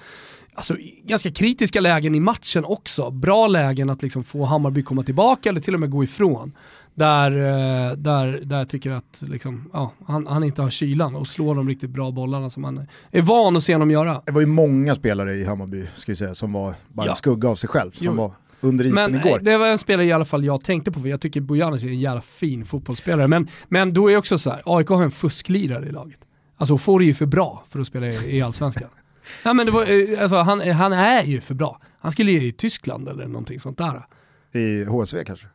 alltså 0.53 0.75
ganska 1.03 1.31
kritiska 1.31 1.79
lägen 1.79 2.15
i 2.15 2.19
matchen 2.19 2.65
också. 2.65 3.11
Bra 3.11 3.47
lägen 3.47 3.89
att 3.89 4.03
liksom 4.03 4.23
få 4.23 4.45
Hammarby 4.45 4.83
komma 4.83 5.03
tillbaka 5.03 5.49
eller 5.49 5.61
till 5.61 5.73
och 5.73 5.79
med 5.79 5.89
gå 5.89 6.03
ifrån. 6.03 6.53
Där, 6.93 7.31
eh, 7.31 7.97
där, 7.97 8.41
där 8.43 8.57
jag 8.57 8.69
tycker 8.69 8.91
att 8.91 9.23
liksom, 9.27 9.69
ja, 9.73 9.93
han, 10.07 10.27
han 10.27 10.43
inte 10.43 10.61
har 10.61 10.69
kylan 10.69 11.15
och 11.15 11.27
slår 11.27 11.55
de 11.55 11.67
riktigt 11.67 11.89
bra 11.89 12.11
bollarna 12.11 12.49
som 12.49 12.63
han 12.63 12.87
är 13.11 13.21
van 13.21 13.57
att 13.57 13.63
se 13.63 13.73
honom 13.73 13.91
göra. 13.91 14.21
Det 14.25 14.31
var 14.31 14.41
ju 14.41 14.47
många 14.47 14.95
spelare 14.95 15.33
i 15.33 15.45
Hammarby 15.45 15.87
ska 15.95 16.15
säga, 16.15 16.35
som 16.35 16.53
var 16.53 16.75
bara 16.87 17.05
ja. 17.05 17.11
en 17.11 17.15
skugga 17.15 17.49
av 17.49 17.55
sig 17.55 17.69
själv. 17.69 17.91
Som 17.91 18.05
jo. 18.05 18.13
var 18.13 18.31
under 18.61 18.85
isen 18.85 19.11
men, 19.11 19.27
igår. 19.27 19.39
Det 19.39 19.57
var 19.57 19.67
en 19.67 19.77
spelare 19.77 20.05
i 20.05 20.11
alla 20.11 20.25
fall 20.25 20.45
jag 20.45 20.63
tänkte 20.63 20.91
på, 20.91 20.99
för 20.99 21.09
jag 21.09 21.21
tycker 21.21 21.41
Bojanic 21.41 21.83
är 21.83 21.87
en 21.87 21.99
jävla 21.99 22.21
fin 22.21 22.65
fotbollsspelare. 22.65 23.27
Men, 23.27 23.47
men 23.67 23.93
då 23.93 24.11
är 24.11 24.17
också 24.17 24.37
så 24.37 24.49
här, 24.49 24.61
AIK 24.65 24.87
har 24.87 25.03
en 25.03 25.11
fusklirare 25.11 25.85
i 25.85 25.91
laget. 25.91 26.19
Alltså 26.57 26.77
får 26.77 27.01
är 27.01 27.05
ju 27.05 27.13
för 27.13 27.25
bra 27.25 27.63
för 27.69 27.79
att 27.79 27.87
spela 27.87 28.07
i, 28.07 28.41
Allsvenskan. 28.41 28.89
ja, 29.43 29.53
men 29.53 29.71
var, 29.71 29.81
eh, 29.81 30.21
alltså, 30.21 30.37
han, 30.37 30.71
han 30.71 30.93
är 30.93 31.23
ju 31.23 31.41
för 31.41 31.53
bra. 31.53 31.81
Han 31.99 32.11
skulle 32.11 32.31
i 32.31 32.51
Tyskland 32.51 33.09
eller 33.09 33.27
någonting 33.27 33.59
sånt 33.59 33.77
där. 33.77 34.05
I 34.53 34.83
HSV 34.83 35.23
kanske? 35.25 35.47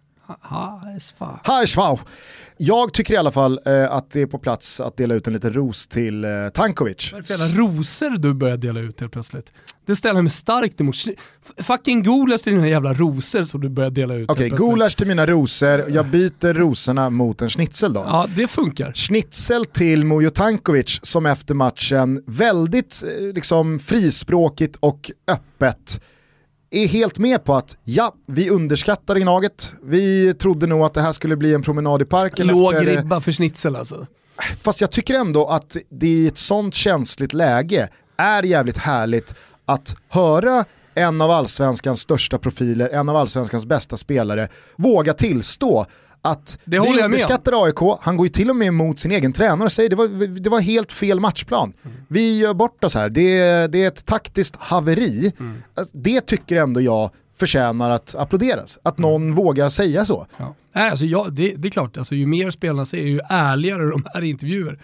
HSV. 1.47 2.03
Jag 2.57 2.93
tycker 2.93 3.15
i 3.15 3.17
alla 3.17 3.31
fall 3.31 3.61
eh, 3.67 3.93
att 3.93 4.11
det 4.11 4.21
är 4.21 4.27
på 4.27 4.39
plats 4.39 4.81
att 4.81 4.97
dela 4.97 5.15
ut 5.15 5.27
en 5.27 5.33
liten 5.33 5.53
ros 5.53 5.87
till 5.87 6.25
eh, 6.25 6.31
Tankovic. 6.55 7.11
För 7.11 7.31
jävla 7.31 7.59
rosor 7.59 8.11
du 8.11 8.35
börjar 8.35 8.57
dela 8.57 8.81
ut 8.81 9.01
helt 9.01 9.13
plötsligt? 9.13 9.53
Det 9.87 9.97
ställer 9.97 10.23
mig 10.23 10.31
starkt 10.31 10.81
emot. 10.81 10.97
Fucking 11.57 12.03
gulasch 12.03 12.43
till 12.43 12.53
dina 12.53 12.69
jävla 12.69 12.95
rosor 12.95 13.43
som 13.43 13.61
du 13.61 13.69
börjar 13.69 13.91
dela 13.91 14.15
ut. 14.15 14.31
Okej, 14.31 14.53
okay, 14.53 14.67
gulasch 14.67 14.97
till 14.97 15.07
mina 15.07 15.27
rosor. 15.27 15.91
Jag 15.91 16.07
byter 16.07 16.55
rosorna 16.55 17.11
mot 17.11 17.43
en 17.43 17.51
schnitzel 17.51 17.93
då. 17.93 18.05
Ja, 18.07 18.27
det 18.37 18.49
funkar. 18.49 18.93
Schnitzel 18.93 19.65
till 19.65 20.05
Mujo 20.05 20.31
Tankovic 20.31 21.01
som 21.03 21.27
efter 21.27 21.55
matchen 21.55 22.23
väldigt 22.27 23.03
eh, 23.03 23.35
liksom 23.35 23.79
frispråkigt 23.79 24.77
och 24.81 25.11
öppet 25.29 26.01
är 26.71 26.87
helt 26.87 27.19
med 27.19 27.45
på 27.45 27.55
att 27.55 27.77
ja, 27.85 28.15
vi 28.27 28.51
underskattade 28.51 29.21
Gnaget. 29.21 29.73
Vi 29.83 30.35
trodde 30.35 30.67
nog 30.67 30.83
att 30.83 30.95
det 30.95 31.01
här 31.01 31.13
skulle 31.13 31.37
bli 31.37 31.55
en 31.55 31.63
promenad 31.63 32.03
i 32.03 32.05
parken. 32.05 32.47
Låg 32.47 32.75
efter... 32.75 32.87
ribba 32.87 33.21
för 33.21 33.33
schnitzel 33.33 33.77
alltså. 33.77 34.07
Fast 34.61 34.81
jag 34.81 34.91
tycker 34.91 35.15
ändå 35.15 35.47
att 35.47 35.77
det 35.91 36.07
i 36.07 36.27
ett 36.27 36.39
sånt 36.39 36.75
känsligt 36.75 37.33
läge 37.33 37.89
är 38.17 38.43
jävligt 38.43 38.79
härligt 38.79 39.35
att 39.73 39.97
höra 40.09 40.65
en 40.95 41.21
av 41.21 41.31
allsvenskans 41.31 42.01
största 42.01 42.39
profiler, 42.39 42.89
en 42.89 43.09
av 43.09 43.17
allsvenskans 43.17 43.67
bästa 43.67 43.97
spelare, 43.97 44.49
våga 44.77 45.13
tillstå 45.13 45.87
att 46.23 46.59
det 46.65 46.81
vi 46.81 47.03
underskattar 47.03 47.65
AIK, 47.65 47.99
han 48.01 48.17
går 48.17 48.27
ju 48.27 48.31
till 48.31 48.51
och 48.51 48.57
med 48.57 48.69
emot 48.69 48.99
sin 49.01 49.11
egen 49.11 49.33
tränare 49.33 49.65
och 49.65 49.73
säger 49.73 49.91
det 49.91 49.97
var, 49.97 50.41
det 50.41 50.51
var 50.51 50.61
helt 50.61 50.93
fel 50.93 51.21
matchplan. 51.21 51.73
Mm. 51.85 51.97
Vi 52.09 52.39
gör 52.39 52.55
bort 52.55 52.85
oss 52.85 52.95
här, 52.95 53.09
det, 53.09 53.67
det 53.67 53.85
är 53.85 53.89
ett 53.89 54.07
taktiskt 54.07 54.57
haveri. 54.57 55.33
Mm. 55.41 55.63
Det 55.93 56.21
tycker 56.21 56.57
ändå 56.57 56.81
jag 56.81 57.11
förtjänar 57.37 57.91
att 57.91 58.15
applåderas. 58.15 58.79
Att 58.83 58.99
någon 58.99 59.23
mm. 59.23 59.35
vågar 59.35 59.71
säga 59.71 60.05
så. 60.05 60.27
Ja. 60.37 60.55
Nej, 60.75 60.91
alltså, 60.91 61.07
ja, 61.07 61.27
det, 61.31 61.55
det, 61.57 61.69
är 61.69 61.71
klart, 61.71 61.97
alltså, 61.97 62.15
ju 62.15 62.27
mer 62.27 62.51
spelarna 62.51 62.85
säger, 62.85 63.07
ju 63.07 63.21
ärligare 63.29 63.91
de 63.91 64.05
här 64.15 64.23
intervjuer, 64.23 64.79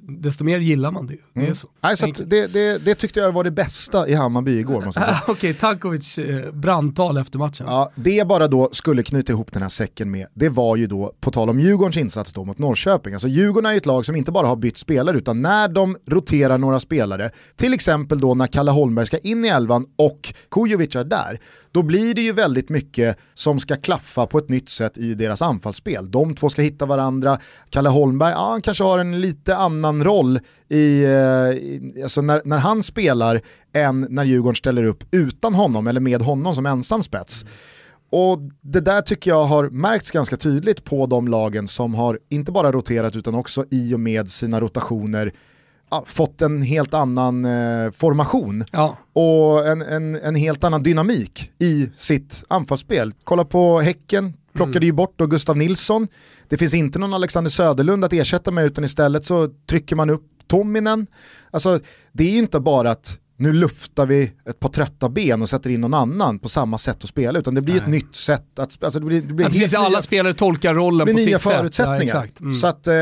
desto 0.00 0.44
mer 0.44 0.58
gillar 0.58 0.90
man 0.90 1.06
det. 1.06 1.16
Det, 1.34 1.40
mm. 1.40 1.50
är 1.50 1.54
så. 1.54 1.68
Nej, 1.80 1.96
så 1.96 2.06
det, 2.06 2.46
det, 2.46 2.84
det, 2.84 2.94
tyckte 2.94 3.20
jag 3.20 3.32
var 3.32 3.44
det 3.44 3.50
bästa 3.50 4.08
i 4.08 4.14
Hammarby 4.14 4.58
igår. 4.58 4.82
Måste 4.82 5.00
jag 5.00 5.06
säga. 5.06 5.20
Okej, 5.22 5.32
okay, 5.32 5.54
Tankovic 5.54 6.18
eh, 6.18 6.52
brandtal 6.52 7.16
efter 7.16 7.38
matchen. 7.38 7.66
Ja, 7.66 7.92
det 7.94 8.26
bara 8.26 8.48
då 8.48 8.68
skulle 8.72 9.02
knyta 9.02 9.32
ihop 9.32 9.52
den 9.52 9.62
här 9.62 9.68
säcken 9.68 10.10
med, 10.10 10.26
det 10.34 10.48
var 10.48 10.76
ju 10.76 10.86
då, 10.86 11.12
på 11.20 11.30
tal 11.30 11.50
om 11.50 11.60
Djurgårdens 11.60 11.96
insats 11.96 12.32
då 12.32 12.44
mot 12.44 12.58
Norrköping, 12.58 13.12
alltså 13.12 13.28
Djurgården 13.28 13.66
är 13.66 13.72
ju 13.72 13.76
ett 13.76 13.86
lag 13.86 14.06
som 14.06 14.16
inte 14.16 14.32
bara 14.32 14.46
har 14.46 14.56
bytt 14.56 14.78
spelare, 14.78 15.18
utan 15.18 15.42
när 15.42 15.68
de 15.68 15.96
roterar 16.06 16.58
några 16.58 16.80
spelare, 16.80 17.30
till 17.56 17.74
exempel 17.74 18.20
då 18.20 18.34
när 18.34 18.46
Kalle 18.46 18.70
Holmberg 18.70 19.06
ska 19.06 19.18
in 19.18 19.44
i 19.44 19.48
elvan 19.48 19.86
och 19.96 20.34
Kujovic 20.50 20.96
är 20.96 21.04
där, 21.04 21.38
då 21.72 21.82
blir 21.82 22.14
det 22.14 22.20
ju 22.20 22.32
väldigt 22.32 22.68
mycket 22.68 23.18
som 23.34 23.60
ska 23.60 23.76
klaffa 23.76 24.26
på 24.26 24.38
ett 24.38 24.48
nytt 24.48 24.68
sätt 24.68 24.98
i 24.98 25.14
deras 25.20 25.42
anfallsspel. 25.42 26.10
De 26.10 26.34
två 26.34 26.48
ska 26.48 26.62
hitta 26.62 26.86
varandra. 26.86 27.38
Kalle 27.70 27.88
Holmberg, 27.88 28.32
ja, 28.32 28.50
han 28.50 28.62
kanske 28.62 28.84
har 28.84 28.98
en 28.98 29.20
lite 29.20 29.56
annan 29.56 30.04
roll 30.04 30.38
i, 30.68 31.04
eh, 31.04 32.02
alltså 32.02 32.22
när, 32.22 32.42
när 32.44 32.58
han 32.58 32.82
spelar 32.82 33.40
än 33.72 34.06
när 34.10 34.24
Djurgården 34.24 34.56
ställer 34.56 34.84
upp 34.84 35.04
utan 35.10 35.54
honom 35.54 35.86
eller 35.86 36.00
med 36.00 36.22
honom 36.22 36.54
som 36.54 36.66
ensam 36.66 37.02
spets. 37.02 37.42
Mm. 37.42 37.54
Och 38.12 38.38
det 38.60 38.80
där 38.80 39.02
tycker 39.02 39.30
jag 39.30 39.44
har 39.44 39.68
märkts 39.68 40.10
ganska 40.10 40.36
tydligt 40.36 40.84
på 40.84 41.06
de 41.06 41.28
lagen 41.28 41.68
som 41.68 41.94
har 41.94 42.18
inte 42.28 42.52
bara 42.52 42.72
roterat 42.72 43.16
utan 43.16 43.34
också 43.34 43.64
i 43.70 43.94
och 43.94 44.00
med 44.00 44.30
sina 44.30 44.60
rotationer 44.60 45.32
ja, 45.90 46.04
fått 46.06 46.42
en 46.42 46.62
helt 46.62 46.94
annan 46.94 47.44
eh, 47.44 47.90
formation 47.90 48.64
ja. 48.72 48.96
och 49.12 49.68
en, 49.68 49.82
en, 49.82 50.16
en, 50.16 50.34
helt 50.34 50.64
annan 50.64 50.82
dynamik 50.82 51.50
i 51.58 51.90
sitt 51.96 52.44
anfallsspel. 52.48 53.12
Kolla 53.24 53.44
på 53.44 53.80
Häcken, 53.80 54.32
plockade 54.52 54.78
mm. 54.78 54.86
ju 54.86 54.92
bort 54.92 55.14
då 55.16 55.26
Gustav 55.26 55.56
Nilsson. 55.56 56.08
Det 56.48 56.58
finns 56.58 56.74
inte 56.74 56.98
någon 56.98 57.14
Alexander 57.14 57.50
Söderlund 57.50 58.04
att 58.04 58.12
ersätta 58.12 58.50
med 58.50 58.64
utan 58.64 58.84
istället 58.84 59.24
så 59.24 59.48
trycker 59.66 59.96
man 59.96 60.10
upp 60.10 60.24
Tominen. 60.46 61.06
Alltså 61.50 61.80
det 62.12 62.24
är 62.24 62.30
ju 62.30 62.38
inte 62.38 62.60
bara 62.60 62.90
att 62.90 63.18
nu 63.40 63.52
luftar 63.52 64.06
vi 64.06 64.32
ett 64.48 64.60
par 64.60 64.68
trötta 64.68 65.08
ben 65.08 65.42
och 65.42 65.48
sätter 65.48 65.70
in 65.70 65.80
någon 65.80 65.94
annan 65.94 66.38
på 66.38 66.48
samma 66.48 66.78
sätt 66.78 67.04
att 67.04 67.08
spela, 67.08 67.38
utan 67.38 67.54
det 67.54 67.62
blir 67.62 67.74
Nej. 67.74 67.82
ett 67.82 67.88
nytt 67.88 68.16
sätt 68.16 68.58
att 68.58 68.84
alltså 68.84 69.00
det 69.00 69.06
blir, 69.06 69.20
det 69.20 69.34
blir 69.34 69.46
ja, 69.46 69.50
precis, 69.50 69.74
alla 69.74 70.02
spelare 70.02 70.34
tolkar 70.34 70.74
rollen 70.74 71.06
på 71.06 71.12
nya 71.12 71.38
sitt 71.38 71.52
förutsättningar. 71.52 72.14
Ja, 72.14 72.40
mm. 72.40 72.54
Så 72.54 72.66
att, 72.66 72.86
eh, 72.86 72.94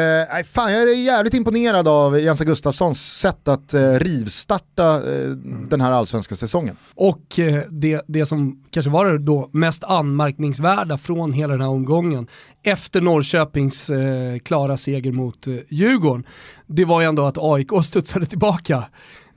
fan, 0.53 0.73
jag 0.73 0.83
är 0.83 0.95
jävligt 0.95 1.35
imponerad 1.35 1.89
av 1.89 2.21
Jens 2.21 2.41
Gustafssons 2.41 3.19
sätt 3.19 3.49
att 3.49 3.75
eh, 3.75 3.93
rivstarta 3.93 4.95
eh, 4.95 5.25
mm. 5.25 5.69
den 5.69 5.81
här 5.81 5.93
allsvenska 5.93 6.35
säsongen. 6.35 6.77
Och 6.95 7.39
eh, 7.39 7.63
det, 7.71 8.03
det 8.07 8.27
som 8.27 8.65
kanske 8.71 8.91
var 8.91 9.07
det 9.07 9.19
då 9.19 9.51
mest 9.53 9.85
anmärkningsvärda 9.85 10.99
från 10.99 11.33
hela 11.33 11.53
den 11.53 11.61
här 11.61 11.69
omgången, 11.69 12.27
efter 12.63 13.01
Norrköpings 13.01 13.91
eh, 13.91 14.39
klara 14.39 14.77
seger 14.77 15.13
mot 15.13 15.47
eh, 15.47 15.55
Djurgården, 15.69 16.27
det 16.67 16.85
var 16.85 17.01
ju 17.01 17.07
ändå 17.07 17.27
att 17.27 17.39
AIK 17.39 17.71
studsade 17.85 18.27
tillbaka 18.27 18.85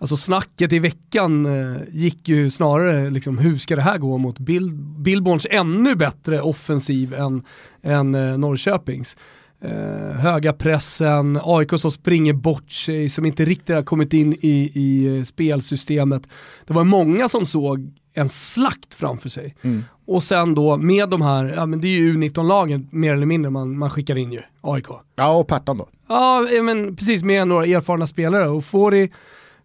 Alltså 0.01 0.17
snacket 0.17 0.73
i 0.73 0.79
veckan 0.79 1.45
eh, 1.45 1.81
gick 1.91 2.29
ju 2.29 2.49
snarare 2.49 3.09
liksom, 3.09 3.37
hur 3.37 3.57
ska 3.57 3.75
det 3.75 3.81
här 3.81 3.97
gå 3.97 4.17
mot 4.17 4.39
Bil 4.39 4.73
Billborns 4.73 5.47
ännu 5.49 5.95
bättre 5.95 6.41
offensiv 6.41 7.13
än, 7.13 7.43
än 7.83 8.15
eh, 8.15 8.37
Norrköpings. 8.37 9.17
Eh, 9.63 10.15
höga 10.19 10.53
pressen, 10.53 11.39
AIK 11.43 11.69
som 11.77 11.91
springer 11.91 12.33
bort 12.33 12.71
sig, 12.71 13.09
som 13.09 13.25
inte 13.25 13.45
riktigt 13.45 13.75
har 13.75 13.83
kommit 13.83 14.13
in 14.13 14.33
i, 14.33 14.71
i 14.73 15.17
eh, 15.17 15.23
spelsystemet. 15.23 16.27
Det 16.67 16.73
var 16.73 16.83
många 16.83 17.29
som 17.29 17.45
såg 17.45 17.93
en 18.13 18.29
slakt 18.29 18.93
framför 18.93 19.29
sig. 19.29 19.55
Mm. 19.61 19.83
Och 20.05 20.23
sen 20.23 20.55
då 20.55 20.77
med 20.77 21.09
de 21.09 21.21
här, 21.21 21.53
ja 21.55 21.65
men 21.65 21.81
det 21.81 21.87
är 21.87 21.99
ju 21.99 22.13
U19-lagen 22.13 22.87
mer 22.91 23.13
eller 23.13 23.25
mindre 23.25 23.51
man, 23.51 23.77
man 23.77 23.89
skickar 23.89 24.17
in 24.17 24.31
ju, 24.31 24.41
AIK. 24.61 24.87
Ja 25.15 25.37
och 25.37 25.47
Pertan 25.47 25.77
då. 25.77 25.89
Ja 26.07 26.47
men 26.63 26.95
precis 26.95 27.23
med 27.23 27.47
några 27.47 27.65
erfarna 27.65 28.07
spelare 28.07 28.49
och 28.49 28.65
får 28.65 28.95
i 28.95 29.11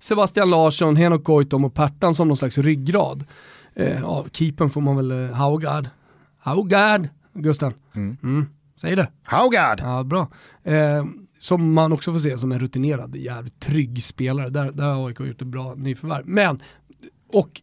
Sebastian 0.01 0.51
Larsson, 0.51 0.97
Henok 0.97 1.25
Goitom 1.25 1.65
och 1.65 1.75
Pertan 1.75 2.15
som 2.15 2.29
någon 2.29 2.37
slags 2.37 2.59
ryggrad. 2.59 3.25
Eh, 3.75 4.01
ja, 4.01 4.27
keepern 4.33 4.71
får 4.71 4.81
man 4.81 4.97
väl 4.97 5.11
eh, 5.11 5.37
Haugard. 5.37 5.89
Haugard, 6.39 7.09
Gusten. 7.35 7.73
Mm. 7.95 8.17
Mm. 8.23 8.47
Säg 8.81 8.97
det. 8.97 9.09
Haugard! 9.25 9.81
Ja, 9.83 10.05
bra. 10.05 10.29
Eh, 10.65 11.05
som 11.39 11.73
man 11.73 11.93
också 11.93 12.13
får 12.13 12.19
se 12.19 12.39
som 12.39 12.53
en 12.53 12.59
rutinerad, 12.59 13.17
jävligt 13.17 13.61
trygg 13.61 14.05
spelare. 14.05 14.49
Där, 14.49 14.73
där 14.73 14.85
har 14.85 15.09
AIK 15.09 15.21
gjort 15.21 15.43
ett 15.43 15.49
bra 15.49 15.75
nyförvärv. 15.75 16.27
Men, 16.27 16.63
och 17.33 17.63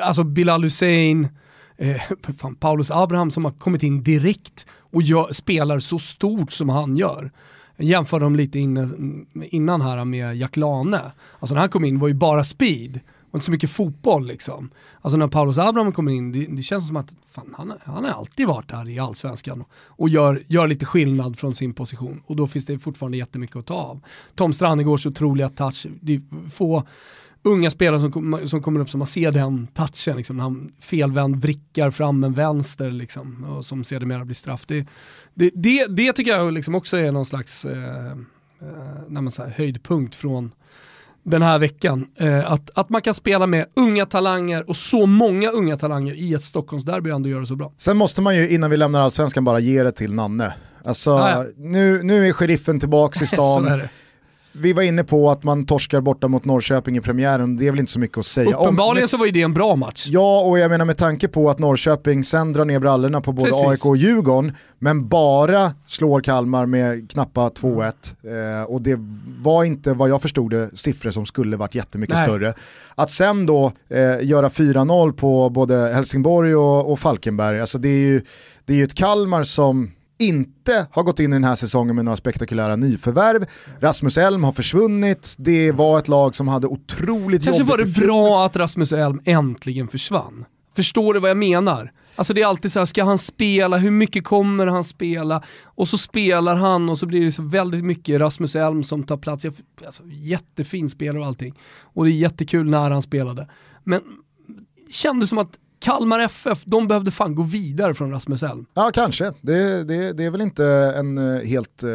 alltså 0.00 0.24
Bilal 0.24 0.62
Hussein, 0.62 1.28
eh, 1.76 2.02
fan, 2.38 2.54
Paulus 2.54 2.90
Abraham 2.90 3.30
som 3.30 3.44
har 3.44 3.52
kommit 3.52 3.82
in 3.82 4.02
direkt 4.02 4.66
och 4.78 5.02
gör, 5.02 5.32
spelar 5.32 5.78
så 5.78 5.98
stort 5.98 6.52
som 6.52 6.68
han 6.68 6.96
gör. 6.96 7.30
Jämför 7.76 8.20
dem 8.20 8.36
lite 8.36 8.58
innan, 8.58 9.26
innan 9.32 9.80
här 9.80 10.04
med 10.04 10.36
Jack 10.36 10.56
Lane. 10.56 11.00
Alltså 11.38 11.54
när 11.54 11.60
han 11.60 11.70
kom 11.70 11.84
in 11.84 11.98
var 11.98 12.08
ju 12.08 12.14
bara 12.14 12.44
speed 12.44 13.00
och 13.32 13.36
inte 13.36 13.44
så 13.44 13.52
mycket 13.52 13.70
fotboll 13.70 14.26
liksom. 14.26 14.70
Alltså 15.00 15.16
när 15.16 15.28
Paulus 15.28 15.58
Abraham 15.58 15.92
kommer 15.92 16.12
in, 16.12 16.32
det, 16.32 16.46
det, 16.46 16.62
känns 16.62 16.86
som 16.86 16.96
att 16.96 17.12
fan, 17.30 17.54
han, 17.56 17.72
han 17.84 18.04
har 18.04 18.10
alltid 18.10 18.46
varit 18.46 18.70
här 18.70 18.88
i 18.88 18.98
allsvenskan 18.98 19.64
och 19.72 20.08
gör, 20.08 20.42
gör 20.48 20.66
lite 20.66 20.86
skillnad 20.86 21.38
från 21.38 21.54
sin 21.54 21.74
position. 21.74 22.22
Och 22.26 22.36
då 22.36 22.46
finns 22.46 22.66
det 22.66 22.78
fortfarande 22.78 23.18
jättemycket 23.18 23.56
att 23.56 23.66
ta 23.66 23.74
av. 23.74 24.00
Tom 24.34 24.52
Strannegårds 24.52 25.06
otroliga 25.06 25.48
touch, 25.48 25.86
det 26.00 26.14
är 26.14 26.50
få 26.50 26.86
unga 27.42 27.70
spelare 27.70 28.00
som, 28.00 28.40
som 28.48 28.62
kommer 28.62 28.80
upp 28.80 28.90
som 28.90 28.98
man 28.98 29.06
ser 29.06 29.30
den 29.30 29.66
touchen, 29.66 30.16
liksom, 30.16 30.36
när 30.36 30.42
han 30.42 30.72
felvänd 30.80 31.36
vrickar 31.36 31.90
fram 31.90 32.24
en 32.24 32.32
vänster 32.32 32.90
liksom, 32.90 33.44
och 33.44 33.64
som 33.64 33.84
sedermera 33.84 34.24
blir 34.24 34.34
straff. 34.34 34.64
Det, 34.66 34.86
det, 35.34 35.50
det, 35.54 35.86
det, 35.86 36.12
tycker 36.12 36.30
jag 36.30 36.52
liksom 36.52 36.74
också 36.74 36.96
är 36.96 37.12
någon 37.12 37.26
slags 37.26 37.64
eh, 37.64 38.12
eh, 38.60 39.48
höjdpunkt 39.56 40.16
från 40.16 40.52
den 41.22 41.42
här 41.42 41.58
veckan. 41.58 42.06
Eh, 42.16 42.52
att, 42.52 42.70
att 42.74 42.88
man 42.88 43.02
kan 43.02 43.14
spela 43.14 43.46
med 43.46 43.66
unga 43.74 44.06
talanger 44.06 44.68
och 44.70 44.76
så 44.76 45.06
många 45.06 45.50
unga 45.50 45.78
talanger 45.78 46.14
i 46.14 46.34
ett 46.34 46.42
Stockholmsderby 46.42 47.10
och 47.10 47.14
ändå 47.14 47.28
göra 47.28 47.40
det 47.40 47.46
så 47.46 47.56
bra. 47.56 47.72
Sen 47.76 47.96
måste 47.96 48.22
man 48.22 48.36
ju 48.36 48.48
innan 48.48 48.70
vi 48.70 48.76
lämnar 48.76 49.00
allsvenskan 49.00 49.44
bara 49.44 49.58
ge 49.58 49.82
det 49.82 49.92
till 49.92 50.14
Nanne. 50.14 50.54
Alltså, 50.84 51.10
ah, 51.10 51.44
nu, 51.56 52.02
nu 52.02 52.28
är 52.28 52.32
sheriffen 52.32 52.80
tillbaka 52.80 53.24
i 53.24 53.26
stan 53.26 53.80
vi 54.52 54.72
var 54.72 54.82
inne 54.82 55.04
på 55.04 55.30
att 55.30 55.42
man 55.44 55.66
torskar 55.66 56.00
borta 56.00 56.28
mot 56.28 56.44
Norrköping 56.44 56.96
i 56.96 57.00
premiären, 57.00 57.56
det 57.56 57.66
är 57.66 57.70
väl 57.70 57.80
inte 57.80 57.92
så 57.92 58.00
mycket 58.00 58.18
att 58.18 58.26
säga 58.26 58.56
Uppenbarligen 58.56 59.04
om. 59.04 59.08
så 59.08 59.16
var 59.16 59.26
ju 59.26 59.32
det 59.32 59.42
en 59.42 59.54
bra 59.54 59.76
match. 59.76 60.06
Ja, 60.08 60.40
och 60.40 60.58
jag 60.58 60.70
menar 60.70 60.84
med 60.84 60.96
tanke 60.96 61.28
på 61.28 61.50
att 61.50 61.58
Norrköping 61.58 62.24
sen 62.24 62.52
drar 62.52 62.64
ner 62.64 62.78
brallorna 62.78 63.20
på 63.20 63.32
både 63.32 63.50
Precis. 63.50 63.64
AIK 63.64 63.86
och 63.86 63.96
Djurgården, 63.96 64.52
men 64.78 65.08
bara 65.08 65.72
slår 65.86 66.20
Kalmar 66.20 66.66
med 66.66 67.10
knappa 67.10 67.48
2-1. 67.48 68.60
Eh, 68.60 68.64
och 68.64 68.82
det 68.82 68.98
var 69.42 69.64
inte 69.64 69.92
vad 69.92 70.08
jag 70.10 70.22
förstod 70.22 70.50
det 70.50 70.76
siffror 70.76 71.10
som 71.10 71.26
skulle 71.26 71.56
varit 71.56 71.74
jättemycket 71.74 72.16
Nej. 72.16 72.26
större. 72.26 72.54
Att 72.94 73.10
sen 73.10 73.46
då 73.46 73.72
eh, 73.88 73.98
göra 74.26 74.48
4-0 74.48 75.12
på 75.12 75.50
både 75.50 75.92
Helsingborg 75.94 76.54
och, 76.56 76.92
och 76.92 77.00
Falkenberg, 77.00 77.60
alltså 77.60 77.78
det 77.78 77.88
är 77.88 77.98
ju 78.06 78.22
det 78.64 78.72
är 78.72 78.76
ju 78.76 78.84
ett 78.84 78.94
Kalmar 78.94 79.42
som 79.42 79.90
inte 80.22 80.86
har 80.90 81.02
gått 81.02 81.20
in 81.20 81.30
i 81.30 81.34
den 81.34 81.44
här 81.44 81.54
säsongen 81.54 81.96
med 81.96 82.04
några 82.04 82.16
spektakulära 82.16 82.76
nyförvärv. 82.76 83.46
Rasmus 83.80 84.18
Elm 84.18 84.44
har 84.44 84.52
försvunnit, 84.52 85.34
det 85.38 85.72
var 85.72 85.98
ett 85.98 86.08
lag 86.08 86.34
som 86.34 86.48
hade 86.48 86.66
otroligt 86.66 87.44
Kanske 87.44 87.62
jobbigt. 87.62 87.76
Kanske 87.76 88.00
var 88.00 88.02
det 88.02 88.06
bra 88.06 88.46
att 88.46 88.56
Rasmus 88.56 88.92
Elm 88.92 89.20
äntligen 89.24 89.88
försvann. 89.88 90.44
Förstår 90.76 91.14
du 91.14 91.20
vad 91.20 91.30
jag 91.30 91.36
menar? 91.36 91.92
Alltså 92.16 92.34
det 92.34 92.42
är 92.42 92.46
alltid 92.46 92.72
så 92.72 92.78
här, 92.78 92.86
ska 92.86 93.04
han 93.04 93.18
spela, 93.18 93.76
hur 93.76 93.90
mycket 93.90 94.24
kommer 94.24 94.66
han 94.66 94.84
spela? 94.84 95.42
Och 95.64 95.88
så 95.88 95.98
spelar 95.98 96.56
han 96.56 96.88
och 96.88 96.98
så 96.98 97.06
blir 97.06 97.24
det 97.24 97.32
så 97.32 97.42
väldigt 97.42 97.84
mycket 97.84 98.20
Rasmus 98.20 98.56
Elm 98.56 98.84
som 98.84 99.02
tar 99.02 99.16
plats. 99.16 99.46
Alltså, 99.84 100.02
jättefin 100.06 100.90
spelare 100.90 101.20
och 101.20 101.26
allting. 101.26 101.54
Och 101.82 102.04
det 102.04 102.10
är 102.10 102.12
jättekul 102.12 102.70
när 102.70 102.90
han 102.90 103.02
spelade. 103.02 103.48
Men 103.84 104.00
kändes 104.90 105.28
som 105.28 105.38
att 105.38 105.58
Kalmar 105.82 106.18
FF, 106.18 106.62
de 106.64 106.88
behövde 106.88 107.10
fan 107.10 107.34
gå 107.34 107.42
vidare 107.42 107.94
från 107.94 108.10
Rasmus 108.10 108.42
Elm. 108.42 108.66
Ja, 108.74 108.90
kanske. 108.94 109.32
Det, 109.40 109.84
det, 109.84 110.12
det 110.12 110.24
är 110.24 110.30
väl 110.30 110.40
inte 110.40 110.66
en 110.96 111.36
eh, 111.36 111.42
helt 111.46 111.84
uh, 111.84 111.90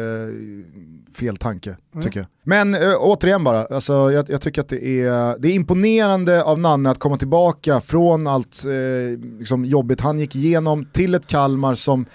fel 1.14 1.36
tanke, 1.36 1.76
mm. 1.92 2.04
tycker 2.04 2.20
jag. 2.20 2.26
Men 2.42 2.74
äh, 2.74 2.94
återigen 2.98 3.44
bara, 3.44 3.64
alltså, 3.64 4.12
jag, 4.12 4.30
jag, 4.30 4.40
tycker 4.40 4.60
att 4.60 4.68
det 4.68 5.02
är, 5.02 5.38
det 5.38 5.48
är 5.48 5.52
imponerande 5.52 6.42
av 6.44 6.58
Nanne 6.58 6.90
att 6.90 6.98
komma 6.98 7.16
tillbaka 7.16 7.80
från 7.80 8.26
allt 8.26 8.64
eh, 8.64 9.18
liksom 9.38 9.64
jobbigt 9.64 10.00
han 10.00 10.18
gick 10.18 10.36
igenom 10.36 10.84
till 10.92 11.14
ett 11.14 11.26
Kalmar 11.26 11.74
som 11.74 12.06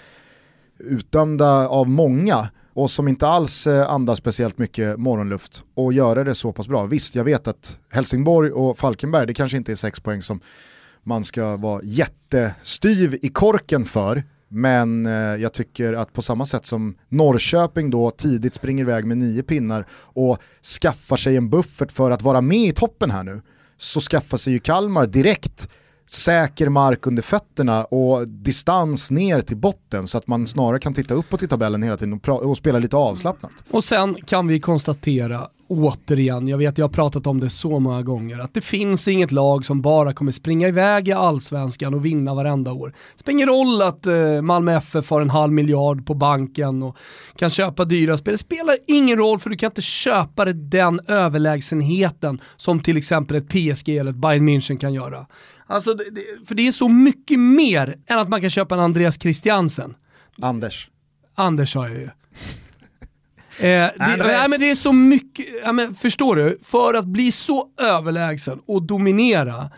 utdömda 0.78 1.68
av 1.68 1.88
många 1.88 2.48
och 2.74 2.90
som 2.90 3.08
inte 3.08 3.26
alls 3.26 3.66
eh, 3.66 3.90
andas 3.90 4.18
speciellt 4.18 4.58
mycket 4.58 4.98
morgonluft 4.98 5.62
och 5.74 5.92
göra 5.92 6.24
det 6.24 6.34
så 6.34 6.52
pass 6.52 6.68
bra. 6.68 6.84
Visst, 6.84 7.14
jag 7.14 7.24
vet 7.24 7.48
att 7.48 7.78
Helsingborg 7.90 8.50
och 8.50 8.78
Falkenberg, 8.78 9.26
det 9.26 9.34
kanske 9.34 9.56
inte 9.56 9.72
är 9.72 9.76
sex 9.76 10.00
poäng 10.00 10.22
som 10.22 10.40
man 11.04 11.24
ska 11.24 11.56
vara 11.56 11.80
jättestyv 11.82 13.18
i 13.22 13.28
korken 13.28 13.84
för, 13.84 14.22
men 14.48 15.06
eh, 15.06 15.12
jag 15.12 15.52
tycker 15.52 15.92
att 15.92 16.12
på 16.12 16.22
samma 16.22 16.46
sätt 16.46 16.66
som 16.66 16.96
Norrköping 17.08 17.90
då 17.90 18.10
tidigt 18.10 18.54
springer 18.54 18.84
iväg 18.84 19.04
med 19.04 19.18
nio 19.18 19.42
pinnar 19.42 19.86
och 19.92 20.38
skaffar 20.82 21.16
sig 21.16 21.36
en 21.36 21.50
buffert 21.50 21.92
för 21.92 22.10
att 22.10 22.22
vara 22.22 22.40
med 22.40 22.68
i 22.68 22.72
toppen 22.72 23.10
här 23.10 23.24
nu, 23.24 23.42
så 23.76 24.00
skaffar 24.00 24.36
sig 24.36 24.52
ju 24.52 24.58
Kalmar 24.58 25.06
direkt 25.06 25.68
säker 26.06 26.68
mark 26.68 27.06
under 27.06 27.22
fötterna 27.22 27.84
och 27.84 28.28
distans 28.28 29.10
ner 29.10 29.40
till 29.40 29.56
botten 29.56 30.06
så 30.06 30.18
att 30.18 30.26
man 30.26 30.46
snarare 30.46 30.78
kan 30.78 30.94
titta 30.94 31.14
uppåt 31.14 31.42
i 31.42 31.48
tabellen 31.48 31.82
hela 31.82 31.96
tiden 31.96 32.20
och, 32.26 32.42
och 32.42 32.56
spela 32.56 32.78
lite 32.78 32.96
avslappnat. 32.96 33.52
Och 33.70 33.84
sen 33.84 34.14
kan 34.14 34.46
vi 34.46 34.60
konstatera 34.60 35.48
återigen, 35.68 36.48
jag 36.48 36.58
vet 36.58 36.78
jag 36.78 36.84
har 36.84 36.92
pratat 36.92 37.26
om 37.26 37.40
det 37.40 37.50
så 37.50 37.78
många 37.78 38.02
gånger, 38.02 38.38
att 38.38 38.54
det 38.54 38.60
finns 38.60 39.08
inget 39.08 39.32
lag 39.32 39.64
som 39.64 39.82
bara 39.82 40.12
kommer 40.12 40.32
springa 40.32 40.68
iväg 40.68 41.08
i 41.08 41.12
allsvenskan 41.12 41.94
och 41.94 42.04
vinna 42.04 42.34
varenda 42.34 42.72
år. 42.72 42.94
Det 43.14 43.20
spelar 43.20 43.36
ingen 43.36 43.48
roll 43.48 43.82
att 43.82 44.06
eh, 44.06 44.42
Malmö 44.42 44.76
FF 44.76 45.10
har 45.10 45.20
en 45.20 45.30
halv 45.30 45.52
miljard 45.52 46.06
på 46.06 46.14
banken 46.14 46.82
och 46.82 46.96
kan 47.36 47.50
köpa 47.50 47.84
dyra 47.84 48.16
spel. 48.16 48.34
Det 48.34 48.38
spelar 48.38 48.78
ingen 48.86 49.18
roll 49.18 49.38
för 49.38 49.50
du 49.50 49.56
kan 49.56 49.70
inte 49.70 49.82
köpa 49.82 50.44
den 50.44 51.00
överlägsenheten 51.08 52.40
som 52.56 52.80
till 52.80 52.96
exempel 52.96 53.36
ett 53.36 53.48
PSG 53.48 53.88
eller 53.88 54.10
ett 54.10 54.16
Bayern 54.16 54.48
München 54.48 54.78
kan 54.78 54.94
göra. 54.94 55.26
Alltså, 55.66 55.96
för 56.46 56.54
det 56.54 56.66
är 56.66 56.72
så 56.72 56.88
mycket 56.88 57.40
mer 57.40 57.96
än 58.06 58.18
att 58.18 58.28
man 58.28 58.40
kan 58.40 58.50
köpa 58.50 58.74
en 58.74 58.80
Andreas 58.80 59.20
Christiansen. 59.20 59.94
Anders. 60.40 60.90
Anders 61.34 61.72
sa 61.72 61.88
jag 61.88 61.96
ju. 61.96 62.10
Eh, 63.58 63.64
det, 63.64 63.94
nej, 63.98 64.48
men 64.48 64.60
det 64.60 64.70
är 64.70 64.74
så 64.74 64.92
mycket, 64.92 65.46
ja, 65.64 65.72
men 65.72 65.94
förstår 65.94 66.36
du? 66.36 66.58
För 66.64 66.94
att 66.94 67.04
bli 67.04 67.32
så 67.32 67.68
överlägsen 67.80 68.60
och 68.66 68.82
dominera, 68.82 69.70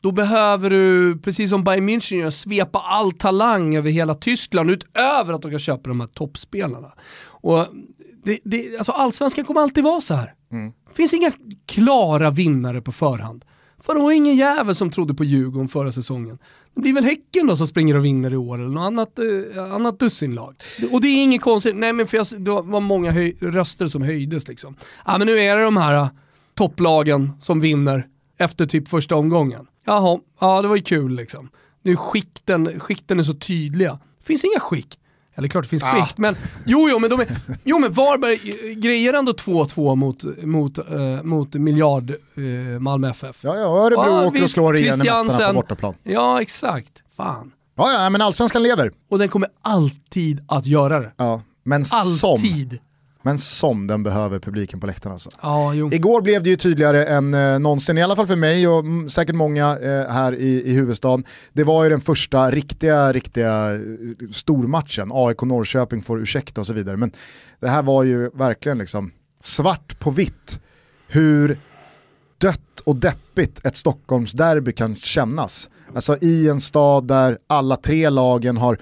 då 0.00 0.12
behöver 0.12 0.70
du, 0.70 1.18
precis 1.18 1.50
som 1.50 1.64
Bayern 1.64 1.88
München 1.88 2.16
gör, 2.16 2.30
svepa 2.30 2.78
all 2.78 3.12
talang 3.12 3.76
över 3.76 3.90
hela 3.90 4.14
Tyskland 4.14 4.70
utöver 4.70 5.32
att 5.32 5.42
de 5.42 5.50
kan 5.50 5.60
köpa 5.60 5.88
de 5.88 6.00
här 6.00 6.06
toppspelarna. 6.06 6.92
Och 7.26 7.66
det, 8.24 8.38
det, 8.44 8.76
alltså 8.76 8.92
allsvenskan 8.92 9.44
kommer 9.44 9.60
alltid 9.60 9.84
vara 9.84 10.00
så 10.00 10.14
här. 10.14 10.34
Mm. 10.52 10.72
Det 10.88 10.94
finns 10.94 11.14
inga 11.14 11.32
klara 11.66 12.30
vinnare 12.30 12.80
på 12.80 12.92
förhand. 12.92 13.44
För 13.82 13.94
det 13.94 14.00
var 14.00 14.12
ingen 14.12 14.36
jävel 14.36 14.74
som 14.74 14.90
trodde 14.90 15.14
på 15.14 15.24
Djurgården 15.24 15.68
förra 15.68 15.92
säsongen. 15.92 16.38
Det 16.74 16.80
blir 16.80 16.92
väl 16.92 17.04
Häcken 17.04 17.46
då 17.46 17.56
som 17.56 17.66
springer 17.66 17.96
och 17.96 18.04
vinner 18.04 18.32
i 18.32 18.36
år 18.36 18.58
eller 18.58 18.68
något 18.68 18.86
annat, 18.86 19.18
eh, 19.18 19.74
annat 19.74 19.98
dussinlag. 19.98 20.54
Och 20.92 21.00
det 21.00 21.08
är 21.08 21.22
inget 21.22 21.40
konstigt, 21.40 21.76
nej 21.76 21.92
men 21.92 22.06
för 22.06 22.16
jag, 22.16 22.26
det 22.38 22.50
var 22.50 22.80
många 22.80 23.12
röster 23.40 23.86
som 23.86 24.02
höjdes 24.02 24.48
liksom. 24.48 24.76
Ja 25.06 25.18
men 25.18 25.26
nu 25.26 25.38
är 25.38 25.56
det 25.56 25.62
de 25.62 25.76
här 25.76 26.02
uh, 26.02 26.08
topplagen 26.54 27.32
som 27.40 27.60
vinner 27.60 28.06
efter 28.38 28.66
typ 28.66 28.88
första 28.88 29.16
omgången. 29.16 29.66
Jaha, 29.84 30.20
ja 30.40 30.62
det 30.62 30.68
var 30.68 30.76
ju 30.76 30.82
kul 30.82 31.16
liksom. 31.16 31.50
Nu 31.82 31.96
skikten, 31.96 32.80
skikten 32.80 33.18
är 33.18 33.22
så 33.22 33.34
tydliga. 33.34 33.98
Det 34.18 34.24
finns 34.24 34.44
inga 34.44 34.60
skikt. 34.60 34.98
Eller 35.34 35.48
klart 35.48 35.64
det 35.64 35.68
finns 35.68 35.82
ah. 35.82 35.94
skikt, 35.94 36.18
men 36.18 36.36
jo, 36.66 36.88
jo, 36.90 36.98
men, 36.98 37.10
de 37.10 37.20
är, 37.20 37.26
jo, 37.64 37.78
men 37.78 37.92
Varberg 37.92 38.36
grejer 38.74 39.14
ändå 39.14 39.32
2-2 39.32 39.96
mot, 39.96 40.24
mot, 40.42 40.78
uh, 40.78 41.22
mot 41.22 41.54
miljard 41.54 42.14
uh, 42.38 42.78
Malmö 42.78 43.10
FF. 43.10 43.36
Ja, 43.40 43.56
ja, 43.56 43.86
Örebro 43.86 44.00
ah, 44.00 44.26
åker 44.26 44.42
och 44.42 44.50
slår 44.50 44.76
igen 44.76 44.98
mästarna 44.98 45.48
på 45.48 45.54
bortaplan. 45.54 45.94
Ja, 46.02 46.42
exakt. 46.42 47.02
Fan. 47.16 47.52
Ja, 47.76 47.92
ja, 47.92 48.10
men 48.10 48.22
allsvenskan 48.22 48.62
lever. 48.62 48.92
Och 49.10 49.18
den 49.18 49.28
kommer 49.28 49.48
alltid 49.62 50.44
att 50.48 50.66
göra 50.66 51.00
det. 51.00 51.12
Ja, 51.16 51.42
men 51.62 51.84
alltid. 51.92 52.18
som 52.18 52.78
men 53.22 53.38
som 53.38 53.86
den 53.86 54.02
behöver 54.02 54.38
publiken 54.38 54.80
på 54.80 54.86
läktaren 54.86 55.12
alltså. 55.12 55.30
Ja, 55.42 55.74
Igår 55.74 56.22
blev 56.22 56.42
det 56.42 56.50
ju 56.50 56.56
tydligare 56.56 57.04
än 57.04 57.34
eh, 57.34 57.58
någonsin, 57.58 57.98
i 57.98 58.02
alla 58.02 58.16
fall 58.16 58.26
för 58.26 58.36
mig 58.36 58.68
och 58.68 58.80
mm, 58.80 59.08
säkert 59.08 59.34
många 59.34 59.78
eh, 59.78 60.12
här 60.12 60.34
i, 60.34 60.62
i 60.70 60.72
huvudstaden. 60.72 61.24
Det 61.52 61.64
var 61.64 61.84
ju 61.84 61.90
den 61.90 62.00
första 62.00 62.50
riktiga, 62.50 63.12
riktiga 63.12 63.74
eh, 63.74 63.80
stormatchen. 64.32 65.10
AIK 65.12 65.42
Norrköping 65.42 66.02
får 66.02 66.20
ursäkta 66.20 66.60
och 66.60 66.66
så 66.66 66.72
vidare. 66.72 66.96
Men 66.96 67.12
det 67.60 67.68
här 67.68 67.82
var 67.82 68.02
ju 68.02 68.30
verkligen 68.34 68.78
liksom 68.78 69.12
svart 69.40 69.98
på 69.98 70.10
vitt 70.10 70.60
hur 71.08 71.58
dött 72.38 72.80
och 72.84 72.96
deppigt 72.96 73.66
ett 73.66 73.76
Stockholmsderby 73.76 74.72
kan 74.72 74.96
kännas. 74.96 75.70
Alltså 75.94 76.16
i 76.20 76.48
en 76.48 76.60
stad 76.60 77.06
där 77.06 77.38
alla 77.46 77.76
tre 77.76 78.10
lagen 78.10 78.56
har 78.56 78.78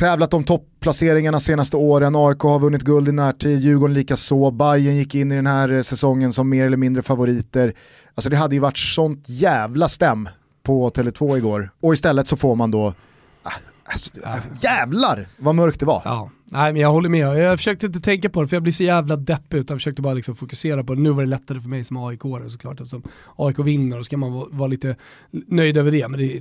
tävlat 0.00 0.34
om 0.34 0.44
topplaceringarna 0.44 1.40
senaste 1.40 1.76
åren, 1.76 2.16
AIK 2.16 2.40
har 2.40 2.58
vunnit 2.58 2.82
guld 2.82 3.08
i 3.08 3.12
närtid, 3.12 3.60
Djurgården 3.60 3.94
likaså, 3.94 4.50
Bayern 4.50 4.96
gick 4.96 5.14
in 5.14 5.32
i 5.32 5.34
den 5.34 5.46
här 5.46 5.72
eh, 5.72 5.82
säsongen 5.82 6.32
som 6.32 6.48
mer 6.48 6.66
eller 6.66 6.76
mindre 6.76 7.02
favoriter. 7.02 7.72
Alltså 8.14 8.30
det 8.30 8.36
hade 8.36 8.54
ju 8.54 8.60
varit 8.60 8.78
sånt 8.78 9.28
jävla 9.28 9.88
stäm 9.88 10.28
på 10.62 10.90
Tele2 10.90 11.36
igår 11.36 11.70
och 11.80 11.92
istället 11.92 12.26
så 12.26 12.36
får 12.36 12.54
man 12.54 12.70
då 12.70 12.94
ah, 13.42 13.50
Alltså, 13.84 14.20
jävlar 14.60 15.28
vad 15.36 15.54
mörkt 15.54 15.80
det 15.80 15.86
var. 15.86 16.02
Ja. 16.04 16.30
Nej 16.44 16.72
men 16.72 16.82
jag 16.82 16.92
håller 16.92 17.08
med, 17.08 17.38
jag 17.38 17.58
försökte 17.58 17.86
inte 17.86 18.00
tänka 18.00 18.28
på 18.28 18.42
det 18.42 18.48
för 18.48 18.56
jag 18.56 18.62
blir 18.62 18.72
så 18.72 18.82
jävla 18.82 19.16
deppig 19.16 19.58
utan 19.58 19.76
försökte 19.76 20.02
bara 20.02 20.14
liksom 20.14 20.36
fokusera 20.36 20.84
på 20.84 20.94
det. 20.94 21.00
Nu 21.00 21.10
var 21.10 21.22
det 21.22 21.28
lättare 21.28 21.60
för 21.60 21.68
mig 21.68 21.84
som 21.84 21.96
aik 21.96 22.20
såklart 22.48 22.80
eftersom 22.80 23.02
AIK 23.36 23.58
vinner 23.58 23.98
och 23.98 24.04
så 24.04 24.10
kan 24.10 24.20
man 24.20 24.32
vara, 24.32 24.46
vara 24.50 24.68
lite 24.68 24.96
nöjd 25.30 25.76
över 25.76 25.90
det. 25.90 26.08
Men 26.08 26.20
det, 26.20 26.40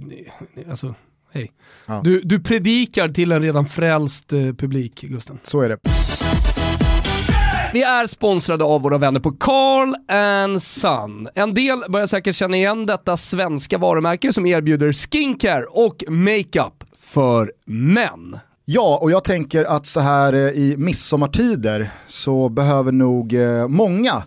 alltså, 0.69 0.95
hej. 1.33 1.51
Ja. 1.85 2.01
Du, 2.03 2.21
du 2.21 2.39
predikar 2.39 3.09
till 3.09 3.31
en 3.31 3.41
redan 3.41 3.65
frälst 3.65 4.33
eh, 4.33 4.39
publik, 4.39 5.01
Gusten. 5.01 5.39
Så 5.43 5.61
är 5.61 5.69
det. 5.69 5.77
Vi 7.73 7.83
är 7.83 8.07
sponsrade 8.07 8.63
av 8.63 8.81
våra 8.81 8.97
vänner 8.97 9.19
på 9.19 9.31
Carl 9.31 9.95
and 10.11 10.61
Son. 10.61 11.27
En 11.35 11.53
del 11.53 11.83
börjar 11.89 12.07
säkert 12.07 12.35
känna 12.35 12.57
igen 12.57 12.85
detta 12.85 13.17
svenska 13.17 13.77
varumärke 13.77 14.33
som 14.33 14.45
erbjuder 14.45 14.93
skincare 14.93 15.63
och 15.63 16.03
makeup 16.07 16.83
för 16.99 17.51
män. 17.65 18.39
Ja, 18.65 18.99
och 19.01 19.11
jag 19.11 19.23
tänker 19.23 19.65
att 19.65 19.85
så 19.85 19.99
här 19.99 20.33
eh, 20.33 20.39
i 20.39 20.75
midsommartider 20.77 21.89
så 22.07 22.49
behöver 22.49 22.91
nog 22.91 23.33
eh, 23.33 23.67
många 23.67 24.23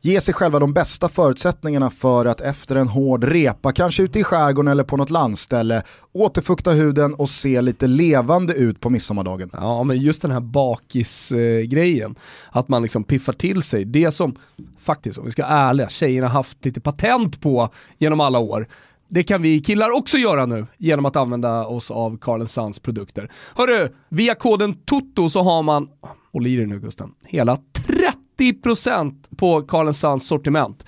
ge 0.00 0.20
sig 0.20 0.34
själva 0.34 0.58
de 0.58 0.72
bästa 0.72 1.08
förutsättningarna 1.08 1.90
för 1.90 2.24
att 2.24 2.40
efter 2.40 2.76
en 2.76 2.88
hård 2.88 3.24
repa, 3.24 3.72
kanske 3.72 4.02
ute 4.02 4.18
i 4.18 4.24
skärgården 4.24 4.72
eller 4.72 4.84
på 4.84 4.96
något 4.96 5.10
landställe, 5.10 5.82
återfukta 6.12 6.70
huden 6.70 7.14
och 7.14 7.28
se 7.28 7.60
lite 7.60 7.86
levande 7.86 8.54
ut 8.54 8.80
på 8.80 8.90
midsommardagen. 8.90 9.50
Ja, 9.52 9.84
men 9.84 9.98
just 9.98 10.22
den 10.22 10.30
här 10.30 10.40
bakisgrejen, 10.40 12.14
att 12.50 12.68
man 12.68 12.82
liksom 12.82 13.04
piffar 13.04 13.32
till 13.32 13.62
sig, 13.62 13.84
det 13.84 14.10
som 14.10 14.36
faktiskt, 14.78 15.18
om 15.18 15.24
vi 15.24 15.30
ska 15.30 15.42
vara 15.42 15.52
ärliga, 15.52 15.88
tjejerna 15.88 16.28
haft 16.28 16.64
lite 16.64 16.80
patent 16.80 17.40
på 17.40 17.68
genom 17.98 18.20
alla 18.20 18.38
år, 18.38 18.68
det 19.08 19.22
kan 19.22 19.42
vi 19.42 19.60
killar 19.60 19.90
också 19.90 20.18
göra 20.18 20.46
nu 20.46 20.66
genom 20.78 21.06
att 21.06 21.16
använda 21.16 21.66
oss 21.66 21.90
av 21.90 22.18
Carl 22.18 22.48
Sands 22.48 22.80
produkter. 22.80 23.30
Hörru, 23.54 23.88
via 24.08 24.34
koden 24.34 24.74
TOTO 24.74 25.30
så 25.30 25.42
har 25.42 25.62
man, 25.62 25.88
håll 26.32 26.46
i 26.46 26.56
dig 26.56 26.66
nu 26.66 26.80
Gusten, 26.80 27.10
hela 27.22 27.58
30 27.86 28.19
90% 28.40 29.14
på 29.36 29.62
Carl 29.62 29.94
Sands 29.94 30.26
sortiment. 30.26 30.86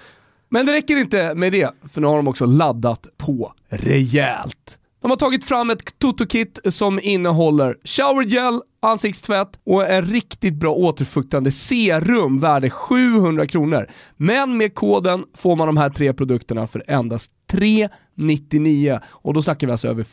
Men 0.49 0.67
det 0.67 0.73
räcker 0.73 0.97
inte 0.97 1.35
med 1.35 1.53
det, 1.53 1.71
för 1.93 2.01
nu 2.01 2.07
har 2.07 2.17
de 2.17 2.29
också 2.29 2.47
laddat 2.47 3.07
på 3.17 3.53
rejält. 3.69 4.79
De 5.03 5.11
har 5.11 5.19
tagit 5.19 5.45
fram 5.45 5.71
ett 5.71 5.99
Toto-kit 5.99 6.59
som 6.65 7.01
innehåller 7.03 7.77
showergel, 7.85 8.61
ansiktstvätt 8.83 9.49
och 9.65 9.91
en 9.91 10.07
riktigt 10.07 10.55
bra 10.55 10.75
återfuktande 10.75 11.51
serum 11.51 12.41
värde 12.41 12.71
700 12.71 13.47
kronor. 13.47 13.87
Men 14.17 14.57
med 14.57 14.75
koden 14.75 15.25
får 15.37 15.57
man 15.57 15.67
de 15.67 15.77
här 15.77 15.89
tre 15.89 16.13
produkterna 16.13 16.67
för 16.67 16.83
endast 16.87 17.31
3 17.51 17.89
399 18.17 19.01
och 19.07 19.35
då 19.35 19.43
snackar 19.43 19.67
vi 19.67 19.71
alltså 19.71 19.89
över 19.89 20.07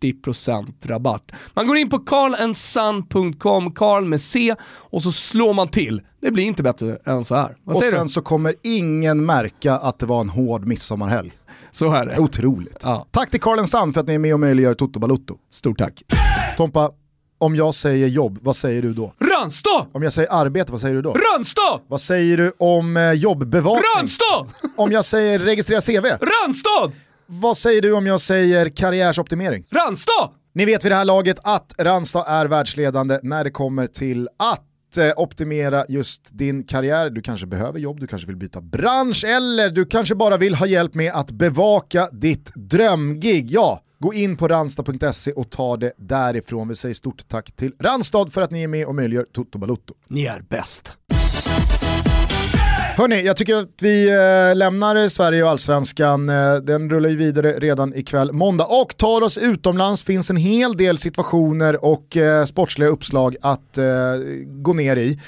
40% 0.00 0.72
rabatt. 0.82 1.32
Man 1.54 1.66
går 1.66 1.76
in 1.76 1.90
på 1.90 1.98
carlandsun.com, 1.98 3.72
Carl 3.72 4.04
med 4.04 4.20
C, 4.20 4.54
och 4.62 5.02
så 5.02 5.12
slår 5.12 5.54
man 5.54 5.68
till. 5.68 6.02
Det 6.20 6.30
blir 6.30 6.44
inte 6.44 6.62
bättre 6.62 6.98
än 7.04 7.24
så 7.24 7.34
här. 7.34 7.56
Vad 7.64 7.76
och 7.76 7.82
sen 7.82 8.02
du? 8.02 8.08
så 8.08 8.20
kommer 8.20 8.54
ingen 8.62 9.26
märka 9.26 9.74
att 9.74 9.98
det 9.98 10.06
var 10.06 10.20
en 10.20 10.28
hård 10.28 10.66
midsommarhelg. 10.66 11.32
Så 11.70 11.92
är 11.92 12.06
det. 12.06 12.18
Otroligt. 12.18 12.80
Ja. 12.82 13.06
Tack 13.10 13.30
till 13.30 13.40
Carl 13.40 13.66
Sun 13.66 13.92
för 13.92 14.00
att 14.00 14.06
ni 14.06 14.14
är 14.14 14.18
med 14.18 14.34
och 14.34 14.40
möjliggör 14.40 14.74
Toto 14.74 15.00
Balutto. 15.00 15.36
Stort 15.52 15.78
tack. 15.78 16.02
Tompa, 16.56 16.90
om 17.38 17.56
jag 17.56 17.74
säger 17.74 18.06
jobb, 18.06 18.38
vad 18.42 18.56
säger 18.56 18.82
du 18.82 18.92
då? 18.94 19.12
Ranstad! 19.20 19.86
Om 19.92 20.02
jag 20.02 20.12
säger 20.12 20.32
arbete, 20.32 20.72
vad 20.72 20.80
säger 20.80 20.94
du 20.94 21.02
då? 21.02 21.12
Ranstad! 21.12 21.80
Vad 21.88 22.00
säger 22.00 22.36
du 22.36 22.52
om 22.58 22.96
eh, 22.96 23.12
jobbbevakning? 23.12 23.82
Ranstad! 23.96 24.46
Om 24.76 24.92
jag 24.92 25.04
säger 25.04 25.38
registrera 25.38 25.80
CV? 25.80 26.04
Ranstad! 26.04 26.92
Vad 27.30 27.56
säger 27.56 27.82
du 27.82 27.92
om 27.92 28.06
jag 28.06 28.20
säger 28.20 28.68
karriärsoptimering? 28.68 29.64
Ranstad! 29.70 30.30
Ni 30.54 30.64
vet 30.64 30.84
vid 30.84 30.92
det 30.92 30.96
här 30.96 31.04
laget 31.04 31.38
att 31.42 31.74
Ranstad 31.78 32.24
är 32.24 32.46
världsledande 32.46 33.18
när 33.22 33.44
det 33.44 33.50
kommer 33.50 33.86
till 33.86 34.28
att 34.36 34.96
eh, 34.98 35.12
optimera 35.16 35.84
just 35.88 36.28
din 36.32 36.64
karriär. 36.64 37.10
Du 37.10 37.22
kanske 37.22 37.46
behöver 37.46 37.78
jobb, 37.78 38.00
du 38.00 38.06
kanske 38.06 38.26
vill 38.26 38.36
byta 38.36 38.60
bransch 38.60 39.24
eller 39.24 39.70
du 39.70 39.84
kanske 39.84 40.14
bara 40.14 40.36
vill 40.36 40.54
ha 40.54 40.66
hjälp 40.66 40.94
med 40.94 41.12
att 41.12 41.30
bevaka 41.30 42.08
ditt 42.12 42.52
drömgig. 42.54 43.50
Ja, 43.50 43.82
gå 43.98 44.14
in 44.14 44.36
på 44.36 44.48
ranstad.se 44.48 45.32
och 45.32 45.50
ta 45.50 45.76
det 45.76 45.92
därifrån. 45.96 46.68
Vi 46.68 46.74
säger 46.74 46.94
stort 46.94 47.28
tack 47.28 47.52
till 47.52 47.72
Randstad 47.80 48.26
för 48.30 48.42
att 48.42 48.50
ni 48.50 48.62
är 48.62 48.68
med 48.68 48.86
och 48.86 48.94
möjliggör 48.94 49.26
Toto 49.32 49.58
Balutto. 49.58 49.94
Ni 50.08 50.24
är 50.24 50.40
bäst. 50.40 50.92
Hörni, 52.98 53.22
jag 53.22 53.36
tycker 53.36 53.56
att 53.56 53.68
vi 53.80 54.08
eh, 54.08 54.56
lämnar 54.56 55.08
Sverige 55.08 55.42
och 55.42 55.50
allsvenskan. 55.50 56.28
Eh, 56.28 56.54
den 56.56 56.90
rullar 56.90 57.08
ju 57.08 57.16
vidare 57.16 57.52
redan 57.58 57.94
ikväll 57.94 58.32
måndag 58.32 58.66
och 58.66 58.96
tar 58.96 59.22
oss 59.22 59.38
utomlands. 59.38 60.02
finns 60.02 60.30
en 60.30 60.36
hel 60.36 60.76
del 60.76 60.98
situationer 60.98 61.84
och 61.84 62.16
eh, 62.16 62.44
sportsliga 62.44 62.88
uppslag 62.88 63.36
att 63.42 63.78
gå 64.46 64.72
ner 64.72 64.96
i. 64.96 65.20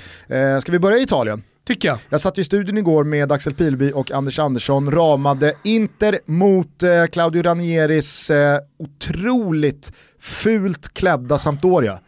Ska 0.63 0.73
vi 0.73 0.79
börja 0.79 0.99
i 0.99 1.03
Italien? 1.03 1.43
Tycker 1.67 1.89
jag. 1.89 1.99
Jag 2.09 2.21
satt 2.21 2.39
i 2.39 2.45
studion 2.45 2.79
igår 2.79 3.05
med 3.05 3.33
Axel 3.33 3.55
Pilby 3.55 3.93
och 3.93 4.11
Anders 4.11 4.39
Andersson, 4.39 4.91
ramade 4.91 5.55
Inter 5.65 6.19
mot 6.27 6.83
Claudio 7.13 7.43
Ranieris 7.43 8.31
otroligt 8.79 9.93
fult 10.21 10.95
klädda 10.95 11.39
Sampdoria. 11.39 12.01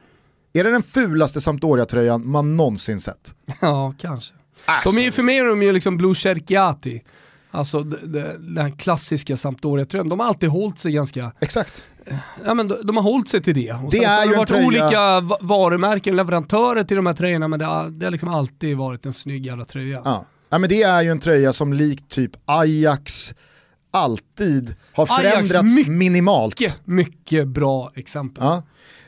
Är 0.53 0.65
det 0.65 0.71
den 0.71 0.83
fulaste 0.83 1.41
Sampdoria-tröjan 1.41 2.31
man 2.31 2.57
någonsin 2.57 3.01
sett? 3.01 3.35
Ja, 3.61 3.95
kanske. 3.99 4.35
Alltså. 4.65 4.91
De 4.91 4.99
är 4.99 5.03
ju, 5.05 5.13
för 5.13 5.23
mig 5.23 5.39
är 5.39 5.45
de 5.45 5.63
ju 5.63 5.73
liksom 5.73 5.97
Blue 5.97 6.15
Cerchiati. 6.15 7.03
Alltså 7.51 7.83
den 7.83 8.59
här 8.59 8.71
klassiska 8.79 9.37
Sampdoria-tröjan. 9.37 10.09
De 10.09 10.21
har 10.21 10.27
alltid 10.27 10.49
hållit 10.49 10.79
sig 10.79 10.93
ganska... 10.93 11.33
Exakt. 11.41 11.85
Ja, 12.45 12.55
men 12.55 12.69
de, 12.69 12.77
de 12.85 12.97
har 12.97 13.03
hållit 13.03 13.29
sig 13.29 13.43
till 13.43 13.55
det. 13.55 13.73
Och 13.73 13.91
det 13.91 13.97
sen 13.97 14.11
är 14.11 14.17
så 14.17 14.23
har 14.23 14.27
det 14.33 14.37
varit 14.37 14.49
tröja... 14.49 14.67
olika 14.67 15.21
varumärken, 15.41 16.17
leverantörer 16.17 16.85
till 16.85 16.97
de 16.97 17.07
här 17.07 17.15
tröjorna, 17.15 17.49
men 17.49 17.59
det 17.59 17.65
har, 17.65 17.91
det 17.91 18.07
har 18.07 18.11
liksom 18.11 18.29
alltid 18.29 18.77
varit 18.77 19.07
en 19.07 19.13
snygg 19.13 19.47
jävla 19.47 19.65
tröja. 19.65 20.03
Ja. 20.05 20.25
ja, 20.49 20.59
men 20.59 20.71
det 20.71 20.83
är 20.83 21.03
ju 21.03 21.11
en 21.11 21.19
tröja 21.19 21.53
som 21.53 21.73
likt 21.73 22.09
typ 22.09 22.31
Ajax 22.45 23.35
alltid 23.91 24.77
har 24.93 25.07
förändrats 25.07 25.77
mycket, 25.77 25.93
minimalt. 25.93 26.81
Mycket 26.85 27.49
bra 27.49 27.93
exempel. 27.95 28.45
Ja. 28.45 28.63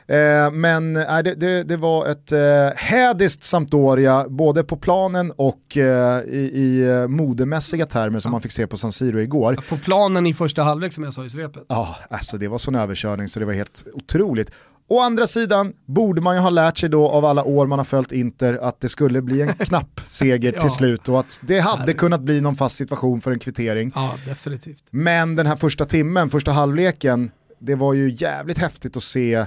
Eh, 0.07 0.51
men 0.51 0.95
äh, 0.95 1.17
det, 1.23 1.35
det, 1.35 1.63
det, 1.63 1.77
var 1.77 2.05
ett 2.07 2.31
eh, 2.31 2.39
hädiskt 2.75 3.43
Sampdoria, 3.43 4.25
både 4.29 4.63
på 4.63 4.77
planen 4.77 5.31
och 5.31 5.77
eh, 5.77 6.21
i, 6.23 6.51
i 6.53 6.87
eh, 6.89 7.07
modemässiga 7.07 7.85
termer 7.85 8.19
som 8.19 8.31
man 8.31 8.41
fick 8.41 8.51
se 8.51 8.67
på 8.67 8.77
San 8.77 8.91
Siro 8.91 9.19
igår. 9.19 9.57
På 9.69 9.77
planen 9.77 10.27
i 10.27 10.33
första 10.33 10.63
halvlek 10.63 10.93
som 10.93 11.03
jag 11.03 11.13
sa 11.13 11.25
i 11.25 11.29
svepet. 11.29 11.63
Ja, 11.69 11.95
alltså 12.09 12.37
det 12.37 12.47
var 12.47 12.57
sån 12.57 12.75
överkörning 12.75 13.27
så 13.27 13.39
det 13.39 13.45
var 13.45 13.53
helt 13.53 13.87
otroligt. 13.93 14.51
Å 14.87 14.99
andra 14.99 15.27
sidan 15.27 15.73
borde 15.85 16.21
man 16.21 16.35
ju 16.35 16.41
ha 16.41 16.49
lärt 16.49 16.77
sig 16.77 16.89
då 16.89 17.09
av 17.09 17.25
alla 17.25 17.43
år 17.43 17.67
man 17.67 17.79
har 17.79 17.85
följt 17.85 18.11
Inter 18.11 18.53
att 18.61 18.79
det 18.79 18.89
skulle 18.89 19.21
bli 19.21 19.41
en 19.41 19.53
knapp 19.59 20.01
seger 20.07 20.53
ja. 20.55 20.61
till 20.61 20.69
slut 20.69 21.09
och 21.09 21.19
att 21.19 21.39
det 21.43 21.59
hade 21.59 21.93
kunnat 21.93 22.21
bli 22.21 22.41
någon 22.41 22.55
fast 22.55 22.75
situation 22.75 23.21
för 23.21 23.31
en 23.31 23.39
kvittering. 23.39 23.91
Ja, 23.95 24.15
definitivt. 24.25 24.83
Men 24.89 25.35
den 25.35 25.45
här 25.45 25.55
första 25.55 25.85
timmen, 25.85 26.29
första 26.29 26.51
halvleken, 26.51 27.31
det 27.59 27.75
var 27.75 27.93
ju 27.93 28.11
jävligt 28.17 28.57
häftigt 28.57 28.97
att 28.97 29.03
se 29.03 29.45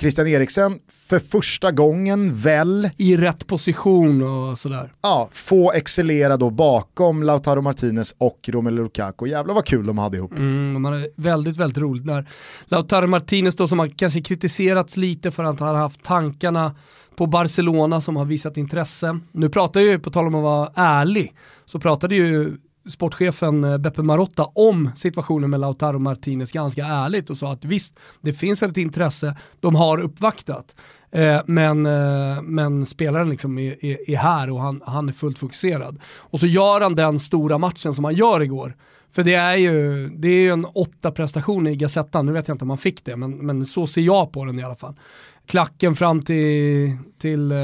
Christian 0.00 0.26
Eriksen 0.26 0.78
för 1.08 1.18
första 1.18 1.72
gången 1.72 2.34
väl 2.34 2.90
i 2.96 3.16
rätt 3.16 3.46
position 3.46 4.22
och 4.22 4.58
sådär. 4.58 4.92
Ja, 5.02 5.28
få 5.32 5.72
excellera 5.72 6.36
då 6.36 6.50
bakom 6.50 7.22
Lautaro 7.22 7.60
Martinez 7.60 8.14
och 8.18 8.48
Romelu 8.52 8.82
Lukaku. 8.82 9.26
Jävlar 9.26 9.54
vad 9.54 9.64
kul 9.64 9.86
de 9.86 9.98
hade 9.98 10.16
ihop. 10.16 10.32
Mm, 10.32 10.74
de 10.74 10.84
hade 10.84 11.08
väldigt, 11.16 11.56
väldigt 11.56 11.78
roligt 11.78 12.04
när 12.04 12.28
Lautaro 12.64 13.06
Martinez 13.06 13.54
då 13.54 13.68
som 13.68 13.78
har 13.78 13.88
kanske 13.88 14.20
kritiserats 14.20 14.96
lite 14.96 15.30
för 15.30 15.44
att 15.44 15.60
han 15.60 15.68
har 15.68 15.82
haft 15.82 16.02
tankarna 16.02 16.74
på 17.16 17.26
Barcelona 17.26 18.00
som 18.00 18.16
har 18.16 18.24
visat 18.24 18.56
intresse. 18.56 19.18
Nu 19.32 19.48
pratar 19.48 19.80
ju, 19.80 19.98
på 19.98 20.10
tal 20.10 20.26
om 20.26 20.34
att 20.34 20.42
vara 20.42 20.70
ärlig, 20.74 21.34
så 21.66 21.78
pratade 21.78 22.14
ju 22.14 22.56
sportchefen 22.88 23.64
eh, 23.64 23.78
Beppe 23.78 24.02
Marotta 24.02 24.44
om 24.44 24.90
situationen 24.96 25.50
med 25.50 25.60
Lautaro 25.60 25.98
Martinez 25.98 26.52
ganska 26.52 26.84
ärligt 26.84 27.30
och 27.30 27.36
sa 27.36 27.52
att 27.52 27.64
visst, 27.64 27.94
det 28.20 28.32
finns 28.32 28.62
ett 28.62 28.76
intresse, 28.76 29.36
de 29.60 29.74
har 29.74 29.98
uppvaktat. 30.00 30.76
Eh, 31.12 31.40
men, 31.46 31.86
eh, 31.86 32.42
men 32.42 32.86
spelaren 32.86 33.30
liksom 33.30 33.58
är, 33.58 33.84
är, 33.84 34.10
är, 34.10 34.16
här 34.16 34.50
och 34.50 34.60
han, 34.60 34.82
han 34.86 35.08
är 35.08 35.12
fullt 35.12 35.38
fokuserad. 35.38 35.98
Och 36.04 36.40
så 36.40 36.46
gör 36.46 36.80
han 36.80 36.94
den 36.94 37.18
stora 37.18 37.58
matchen 37.58 37.94
som 37.94 38.04
han 38.04 38.14
gör 38.14 38.42
igår. 38.42 38.76
För 39.12 39.22
det 39.22 39.34
är 39.34 39.56
ju, 39.56 40.08
det 40.08 40.28
är 40.28 40.40
ju 40.40 40.50
en 40.50 40.64
åtta 40.64 41.10
prestation 41.10 41.66
i 41.66 41.76
Gazettan, 41.76 42.26
nu 42.26 42.32
vet 42.32 42.48
jag 42.48 42.54
inte 42.54 42.64
om 42.64 42.70
han 42.70 42.78
fick 42.78 43.04
det, 43.04 43.16
men, 43.16 43.30
men 43.30 43.66
så 43.66 43.86
ser 43.86 44.00
jag 44.00 44.32
på 44.32 44.44
den 44.44 44.58
i 44.58 44.62
alla 44.62 44.76
fall. 44.76 44.94
Klacken 45.46 45.94
fram 45.94 46.22
till, 46.22 46.96
till 47.18 47.52
eh, 47.52 47.58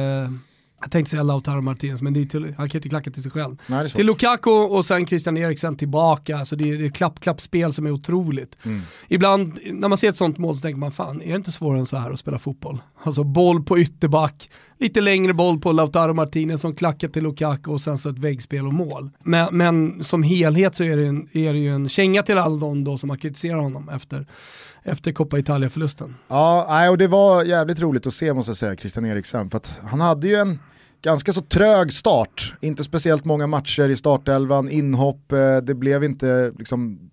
jag 0.81 0.91
tänkte 0.91 1.11
säga 1.11 1.23
Lautaro 1.23 1.61
Martinez, 1.61 2.03
men 2.03 2.13
det 2.13 2.21
är 2.21 2.25
till, 2.25 2.55
han 2.59 2.69
kan 2.69 2.79
inte 2.79 2.89
klacka 2.89 3.11
till 3.11 3.23
sig 3.23 3.33
själv. 3.33 3.57
Nej, 3.67 3.89
till 3.89 4.07
Lukaku 4.07 4.51
och 4.51 4.87
sen 4.87 5.07
Christian 5.07 5.37
Eriksen 5.37 5.77
tillbaka, 5.77 6.39
alltså 6.39 6.57
det 6.57 6.71
är, 6.71 6.79
det 6.79 6.85
är 6.85 6.89
klapp-klapp-spel 6.89 7.73
som 7.73 7.87
är 7.87 7.91
otroligt. 7.91 8.59
Mm. 8.63 8.81
Ibland 9.09 9.59
när 9.73 9.89
man 9.89 9.99
ser 9.99 10.09
ett 10.09 10.17
sånt 10.17 10.39
mål 10.39 10.57
så 10.57 10.61
tänker 10.63 10.79
man, 10.79 10.93
fan 10.93 11.23
är 11.23 11.31
det 11.31 11.37
inte 11.37 11.53
svårare 11.53 11.79
än 11.79 11.87
så 11.87 11.97
här 11.97 12.11
att 12.11 12.19
spela 12.19 12.39
fotboll? 12.39 12.79
Alltså 13.03 13.25
boll 13.25 13.63
på 13.63 13.79
ytterback, 13.79 14.51
lite 14.79 15.01
längre 15.01 15.33
boll 15.33 15.61
på 15.61 15.73
Lautaro 15.73 16.13
Martinez 16.13 16.61
som 16.61 16.75
klackar 16.75 17.09
till 17.09 17.23
Lukaku 17.23 17.71
och 17.71 17.81
sen 17.81 17.99
så 17.99 18.09
ett 18.09 18.19
väggspel 18.19 18.67
och 18.67 18.75
mål. 18.75 19.11
Men, 19.23 19.57
men 19.57 20.05
som 20.05 20.23
helhet 20.23 20.75
så 20.75 20.85
är 20.85 20.97
det, 20.97 21.07
en, 21.07 21.29
är 21.33 21.53
det 21.53 21.59
ju 21.59 21.75
en 21.75 21.89
känga 21.89 22.23
till 22.23 22.39
alla 22.39 22.57
de 22.57 22.85
då 22.85 22.99
som 22.99 23.11
har 23.11 23.17
kritiserat 23.17 23.63
honom 23.63 23.89
efter 23.89 24.27
efter 24.87 25.13
Coppa 25.13 25.39
Italia-förlusten. 25.39 26.15
Ja, 26.29 26.91
och 26.91 26.99
det 26.99 27.09
var 27.09 27.45
jävligt 27.45 27.81
roligt 27.81 28.07
att 28.07 28.15
se 28.15 28.35
måste 28.35 28.51
jag 28.51 28.57
säga, 28.57 28.77
Christian 28.77 29.07
Eriksen. 29.07 29.51
För 29.51 29.57
att 29.57 29.81
han 29.91 30.01
hade 30.01 30.29
ju 30.29 30.35
en 30.35 30.59
ganska 31.03 31.33
så 31.33 31.43
trög 31.43 31.93
start, 31.93 32.55
inte 32.61 32.85
speciellt 32.85 33.25
många 33.25 33.47
matcher 33.47 33.89
i 33.89 33.97
startelvan, 33.97 34.71
inhopp, 34.71 35.33
eh, 35.33 35.57
det 35.57 35.75
blev 35.75 36.05
inte 36.05 36.53
liksom 36.59 37.11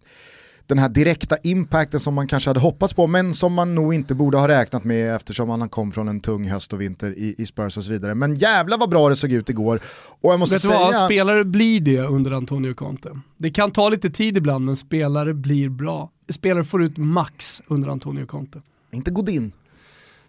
den 0.67 0.80
här 0.80 0.89
direkta 0.89 1.38
impacten 1.43 2.00
som 2.00 2.13
man 2.13 2.28
kanske 2.28 2.50
hade 2.50 2.60
hoppats 2.60 2.93
på 2.93 3.08
men 3.08 3.34
som 3.34 3.54
man 3.54 3.76
nog 3.76 3.93
inte 3.93 4.15
borde 4.15 4.38
ha 4.38 4.48
räknat 4.48 4.84
med 4.84 5.15
eftersom 5.15 5.50
han 5.50 5.69
kom 5.69 5.91
från 5.91 6.08
en 6.08 6.19
tung 6.19 6.50
höst 6.50 6.74
och 6.74 6.82
vinter 6.82 7.17
i, 7.17 7.36
i 7.38 7.46
Spurs 7.46 7.78
och 7.78 7.84
så 7.84 7.91
vidare. 7.91 8.15
Men 8.15 8.36
jävla 8.36 8.78
vad 8.78 8.89
bra 8.89 9.10
det 9.10 9.15
såg 9.15 9.32
ut 9.32 9.50
igår. 9.50 9.80
Och 10.22 10.32
jag 10.32 10.39
måste 10.39 10.56
Vet 10.56 10.62
säga... 10.62 10.80
vad, 10.80 11.06
spelare 11.06 11.43
blir 11.43 11.80
det 11.80 12.00
under 12.00 12.32
Antonio 12.32 12.74
Conte. 12.74 13.19
Det 13.38 13.50
kan 13.50 13.72
ta 13.72 13.89
lite 13.89 14.10
tid 14.10 14.38
ibland 14.38 14.65
men 14.65 14.76
spelare 14.76 15.34
blir 15.34 15.69
bra. 15.69 16.10
Spelare 16.30 16.63
får 16.63 16.84
ut 16.84 16.98
max 16.98 17.62
under 17.67 17.89
Antonio 17.89 18.26
Conte. 18.26 18.62
Inte 18.91 19.12
Godin. 19.12 19.52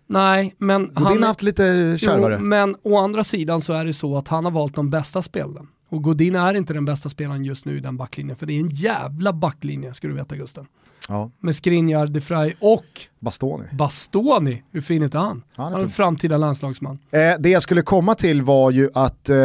Nej, 0.06 0.54
men... 0.58 0.86
Godin 0.86 1.06
han 1.06 1.22
har 1.22 1.28
haft 1.28 1.42
lite 1.42 1.96
kärvare. 1.98 2.36
Jo, 2.38 2.44
men 2.44 2.76
å 2.82 2.98
andra 2.98 3.24
sidan 3.24 3.60
så 3.60 3.72
är 3.72 3.84
det 3.84 3.92
så 3.92 4.16
att 4.16 4.28
han 4.28 4.44
har 4.44 4.52
valt 4.52 4.74
de 4.74 4.90
bästa 4.90 5.22
spelen. 5.22 5.68
Och 5.88 6.02
Godin 6.02 6.34
är 6.34 6.54
inte 6.54 6.72
den 6.72 6.84
bästa 6.84 7.08
spelaren 7.08 7.44
just 7.44 7.64
nu 7.64 7.76
i 7.76 7.80
den 7.80 7.96
backlinjen, 7.96 8.36
för 8.36 8.46
det 8.46 8.52
är 8.52 8.60
en 8.60 8.68
jävla 8.68 9.32
backlinje 9.32 9.94
ska 9.94 10.08
du 10.08 10.14
veta 10.14 10.36
Gusten. 10.36 10.66
Ja. 11.08 11.30
Med 11.40 11.56
Skriniar, 11.56 12.06
De 12.06 12.20
Frey 12.20 12.54
och 12.60 12.84
Bastoni. 13.20 13.64
Bastoni, 13.72 14.62
hur 14.70 14.80
fin 14.80 15.02
är 15.02 15.04
inte 15.04 15.18
han? 15.18 15.42
Han 15.56 15.66
är, 15.66 15.70
han 15.70 15.80
är 15.80 15.84
en 15.84 15.90
framtida 15.90 16.36
landslagsman. 16.36 16.98
Eh, 17.10 17.20
det 17.38 17.50
jag 17.50 17.62
skulle 17.62 17.82
komma 17.82 18.14
till 18.14 18.42
var 18.42 18.70
ju 18.70 18.90
att 18.94 19.28
eh, 19.28 19.36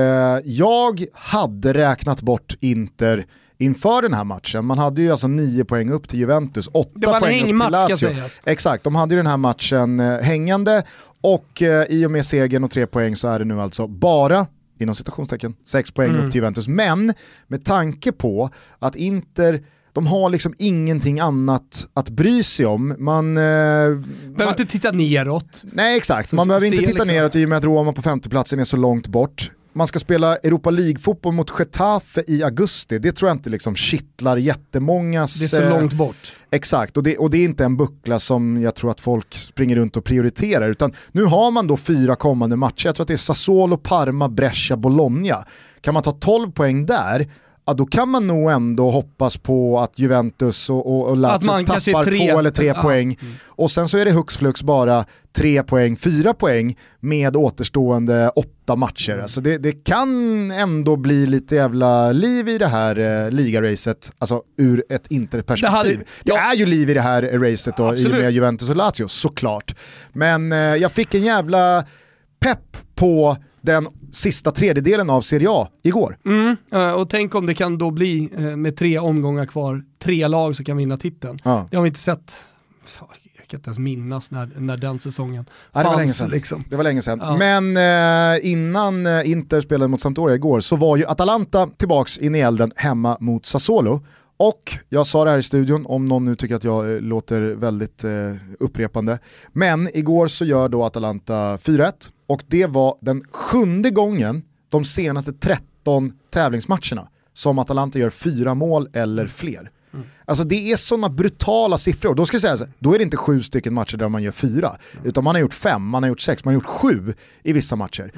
jag 0.43 1.05
hade 1.13 1.73
räknat 1.73 2.21
bort 2.21 2.55
Inter 2.59 3.25
inför 3.59 4.01
den 4.01 4.13
här 4.13 4.23
matchen. 4.23 4.65
Man 4.65 4.77
hade 4.77 5.01
ju 5.01 5.11
alltså 5.11 5.27
nio 5.27 5.65
poäng 5.65 5.89
upp 5.89 6.07
till 6.07 6.19
Juventus, 6.19 6.69
åtta 6.73 7.19
poäng 7.19 7.53
upp 7.53 7.59
till 7.59 7.71
Lazio. 7.71 8.09
Exakt, 8.43 8.83
de 8.83 8.95
hade 8.95 9.13
ju 9.13 9.17
den 9.17 9.27
här 9.27 9.37
matchen 9.37 9.99
eh, 9.99 10.19
hängande 10.19 10.83
och 11.21 11.61
eh, 11.61 11.85
i 11.89 12.05
och 12.05 12.11
med 12.11 12.25
segern 12.25 12.63
och 12.63 12.71
tre 12.71 12.87
poäng 12.87 13.15
så 13.15 13.27
är 13.27 13.39
det 13.39 13.45
nu 13.45 13.61
alltså 13.61 13.87
bara 13.87 14.47
inom 14.79 14.95
citationstecken, 14.95 15.55
sex 15.65 15.91
poäng 15.91 16.09
mm. 16.09 16.25
upp 16.25 16.31
till 16.31 16.39
Juventus. 16.39 16.67
Men 16.67 17.13
med 17.47 17.65
tanke 17.65 18.11
på 18.11 18.49
att 18.79 18.95
Inter 18.95 19.63
de 19.93 20.07
har 20.07 20.29
liksom 20.29 20.53
ingenting 20.57 21.19
annat 21.19 21.87
att 21.93 22.09
bry 22.09 22.43
sig 22.43 22.65
om. 22.65 22.95
Man 22.99 23.37
eh, 23.37 23.41
behöver 23.41 24.35
man, 24.37 24.47
inte 24.49 24.65
titta 24.65 24.91
neråt. 24.91 25.63
Nej 25.63 25.97
exakt, 25.97 26.31
man 26.31 26.47
behöver 26.47 26.65
inte 26.65 26.77
titta 26.77 26.91
liksom. 26.91 27.07
neråt 27.07 27.35
i 27.35 27.45
och 27.45 27.49
med 27.49 27.57
att 27.57 27.63
Roma 27.63 27.93
på 27.93 28.01
femteplatsen 28.01 28.59
är 28.59 28.63
så 28.63 28.77
långt 28.77 29.07
bort 29.07 29.51
man 29.79 29.87
ska 29.87 29.99
spela 29.99 30.35
Europa 30.35 30.69
League-fotboll 30.69 31.33
mot 31.33 31.51
Getafe 31.59 32.23
i 32.27 32.43
augusti, 32.43 32.99
det 32.99 33.11
tror 33.11 33.29
jag 33.29 33.35
inte 33.35 33.49
liksom 33.49 33.75
kittlar 33.75 34.37
jättemångas... 34.37 35.39
Det 35.39 35.57
är 35.57 35.61
så 35.61 35.69
långt 35.69 35.93
bort. 35.93 36.33
Exakt, 36.51 36.97
och 36.97 37.03
det, 37.03 37.17
och 37.17 37.29
det 37.29 37.37
är 37.37 37.45
inte 37.45 37.65
en 37.65 37.77
buckla 37.77 38.19
som 38.19 38.61
jag 38.61 38.75
tror 38.75 38.91
att 38.91 38.99
folk 38.99 39.35
springer 39.35 39.75
runt 39.75 39.97
och 39.97 40.03
prioriterar, 40.03 40.69
utan 40.69 40.93
nu 41.11 41.23
har 41.23 41.51
man 41.51 41.67
då 41.67 41.77
fyra 41.77 42.15
kommande 42.15 42.55
matcher, 42.55 42.87
jag 42.87 42.95
tror 42.95 43.03
att 43.03 43.07
det 43.07 43.13
är 43.13 43.17
Sassuolo, 43.17 43.77
Parma, 43.77 44.29
Brescia, 44.29 44.77
Bologna. 44.77 45.45
Kan 45.81 45.93
man 45.93 46.03
ta 46.03 46.11
12 46.11 46.51
poäng 46.51 46.85
där, 46.85 47.27
ja, 47.69 47.73
då 47.73 47.85
kan 47.85 48.09
man 48.09 48.27
nog 48.27 48.51
ändå 48.51 48.89
hoppas 48.89 49.37
på 49.37 49.79
att 49.79 49.99
Juventus 49.99 50.69
och, 50.69 50.87
och, 50.87 51.09
och 51.09 51.17
Lazio 51.17 51.65
tappar 51.65 52.17
två 52.17 52.39
eller 52.39 52.49
tre 52.49 52.67
ja. 52.67 52.81
poäng. 52.81 53.17
Mm. 53.21 53.33
Och 53.45 53.71
sen 53.71 53.87
så 53.87 53.97
är 53.97 54.05
det 54.05 54.11
hux 54.11 54.37
flux 54.37 54.63
bara 54.63 55.05
tre 55.35 55.63
poäng, 55.63 55.97
fyra 55.97 56.33
poäng 56.33 56.77
med 56.99 57.35
återstående 57.35 58.29
åtta 58.29 58.75
matcher. 58.75 59.11
Mm. 59.11 59.21
Alltså 59.21 59.41
det, 59.41 59.57
det, 59.57 59.71
kan 59.71 60.51
ändå 60.51 60.95
bli 60.95 61.25
lite 61.25 61.55
jävla 61.55 62.11
liv 62.11 62.49
i 62.49 62.57
det 62.57 62.67
här 62.67 63.25
eh, 63.25 63.31
ligaracet, 63.31 64.11
alltså 64.19 64.41
ur 64.57 64.83
ett 64.89 65.07
interperspektiv. 65.09 65.97
Det, 65.97 66.05
ja. 66.23 66.35
det 66.35 66.41
är 66.41 66.55
ju 66.55 66.65
liv 66.65 66.89
i 66.89 66.93
det 66.93 67.01
här 67.01 67.21
racet 67.21 67.77
då, 67.77 67.95
i 67.95 68.07
och 68.07 68.11
med 68.11 68.31
Juventus 68.31 68.69
och 68.69 68.75
Lazio, 68.75 69.07
såklart. 69.07 69.75
Men 70.13 70.51
eh, 70.51 70.57
jag 70.57 70.91
fick 70.91 71.15
en 71.15 71.23
jävla 71.23 71.85
pepp 72.39 72.77
på 72.95 73.37
den 73.61 73.87
sista 74.11 74.51
tredjedelen 74.51 75.09
av 75.09 75.21
Serie 75.21 75.47
A 75.51 75.67
igår. 75.83 76.17
Mm, 76.25 76.57
eh, 76.71 76.91
och 76.91 77.09
tänk 77.09 77.35
om 77.35 77.45
det 77.45 77.53
kan 77.53 77.77
då 77.77 77.91
bli 77.91 78.29
eh, 78.35 78.41
med 78.41 78.77
tre 78.77 78.99
omgångar 78.99 79.45
kvar, 79.45 79.83
tre 80.03 80.27
lag 80.27 80.55
som 80.55 80.65
kan 80.65 80.77
vinna 80.77 80.97
titeln. 80.97 81.39
Ja. 81.43 81.67
Det 81.71 81.77
har 81.77 81.83
vi 81.83 81.87
inte 81.87 81.99
sett, 81.99 82.33
jag 83.37 83.47
kan 83.47 83.57
inte 83.57 83.67
ens 83.67 83.79
minnas 83.79 84.31
när, 84.31 84.49
när 84.57 84.77
den 84.77 84.99
säsongen 84.99 85.45
Ja, 85.73 85.79
det 85.79 85.85
var 85.85 85.93
fanns. 85.93 85.97
länge 85.99 86.11
sedan. 86.13 86.29
Liksom. 86.29 86.63
Det 86.69 86.75
var 86.75 86.83
länge 86.83 87.01
sedan. 87.01 87.19
Ja. 87.21 87.37
Men 87.37 87.77
eh, 87.77 88.51
innan 88.51 89.07
Inter 89.25 89.61
spelade 89.61 89.87
mot 89.87 90.01
Sampdoria 90.01 90.35
igår 90.35 90.59
så 90.59 90.75
var 90.75 90.97
ju 90.97 91.05
Atalanta 91.05 91.67
tillbaks 91.77 92.17
in 92.17 92.35
i 92.35 92.39
elden 92.39 92.71
hemma 92.75 93.17
mot 93.19 93.45
Sassuolo. 93.45 94.01
Och 94.41 94.73
jag 94.89 95.07
sa 95.07 95.25
det 95.25 95.31
här 95.31 95.37
i 95.37 95.43
studion, 95.43 95.85
om 95.85 96.05
någon 96.05 96.25
nu 96.25 96.35
tycker 96.35 96.55
att 96.55 96.63
jag 96.63 96.93
eh, 96.93 97.01
låter 97.01 97.41
väldigt 97.41 98.03
eh, 98.03 98.35
upprepande. 98.59 99.19
Men 99.53 99.97
igår 99.97 100.27
så 100.27 100.45
gör 100.45 100.69
då 100.69 100.83
Atalanta 100.83 101.57
4-1 101.57 102.11
och 102.27 102.43
det 102.47 102.65
var 102.65 102.97
den 103.01 103.21
sjunde 103.31 103.89
gången 103.89 104.43
de 104.69 104.85
senaste 104.85 105.33
13 105.33 106.13
tävlingsmatcherna 106.29 107.07
som 107.33 107.59
Atalanta 107.59 107.99
gör 107.99 108.09
fyra 108.09 108.55
mål 108.55 108.89
eller 108.93 109.27
fler. 109.27 109.71
Alltså 110.25 110.43
det 110.43 110.71
är 110.71 110.75
sådana 110.75 111.09
brutala 111.09 111.77
siffror. 111.77 112.15
Då 112.15 112.25
ska 112.25 112.35
jag 112.35 112.41
säga 112.41 112.55
här, 112.55 112.73
då 112.79 112.93
är 112.93 112.97
det 112.97 113.03
inte 113.03 113.17
sju 113.17 113.41
stycken 113.41 113.73
matcher 113.73 113.97
där 113.97 114.09
man 114.09 114.23
gör 114.23 114.31
fyra, 114.31 114.71
utan 115.03 115.23
man 115.23 115.35
har 115.35 115.41
gjort 115.41 115.53
fem, 115.53 115.83
man 115.83 116.03
har 116.03 116.07
gjort 116.07 116.21
sex, 116.21 116.45
man 116.45 116.53
har 116.53 116.61
gjort 116.61 116.69
sju 116.69 117.13
i 117.43 117.53
vissa 117.53 117.75
matcher. 117.75 118.11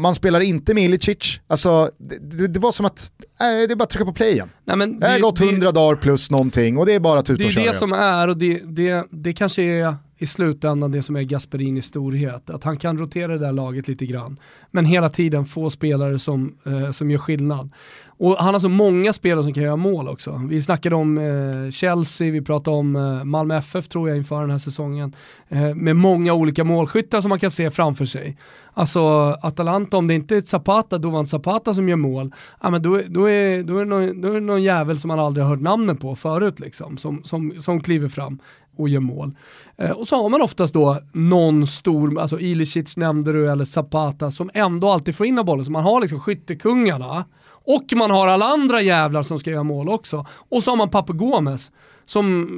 Man 0.00 0.14
spelar 0.14 0.40
inte 0.40 0.74
med 0.74 0.84
Ilicic, 0.84 1.40
alltså 1.48 1.90
det, 1.98 2.38
det, 2.38 2.48
det 2.48 2.60
var 2.60 2.72
som 2.72 2.86
att, 2.86 3.12
nej, 3.40 3.66
det 3.66 3.74
är 3.74 3.76
bara 3.76 3.84
att 3.84 3.90
trycka 3.90 4.04
på 4.04 4.12
play 4.12 4.32
igen. 4.32 4.50
Nej, 4.64 4.76
men 4.76 5.00
Det 5.00 5.08
har 5.08 5.18
gått 5.18 5.38
hundra 5.38 5.70
dagar 5.72 5.96
plus 5.96 6.30
någonting 6.30 6.78
och 6.78 6.86
det 6.86 6.92
är 6.92 7.00
bara 7.00 7.18
att 7.20 7.26
tuta 7.26 7.38
Det 7.38 7.44
och 7.44 7.50
är 7.50 7.54
köra. 7.54 7.64
det 7.66 7.74
som 7.74 7.92
är 7.92 8.28
och 8.28 8.36
det, 8.36 8.60
det, 8.76 9.04
det 9.10 9.32
kanske 9.32 9.62
är 9.62 9.96
i 10.20 10.26
slutändan 10.26 10.92
det 10.92 11.02
som 11.02 11.16
är 11.16 11.22
Gasperinis 11.22 11.84
storhet. 11.84 12.50
Att 12.50 12.64
han 12.64 12.76
kan 12.76 12.98
rotera 12.98 13.32
det 13.32 13.38
där 13.38 13.52
laget 13.52 13.88
lite 13.88 14.06
grann. 14.06 14.40
Men 14.70 14.84
hela 14.84 15.08
tiden 15.08 15.44
få 15.44 15.70
spelare 15.70 16.18
som, 16.18 16.56
eh, 16.66 16.90
som 16.90 17.10
gör 17.10 17.18
skillnad. 17.18 17.70
Och 18.06 18.36
han 18.36 18.54
har 18.54 18.60
så 18.60 18.68
många 18.68 19.12
spelare 19.12 19.44
som 19.44 19.54
kan 19.54 19.62
göra 19.62 19.76
mål 19.76 20.08
också. 20.08 20.42
Vi 20.48 20.62
snackade 20.62 20.96
om 20.96 21.18
eh, 21.18 21.70
Chelsea, 21.70 22.32
vi 22.32 22.42
pratade 22.42 22.76
om 22.76 22.96
eh, 22.96 23.24
Malmö 23.24 23.56
FF 23.56 23.88
tror 23.88 24.08
jag 24.08 24.18
inför 24.18 24.40
den 24.40 24.50
här 24.50 24.58
säsongen. 24.58 25.14
Eh, 25.48 25.74
med 25.74 25.96
många 25.96 26.34
olika 26.34 26.64
målskyttar 26.64 27.20
som 27.20 27.28
man 27.28 27.40
kan 27.40 27.50
se 27.50 27.70
framför 27.70 28.04
sig. 28.04 28.36
Alltså 28.74 29.00
Atalanta, 29.42 29.96
om 29.96 30.06
det 30.06 30.14
inte 30.14 30.36
är 30.36 30.40
Zapata, 30.40 30.98
Dovan 30.98 31.26
Zapata 31.26 31.74
som 31.74 31.88
gör 31.88 31.96
mål, 31.96 32.34
ja, 32.62 32.70
men 32.70 32.82
då, 32.82 33.00
då, 33.08 33.30
är, 33.30 33.62
då, 33.62 33.76
är 33.76 33.84
det 33.84 33.90
någon, 33.90 34.20
då 34.20 34.28
är 34.28 34.34
det 34.34 34.40
någon 34.40 34.62
jävel 34.62 34.98
som 34.98 35.08
man 35.08 35.20
aldrig 35.20 35.44
har 35.44 35.50
hört 35.50 35.60
namnet 35.60 36.00
på 36.00 36.16
förut 36.16 36.60
liksom, 36.60 36.96
som, 36.96 37.24
som, 37.24 37.52
som 37.58 37.80
kliver 37.80 38.08
fram 38.08 38.38
och 38.80 38.88
gör 38.88 39.00
mål. 39.00 39.36
Eh, 39.76 39.90
och 39.90 40.08
så 40.08 40.22
har 40.22 40.28
man 40.28 40.42
oftast 40.42 40.74
då 40.74 41.00
någon 41.12 41.66
stor, 41.66 42.20
alltså 42.20 42.40
Ilicic 42.40 42.96
nämnde 42.96 43.32
du, 43.32 43.50
eller 43.50 43.64
Zapata, 43.64 44.30
som 44.30 44.50
ändå 44.54 44.90
alltid 44.90 45.16
får 45.16 45.26
in 45.26 45.36
bollen. 45.44 45.64
Så 45.64 45.72
man 45.72 45.84
har 45.84 46.00
liksom 46.00 46.20
skyttekungarna, 46.20 47.24
och 47.64 47.84
man 47.96 48.10
har 48.10 48.28
alla 48.28 48.46
andra 48.46 48.82
jävlar 48.82 49.22
som 49.22 49.38
ska 49.38 49.50
göra 49.50 49.62
mål 49.62 49.88
också. 49.88 50.26
Och 50.48 50.62
så 50.62 50.70
har 50.70 50.76
man 50.76 50.90
Papu 50.90 51.12
Gomes, 51.12 51.70
som 52.06 52.48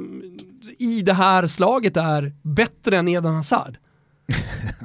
i 0.77 1.01
det 1.01 1.13
här 1.13 1.47
slaget 1.47 1.97
är 1.97 2.33
bättre 2.41 2.97
än 2.97 3.07
Eden 3.07 3.35
Hazard. 3.35 3.77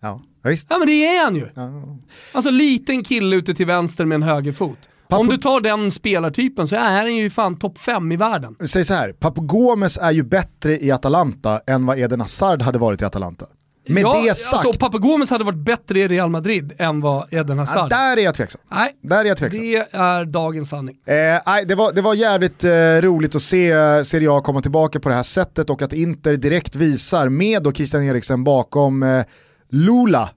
Ja, 0.00 0.20
ja, 0.42 0.50
visst. 0.50 0.66
Ja 0.70 0.78
men 0.78 0.86
det 0.88 1.06
är 1.06 1.24
han 1.24 1.36
ju. 1.36 1.48
Ja. 1.54 1.96
Alltså 2.32 2.50
liten 2.50 3.04
kille 3.04 3.36
ute 3.36 3.54
till 3.54 3.66
vänster 3.66 4.04
med 4.04 4.14
en 4.14 4.22
högerfot. 4.22 4.88
Papu- 5.08 5.20
Om 5.20 5.28
du 5.28 5.36
tar 5.36 5.60
den 5.60 5.90
spelartypen 5.90 6.68
så 6.68 6.76
är 6.76 6.90
han 6.96 7.16
ju 7.16 7.30
fan 7.30 7.58
topp 7.58 7.78
fem 7.78 8.12
i 8.12 8.16
världen. 8.16 8.54
Säg 8.66 8.84
så 8.84 8.94
här, 8.94 9.12
Papu 9.12 9.40
Gomes 9.40 9.98
är 9.98 10.10
ju 10.10 10.22
bättre 10.22 10.78
i 10.84 10.90
Atalanta 10.90 11.60
än 11.66 11.86
vad 11.86 11.98
Eden 11.98 12.20
Hazard 12.20 12.62
hade 12.62 12.78
varit 12.78 13.02
i 13.02 13.04
Atalanta. 13.04 13.46
Med 13.88 14.02
ja, 14.02 14.22
det 14.22 14.34
sagt, 14.34 14.66
Alltså, 14.66 14.80
Papu 14.80 14.98
Gomes 14.98 15.30
hade 15.30 15.44
varit 15.44 15.58
bättre 15.58 16.00
i 16.00 16.08
Real 16.08 16.30
Madrid 16.30 16.72
än 16.78 17.00
vad 17.00 17.32
Eden 17.32 17.56
ja, 17.56 17.62
Hazard. 17.62 17.90
där 17.90 18.16
är 18.16 18.20
jag 18.22 18.34
tveksam. 18.34 18.60
Nej, 18.70 18.92
Där 19.02 19.20
är 19.20 19.24
jag 19.24 19.36
tveksam. 19.36 19.60
det 19.64 19.76
är 19.96 20.24
dagens 20.24 20.68
sanning. 20.70 20.96
Eh, 21.06 21.14
nej, 21.46 21.64
det, 21.66 21.74
var, 21.74 21.92
det 21.92 22.02
var 22.02 22.14
jävligt 22.14 22.64
eh, 22.64 22.70
roligt 23.00 23.34
att 23.34 23.42
se 23.42 23.70
eh, 23.70 24.02
Serie 24.02 24.30
A 24.32 24.40
komma 24.40 24.60
tillbaka 24.62 25.00
på 25.00 25.08
det 25.08 25.14
här 25.14 25.22
sättet 25.22 25.70
och 25.70 25.82
att 25.82 25.92
Inter 25.92 26.36
direkt 26.36 26.74
visar 26.74 27.28
med 27.28 27.62
då 27.62 27.72
Christian 27.72 28.02
Eriksen 28.02 28.44
bakom 28.44 29.02
eh, 29.02 29.24
Lula, 29.70 30.28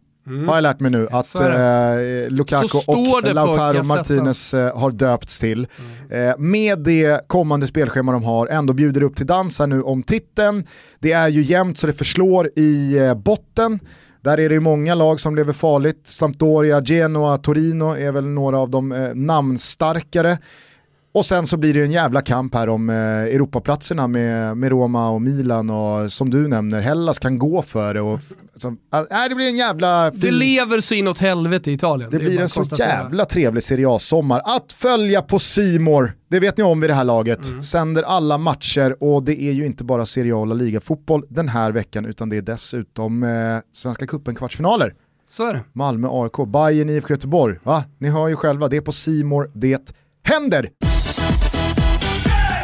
har 0.47 0.55
jag 0.55 0.61
lärt 0.61 0.79
mig 0.79 0.91
nu, 0.91 1.07
att 1.11 1.39
eh, 1.39 1.47
Lukaku 2.29 2.77
och 2.87 3.33
Lautaro. 3.33 3.83
Martinez 3.83 4.53
eh, 4.53 4.77
har 4.77 4.91
döpts 4.91 5.39
till. 5.39 5.67
Eh, 6.09 6.37
med 6.37 6.79
det 6.79 7.27
kommande 7.27 7.67
spelschema 7.67 8.11
de 8.11 8.23
har, 8.23 8.47
ändå 8.47 8.73
bjuder 8.73 9.03
upp 9.03 9.15
till 9.15 9.25
dans 9.25 9.59
här 9.59 9.67
nu 9.67 9.81
om 9.81 10.03
titeln. 10.03 10.63
Det 10.99 11.11
är 11.11 11.27
ju 11.27 11.41
jämnt 11.41 11.77
så 11.77 11.87
det 11.87 11.93
förslår 11.93 12.49
i 12.55 12.97
eh, 12.97 13.15
botten. 13.15 13.79
Där 14.21 14.39
är 14.39 14.49
det 14.49 14.55
ju 14.55 14.61
många 14.61 14.95
lag 14.95 15.19
som 15.19 15.35
lever 15.35 15.53
farligt. 15.53 16.07
Sampdoria, 16.07 16.83
Genoa, 16.83 17.37
Torino 17.37 17.95
är 17.95 18.11
väl 18.11 18.27
några 18.27 18.59
av 18.59 18.69
de 18.69 18.91
eh, 18.91 19.15
namnstarkare. 19.15 20.37
Och 21.11 21.25
sen 21.25 21.47
så 21.47 21.57
blir 21.57 21.73
det 21.73 21.83
en 21.83 21.91
jävla 21.91 22.21
kamp 22.21 22.55
här 22.55 22.69
om 22.69 22.89
eh, 22.89 22.95
Europaplatserna 22.95 24.07
med, 24.07 24.57
med 24.57 24.69
Roma 24.69 25.09
och 25.09 25.21
Milan 25.21 25.69
och 25.69 26.11
som 26.11 26.29
du 26.29 26.47
nämner, 26.47 26.81
Hellas 26.81 27.19
kan 27.19 27.39
gå 27.39 27.61
för 27.61 27.93
det. 27.93 28.01
Och, 28.01 28.17
f- 28.19 28.37
som, 28.55 28.77
äh, 28.93 29.29
det 29.29 29.35
blir 29.35 29.47
en 29.49 29.55
jävla 29.57 30.11
Det 30.11 30.19
fin, 30.19 30.37
lever 30.37 30.79
så 30.81 30.93
inåt 30.93 31.17
helvete 31.17 31.71
i 31.71 31.73
Italien. 31.73 32.09
det 32.11 32.17
är 32.17 32.19
blir 32.19 32.39
en 32.39 32.49
så 32.49 32.65
jävla 32.77 33.25
trevlig 33.25 33.63
Serie 33.63 33.89
A-sommar. 33.89 34.41
Att 34.45 34.71
följa 34.71 35.21
på 35.21 35.39
Simor, 35.39 36.13
det 36.29 36.39
vet 36.39 36.57
ni 36.57 36.63
om 36.63 36.81
vid 36.81 36.89
det 36.89 36.93
här 36.93 37.03
laget. 37.03 37.49
Mm. 37.49 37.63
Sänder 37.63 38.03
alla 38.03 38.37
matcher 38.37 39.03
och 39.03 39.23
det 39.23 39.41
är 39.41 39.51
ju 39.51 39.65
inte 39.65 39.83
bara 39.83 40.05
Serie 40.05 40.33
A 40.33 40.37
och 40.37 40.47
La 40.47 40.53
Liga-fotboll 40.55 41.23
den 41.29 41.49
här 41.49 41.71
veckan 41.71 42.05
utan 42.05 42.29
det 42.29 42.37
är 42.37 42.41
dessutom 42.41 43.23
eh, 43.23 43.29
Svenska 43.73 44.07
Cupen 44.07 44.35
kvartsfinaler. 44.35 44.93
Så 45.29 45.45
är 45.47 45.53
det. 45.53 45.61
Malmö, 45.73 46.07
AIK, 46.11 46.47
Bayern, 46.53 46.89
IFK 46.89 47.13
Göteborg. 47.13 47.57
Va? 47.63 47.83
Ni 47.97 48.09
hör 48.09 48.27
ju 48.27 48.35
själva, 48.35 48.67
det 48.67 48.77
är 48.77 48.81
på 48.81 48.91
Simor 48.91 49.51
det 49.53 49.91
händer. 50.23 50.69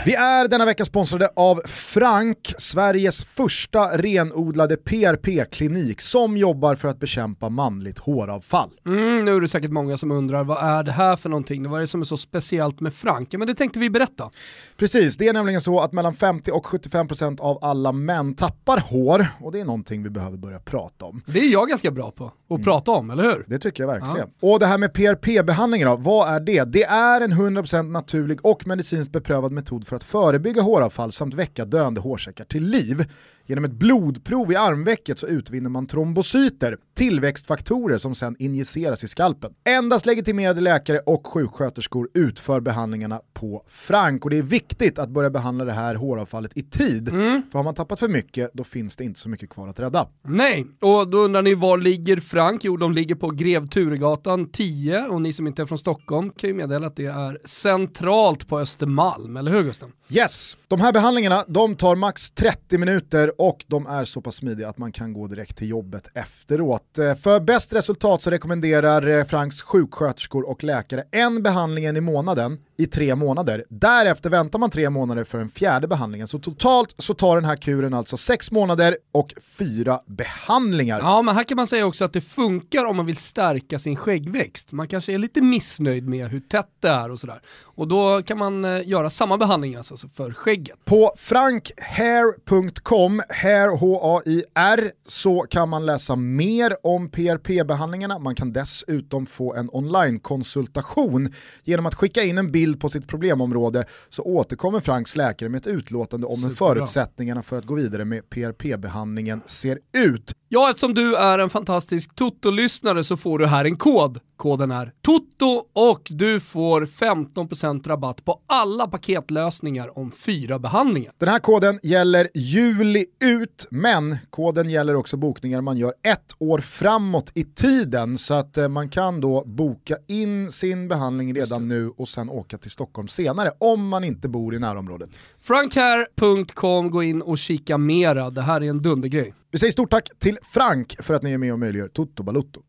Vi 0.05 0.15
är 0.15 0.47
denna 0.47 0.65
vecka 0.65 0.85
sponsrade 0.85 1.29
av 1.35 1.61
Frank, 1.65 2.53
Sveriges 2.57 3.25
första 3.25 3.97
renodlade 3.97 4.77
PRP-klinik 4.77 6.01
som 6.01 6.37
jobbar 6.37 6.75
för 6.75 6.87
att 6.87 6.99
bekämpa 6.99 7.49
manligt 7.49 7.99
håravfall. 7.99 8.69
Mm, 8.85 9.25
nu 9.25 9.35
är 9.35 9.41
det 9.41 9.47
säkert 9.47 9.71
många 9.71 9.97
som 9.97 10.11
undrar, 10.11 10.43
vad 10.43 10.63
är 10.63 10.83
det 10.83 10.91
här 10.91 11.15
för 11.15 11.29
någonting? 11.29 11.69
Vad 11.69 11.77
är 11.77 11.81
det 11.81 11.87
som 11.87 12.01
är 12.01 12.05
så 12.05 12.17
speciellt 12.17 12.79
med 12.79 12.93
Frank? 12.93 13.33
Ja, 13.33 13.37
men 13.37 13.47
det 13.47 13.53
tänkte 13.53 13.79
vi 13.79 13.89
berätta. 13.89 14.31
Precis, 14.77 15.17
det 15.17 15.27
är 15.27 15.33
nämligen 15.33 15.61
så 15.61 15.79
att 15.79 15.93
mellan 15.93 16.13
50 16.13 16.51
och 16.51 16.65
75% 16.65 17.41
av 17.41 17.59
alla 17.61 17.91
män 17.91 18.35
tappar 18.35 18.77
hår 18.77 19.27
och 19.39 19.51
det 19.51 19.59
är 19.59 19.65
någonting 19.65 20.03
vi 20.03 20.09
behöver 20.09 20.37
börja 20.37 20.59
prata 20.59 21.05
om. 21.05 21.21
Det 21.25 21.39
är 21.39 21.51
jag 21.51 21.67
ganska 21.69 21.91
bra 21.91 22.11
på 22.11 22.31
att 22.49 22.63
prata 22.63 22.91
om, 22.91 23.09
eller 23.09 23.23
hur? 23.23 23.45
Det 23.47 23.59
tycker 23.59 23.83
jag 23.83 23.87
verkligen. 23.87 24.29
Och 24.39 24.59
det 24.59 24.65
här 24.65 24.77
med 24.77 24.93
PRP-behandlingar 24.93 25.87
då, 25.87 25.95
vad 25.95 26.35
är 26.35 26.39
det? 26.39 26.63
Det 26.63 26.83
är 26.83 27.21
en 27.21 27.33
100% 27.33 27.83
naturlig 27.83 28.45
och 28.45 28.67
medicinskt 28.67 29.11
beprövad 29.11 29.51
metod 29.51 29.87
för 29.87 29.94
för 29.95 29.97
att 29.97 30.03
förebygga 30.03 30.61
håravfall 30.61 31.11
samt 31.11 31.33
väcka 31.33 31.65
döende 31.65 32.01
hårsäckar 32.01 32.45
till 32.45 32.63
liv. 32.63 33.05
Genom 33.47 33.65
ett 33.65 33.71
blodprov 33.71 34.51
i 34.51 34.55
armvecket 34.55 35.19
så 35.19 35.27
utvinner 35.27 35.69
man 35.69 35.87
trombocyter, 35.87 36.77
tillväxtfaktorer 36.93 37.97
som 37.97 38.15
sedan 38.15 38.35
injiceras 38.39 39.03
i 39.03 39.07
skalpen. 39.07 39.51
Endast 39.63 40.05
legitimerade 40.05 40.61
läkare 40.61 40.99
och 40.99 41.27
sjuksköterskor 41.27 42.09
utför 42.13 42.59
behandlingarna 42.59 43.21
på 43.33 43.63
Frank 43.67 44.23
och 44.23 44.29
det 44.29 44.37
är 44.37 44.41
viktigt 44.43 44.99
att 44.99 45.09
börja 45.09 45.29
behandla 45.29 45.65
det 45.65 45.71
här 45.71 45.95
håravfallet 45.95 46.57
i 46.57 46.63
tid. 46.63 47.09
För 47.51 47.53
har 47.53 47.63
man 47.63 47.75
tappat 47.75 47.99
för 47.99 48.07
mycket 48.07 48.51
då 48.53 48.63
finns 48.63 48.95
det 48.95 49.03
inte 49.03 49.19
så 49.19 49.29
mycket 49.29 49.49
kvar 49.49 49.67
att 49.67 49.79
rädda. 49.79 50.07
Nej, 50.23 50.65
och 50.81 51.07
då 51.07 51.17
undrar 51.17 51.41
ni 51.41 51.53
var 51.53 51.77
ligger 51.77 52.17
Frank? 52.17 52.63
Jo, 52.63 52.77
de 52.77 52.93
ligger 52.93 53.15
på 53.15 53.29
Grev 53.29 53.67
Turegatan 53.67 54.49
10 54.51 55.05
och 55.07 55.21
ni 55.21 55.33
som 55.33 55.47
inte 55.47 55.61
är 55.61 55.65
från 55.65 55.77
Stockholm 55.77 56.31
kan 56.37 56.49
ju 56.49 56.53
meddela 56.53 56.87
att 56.87 56.95
det 56.95 57.05
är 57.05 57.39
centralt 57.45 58.47
på 58.47 58.59
Östermalm, 58.59 59.37
eller 59.37 59.51
hur 59.51 59.63
Gusten? 59.63 59.91
Yes, 60.09 60.57
de 60.67 60.81
här 60.81 60.93
behandlingarna 60.93 61.43
de 61.47 61.75
tar 61.75 61.95
max 61.95 62.31
30 62.31 62.77
minuter 62.77 63.34
och 63.37 63.65
de 63.67 63.87
är 63.87 64.03
så 64.03 64.21
pass 64.21 64.35
smidiga 64.35 64.69
att 64.69 64.77
man 64.77 64.91
kan 64.91 65.13
gå 65.13 65.27
direkt 65.27 65.57
till 65.57 65.69
jobbet 65.69 66.09
efteråt. 66.13 66.97
Eh, 66.97 67.15
för 67.15 67.39
bäst 67.39 67.73
resultat 67.73 68.21
så 68.21 68.29
rekommenderar 68.29 69.07
eh, 69.07 69.23
Franks 69.25 69.61
sjuksköterskor 69.61 70.49
och 70.49 70.63
läkare 70.63 71.03
en 71.11 71.43
behandling 71.43 71.85
i 71.85 72.01
månaden 72.01 72.59
i 72.77 72.85
tre 72.85 73.15
månader. 73.15 73.65
Därefter 73.69 74.29
väntar 74.29 74.59
man 74.59 74.69
tre 74.69 74.89
månader 74.89 75.23
för 75.23 75.37
den 75.37 75.49
fjärde 75.49 75.87
behandlingen. 75.87 76.27
Så 76.27 76.39
totalt 76.39 76.95
så 76.97 77.13
tar 77.13 77.35
den 77.35 77.45
här 77.45 77.55
kuren 77.55 77.93
alltså 77.93 78.17
sex 78.17 78.51
månader 78.51 78.97
och 79.11 79.33
fyra 79.57 79.99
behandlingar. 80.05 80.99
Ja, 80.99 81.21
men 81.21 81.35
här 81.35 81.43
kan 81.43 81.55
man 81.55 81.67
säga 81.67 81.85
också 81.85 82.05
att 82.05 82.13
det 82.13 82.21
funkar 82.21 82.85
om 82.85 82.97
man 82.97 83.05
vill 83.05 83.17
stärka 83.17 83.79
sin 83.79 83.95
skäggväxt. 83.95 84.71
Man 84.71 84.87
kanske 84.87 85.13
är 85.13 85.17
lite 85.17 85.41
missnöjd 85.41 86.07
med 86.07 86.29
hur 86.29 86.39
tätt 86.39 86.69
det 86.79 86.87
är 86.87 87.11
och 87.11 87.19
sådär. 87.19 87.41
Och 87.63 87.87
då 87.87 88.23
kan 88.23 88.37
man 88.37 88.65
eh, 88.65 88.87
göra 88.87 89.09
samma 89.09 89.37
behandling 89.37 89.75
alltså 89.75 89.97
för 89.97 90.33
skägget. 90.33 90.85
På 90.85 91.11
frankhair.com, 91.17 93.21
hair 93.29 93.77
H-A-I-R, 93.77 94.91
så 95.07 95.45
kan 95.49 95.69
man 95.69 95.85
läsa 95.85 96.15
mer 96.15 96.75
om 96.83 97.09
PRP-behandlingarna. 97.09 98.19
Man 98.19 98.35
kan 98.35 98.53
dessutom 98.53 99.25
få 99.25 99.55
en 99.55 99.69
online-konsultation 99.71 101.33
genom 101.63 101.85
att 101.85 101.95
skicka 101.95 102.23
in 102.23 102.37
en 102.37 102.51
bild 102.51 102.64
bild 102.65 102.79
på 102.79 102.89
sitt 102.89 103.07
problemområde 103.07 103.85
så 104.09 104.23
återkommer 104.23 104.79
Franks 104.79 105.15
läkare 105.15 105.49
med 105.49 105.57
ett 105.57 105.67
utlåtande 105.67 106.27
om 106.27 106.43
hur 106.43 106.51
förutsättningarna 106.51 107.43
för 107.43 107.57
att 107.57 107.65
gå 107.65 107.75
vidare 107.75 108.05
med 108.05 108.29
PRP-behandlingen 108.29 109.41
ser 109.45 109.79
ut. 109.93 110.33
Ja, 110.49 110.69
eftersom 110.69 110.93
du 110.93 111.15
är 111.15 111.39
en 111.39 111.49
fantastisk 111.49 112.15
Toto-lyssnare 112.15 113.03
så 113.03 113.17
får 113.17 113.39
du 113.39 113.45
här 113.45 113.65
en 113.65 113.75
kod. 113.75 114.19
Koden 114.37 114.71
är 114.71 114.93
TOTO 115.01 115.63
och 115.73 116.01
du 116.09 116.39
får 116.39 116.85
15% 116.85 117.87
rabatt 117.87 118.25
på 118.25 118.41
alla 118.47 118.87
paketlösningar 118.87 119.97
om 119.97 120.11
fyra 120.11 120.59
behandlingar. 120.59 121.13
Den 121.17 121.29
här 121.29 121.39
koden 121.39 121.79
gäller 121.83 122.27
juli 122.33 123.05
ut, 123.19 123.67
men 123.69 124.17
koden 124.29 124.69
gäller 124.69 124.95
också 124.95 125.17
bokningar 125.17 125.61
man 125.61 125.77
gör 125.77 125.93
ett 126.03 126.35
år 126.39 126.59
framåt 126.59 127.31
i 127.35 127.43
tiden. 127.43 128.17
Så 128.17 128.33
att 128.33 128.57
eh, 128.57 128.67
man 128.67 128.89
kan 128.89 129.21
då 129.21 129.43
boka 129.45 129.97
in 130.07 130.51
sin 130.51 130.87
behandling 130.87 131.35
redan 131.35 131.67
nu 131.67 131.89
och 131.89 132.07
sen 132.07 132.29
åka 132.29 132.54
till 132.57 132.71
Stockholm 132.71 133.07
senare 133.07 133.51
om 133.57 133.87
man 133.87 134.03
inte 134.03 134.27
bor 134.27 134.55
i 134.55 134.59
närområdet. 134.59 135.19
Frankhair.com, 135.41 136.91
gå 136.91 137.03
in 137.03 137.21
och 137.21 137.37
kika 137.37 137.77
mera. 137.77 138.29
Det 138.29 138.41
här 138.41 138.63
är 138.63 138.69
en 138.69 138.79
dundergrej. 138.79 139.33
Vi 139.51 139.57
säger 139.57 139.71
stort 139.71 139.91
tack 139.91 140.09
till 140.19 140.37
Frank 140.43 140.95
för 140.99 141.13
att 141.13 141.23
ni 141.23 141.31
är 141.31 141.37
med 141.37 141.53
och 141.53 141.59
möjliggör 141.59 141.87
Toto 141.87 142.23
Balutto. 142.23 142.61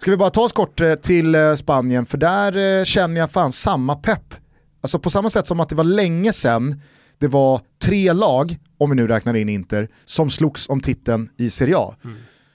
Ska 0.00 0.10
vi 0.10 0.16
bara 0.16 0.30
ta 0.30 0.40
oss 0.40 0.52
kort 0.52 0.80
eh, 0.80 0.94
till 0.94 1.34
eh, 1.34 1.54
Spanien, 1.54 2.06
för 2.06 2.18
där 2.18 2.78
eh, 2.78 2.84
känner 2.84 3.20
jag 3.20 3.30
fan 3.30 3.52
samma 3.52 3.96
pepp. 3.96 4.34
Alltså 4.80 4.98
på 4.98 5.10
samma 5.10 5.30
sätt 5.30 5.46
som 5.46 5.60
att 5.60 5.68
det 5.68 5.74
var 5.74 5.84
länge 5.84 6.32
sedan 6.32 6.80
det 7.18 7.28
var 7.28 7.60
tre 7.82 8.12
lag, 8.12 8.56
om 8.78 8.90
vi 8.90 8.96
nu 8.96 9.06
räknar 9.06 9.34
in 9.34 9.48
Inter, 9.48 9.88
som 10.04 10.30
slogs 10.30 10.68
om 10.68 10.80
titeln 10.80 11.28
i 11.36 11.50
Serie 11.50 11.76
A. 11.78 11.94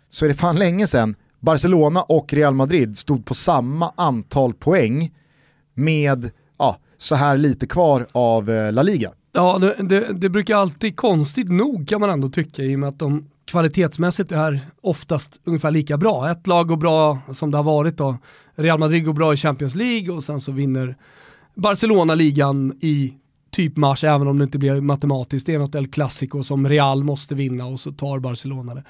Så 0.10 0.26
är 0.26 0.30
det 0.30 0.36
fan 0.36 0.56
länge 0.56 0.88
sedan 0.88 1.16
Barcelona 1.40 2.04
och 2.04 2.34
Real 2.34 2.54
Madrid 2.54 2.98
stod 2.98 3.26
på 3.26 3.34
samma 3.34 3.94
antal 3.98 4.54
poäng 4.54 5.12
med 5.74 6.32
ja, 6.58 6.78
så 6.98 7.16
här 7.16 7.38
lite 7.38 7.68
kvar 7.68 8.08
av 8.12 8.50
eh, 8.50 8.72
La 8.72 8.84
Liga. 8.84 9.12
Ja, 9.32 9.58
det, 9.58 9.76
det, 9.80 10.14
det 10.14 10.30
brukar 10.30 10.56
alltid, 10.56 10.96
konstigt 10.96 11.50
nog 11.50 11.88
kan 11.88 12.02
man 12.02 12.10
ändå 12.10 12.30
tycka, 12.30 12.64
i 12.64 12.76
och 12.76 12.80
med 12.80 12.90
att 12.90 13.00
de 13.00 13.30
kvalitetsmässigt 13.46 14.32
är 14.32 14.60
oftast 14.82 15.40
ungefär 15.44 15.72
lika 15.72 15.98
bra. 15.98 16.32
Ett 16.32 16.48
lag 16.48 16.68
går 16.68 16.78
bra 16.78 17.20
som 17.34 17.52
det 17.52 17.58
har 17.58 17.64
varit 17.64 17.98
då. 17.98 18.18
Real 18.56 18.80
Madrid 18.80 19.06
går 19.06 19.14
bra 19.14 19.34
i 19.34 19.38
Champions 19.38 19.76
League 19.76 20.16
och 20.16 20.24
sen 20.24 20.42
så 20.42 20.52
vinner 20.52 20.96
Barcelona 21.56 22.16
ligan 22.16 22.78
i 22.82 23.14
typ 23.54 23.78
mars, 23.78 24.04
även 24.04 24.28
om 24.28 24.38
det 24.38 24.44
inte 24.44 24.58
blir 24.58 24.82
matematiskt. 24.82 25.46
Det 25.46 25.54
är 25.54 25.60
något 25.60 25.76
El 25.76 25.88
Clasico 25.88 26.44
som 26.44 26.70
Real 26.70 27.04
måste 27.04 27.36
vinna 27.36 27.66
och 27.66 27.80
så 27.80 27.92
tar 27.92 28.20
Barcelona 28.20 28.76
det. 28.76 28.84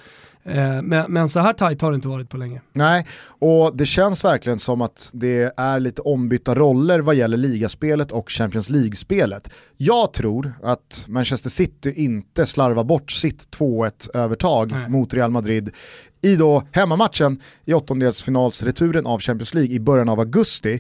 Eh, 0.45 0.82
men, 0.82 1.11
men 1.11 1.30
så 1.30 1.39
här 1.39 1.53
tajt 1.53 1.82
har 1.82 1.91
det 1.91 1.95
inte 1.95 2.07
varit 2.07 2.30
på 2.30 2.38
länge. 2.38 2.61
Nej, 2.74 3.05
och 3.26 3.78
det 3.78 3.86
känns 3.86 4.26
verkligen 4.26 4.59
som 4.59 4.82
att 4.82 5.09
det 5.14 5.53
är 5.57 5.80
lite 5.80 6.01
ombytta 6.01 6.55
roller 6.55 6.99
vad 6.99 7.16
gäller 7.16 7.38
ligaspelet 7.38 8.11
och 8.11 8.32
Champions 8.32 8.70
League-spelet. 8.70 9.49
Jag 9.78 10.14
tror 10.14 10.53
att 10.64 11.05
Manchester 11.07 11.49
City 11.49 11.93
inte 11.95 12.45
slarvar 12.45 12.84
bort 12.84 13.11
sitt 13.11 13.57
2-1 13.57 14.09
övertag 14.14 14.72
Nej. 14.72 14.89
mot 14.89 15.14
Real 15.14 15.32
Madrid 15.32 15.72
i 16.22 16.36
då 16.36 16.64
hemmamatchen 16.72 17.41
i 17.66 17.74
åttondelsfinalsreturen 17.74 19.05
av 19.05 19.20
Champions 19.20 19.53
League 19.53 19.76
i 19.76 19.80
början 19.80 20.09
av 20.09 20.20
augusti. 20.20 20.80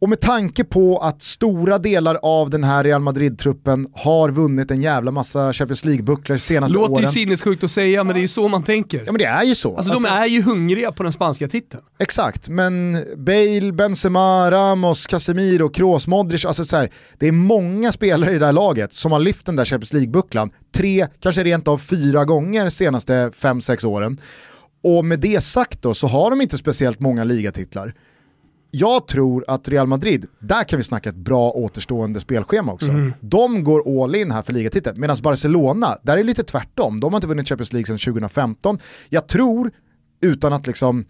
Och 0.00 0.08
med 0.08 0.20
tanke 0.20 0.64
på 0.64 0.98
att 0.98 1.22
stora 1.22 1.78
delar 1.78 2.18
av 2.22 2.50
den 2.50 2.64
här 2.64 2.84
Real 2.84 3.00
Madrid-truppen 3.00 3.88
har 3.92 4.30
vunnit 4.30 4.70
en 4.70 4.80
jävla 4.80 5.10
massa 5.10 5.52
Champions 5.52 5.84
League-bucklor 5.84 6.36
senaste 6.36 6.74
Låter 6.74 6.92
åren. 6.92 7.04
ju 7.04 7.10
sinnessjukt 7.10 7.64
att 7.64 7.70
säga, 7.70 8.04
men 8.04 8.14
det 8.14 8.20
är 8.20 8.22
ju 8.22 8.28
så 8.28 8.48
man 8.48 8.62
tänker. 8.62 8.98
Ja 8.98 9.12
men 9.12 9.18
det 9.18 9.24
är 9.24 9.44
ju 9.44 9.54
så. 9.54 9.76
Alltså, 9.76 9.92
de 9.92 10.04
är 10.04 10.26
ju 10.26 10.42
hungriga 10.42 10.92
på 10.92 11.02
den 11.02 11.12
spanska 11.12 11.48
titeln. 11.48 11.82
Exakt, 11.98 12.48
men 12.48 13.04
Bale, 13.16 13.72
Benzema, 13.72 14.50
Ramos, 14.50 15.06
Casemiro, 15.06 15.68
Kroos, 15.68 16.06
Modric, 16.06 16.44
alltså 16.44 16.64
så 16.64 16.76
här, 16.76 16.88
det 17.18 17.28
är 17.28 17.32
många 17.32 17.92
spelare 17.92 18.34
i 18.34 18.38
det 18.38 18.46
här 18.46 18.52
laget 18.52 18.92
som 18.92 19.12
har 19.12 19.18
lyft 19.18 19.46
den 19.46 19.56
där 19.56 19.64
Champions 19.64 19.92
League-bucklan 19.92 20.50
tre, 20.76 21.06
kanske 21.20 21.44
rent 21.44 21.68
av 21.68 21.78
fyra 21.78 22.24
gånger 22.24 22.68
senaste 22.68 23.30
fem 23.34 23.60
sex 23.60 23.84
åren. 23.84 24.18
Och 24.82 25.04
med 25.04 25.20
det 25.20 25.44
sagt 25.44 25.82
då 25.82 25.94
så 25.94 26.06
har 26.06 26.30
de 26.30 26.40
inte 26.40 26.58
speciellt 26.58 27.00
många 27.00 27.24
ligatitlar. 27.24 27.94
Jag 28.70 29.06
tror 29.08 29.44
att 29.48 29.68
Real 29.68 29.86
Madrid, 29.86 30.26
där 30.38 30.62
kan 30.62 30.76
vi 30.76 30.82
snacka 30.82 31.08
ett 31.08 31.16
bra 31.16 31.50
återstående 31.50 32.20
spelschema 32.20 32.72
också. 32.72 32.92
De 33.20 33.64
går 33.64 34.04
all 34.04 34.14
in 34.14 34.30
här 34.30 34.42
för 34.42 34.52
ligatiteln, 34.52 35.00
medan 35.00 35.16
Barcelona, 35.22 35.98
där 36.02 36.12
är 36.12 36.16
det 36.16 36.22
lite 36.22 36.44
tvärtom. 36.44 37.00
De 37.00 37.12
har 37.12 37.18
inte 37.18 37.26
vunnit 37.26 37.48
Champions 37.48 37.72
League 37.72 37.86
sedan 37.86 37.98
2015. 37.98 38.78
Jag 39.08 39.26
tror, 39.28 39.70
utan 40.20 40.52
att 40.52 40.66
liksom 40.66 41.04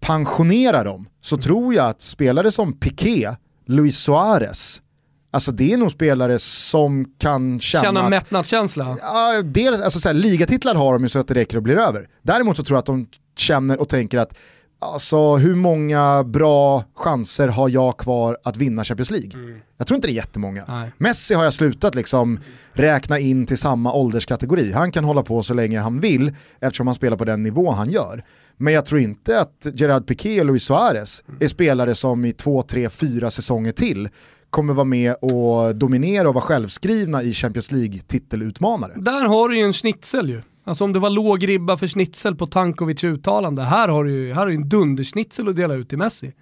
pensionera 0.00 0.84
dem, 0.84 1.08
så 1.20 1.36
tror 1.36 1.74
jag 1.74 1.86
att 1.86 2.00
spelare 2.00 2.50
som 2.50 2.72
Piqué, 2.72 3.36
Luis 3.66 3.98
Suarez, 3.98 4.82
alltså 5.30 5.52
det 5.52 5.72
är 5.72 5.76
nog 5.76 5.90
spelare 5.90 6.38
som 6.38 7.14
kan 7.18 7.60
känna, 7.60 7.84
Känna 7.84 8.08
mättnadskänsla. 8.08 8.98
Ja, 9.02 9.42
dels, 9.44 9.80
alltså 9.80 10.00
så 10.00 10.08
här, 10.08 10.14
ligatitlar 10.14 10.74
har 10.74 10.92
de 10.92 11.02
ju 11.02 11.08
så 11.08 11.18
att 11.18 11.28
det 11.28 11.34
räcker 11.34 11.56
och 11.56 11.62
blir 11.62 11.76
över. 11.76 12.08
Däremot 12.22 12.56
så 12.56 12.64
tror 12.64 12.76
jag 12.76 12.80
att 12.80 12.86
de 12.86 13.06
känner 13.36 13.80
och 13.80 13.88
tänker 13.88 14.18
att 14.18 14.34
alltså, 14.80 15.36
hur 15.36 15.54
många 15.54 16.24
bra 16.24 16.84
chanser 16.94 17.48
har 17.48 17.68
jag 17.68 17.96
kvar 17.96 18.38
att 18.44 18.56
vinna 18.56 18.84
Champions 18.84 19.10
League? 19.10 19.60
Jag 19.76 19.86
tror 19.86 19.96
inte 19.96 20.08
det 20.08 20.12
är 20.12 20.14
jättemånga. 20.14 20.64
Nej. 20.68 20.92
Messi 20.98 21.34
har 21.34 21.44
jag 21.44 21.54
slutat 21.54 21.94
liksom 21.94 22.40
räkna 22.72 23.18
in 23.18 23.46
till 23.46 23.58
samma 23.58 23.92
ålderskategori. 23.92 24.72
Han 24.72 24.92
kan 24.92 25.04
hålla 25.04 25.22
på 25.22 25.42
så 25.42 25.54
länge 25.54 25.80
han 25.80 26.00
vill 26.00 26.34
eftersom 26.60 26.86
han 26.86 26.94
spelar 26.94 27.16
på 27.16 27.24
den 27.24 27.42
nivå 27.42 27.70
han 27.70 27.90
gör. 27.90 28.24
Men 28.56 28.72
jag 28.72 28.86
tror 28.86 29.00
inte 29.00 29.40
att 29.40 29.66
Gerard 29.74 30.06
Piqué 30.06 30.40
och 30.40 30.46
Luis 30.46 30.64
Suarez 30.64 31.24
är 31.40 31.48
spelare 31.48 31.94
som 31.94 32.24
i 32.24 32.32
två, 32.32 32.62
tre, 32.62 32.88
fyra 32.88 33.30
säsonger 33.30 33.72
till 33.72 34.08
kommer 34.50 34.74
vara 34.74 34.84
med 34.84 35.14
och 35.14 35.76
dominera 35.76 36.28
och 36.28 36.34
vara 36.34 36.44
självskrivna 36.44 37.22
i 37.22 37.32
Champions 37.32 37.72
League-titelutmanare. 37.72 38.92
Där 38.96 39.24
har 39.24 39.48
du 39.48 39.58
ju 39.58 39.64
en 39.64 39.72
schnitzel 39.72 40.28
ju. 40.30 40.42
Alltså 40.70 40.84
om 40.84 40.92
det 40.92 40.98
var 40.98 41.10
låg 41.10 41.48
ribba 41.48 41.76
för 41.76 41.86
schnitzel 41.86 42.34
på 42.34 42.46
Tankovic 42.46 43.04
uttalande, 43.04 43.62
här 43.62 43.88
har 43.88 44.04
du 44.04 44.10
ju 44.10 44.32
här 44.32 44.40
har 44.40 44.46
du 44.46 44.54
en 44.54 44.68
dunderschnitzel 44.68 45.48
att 45.48 45.56
dela 45.56 45.74
ut 45.74 45.88
till 45.88 45.98
Messi. 45.98 46.32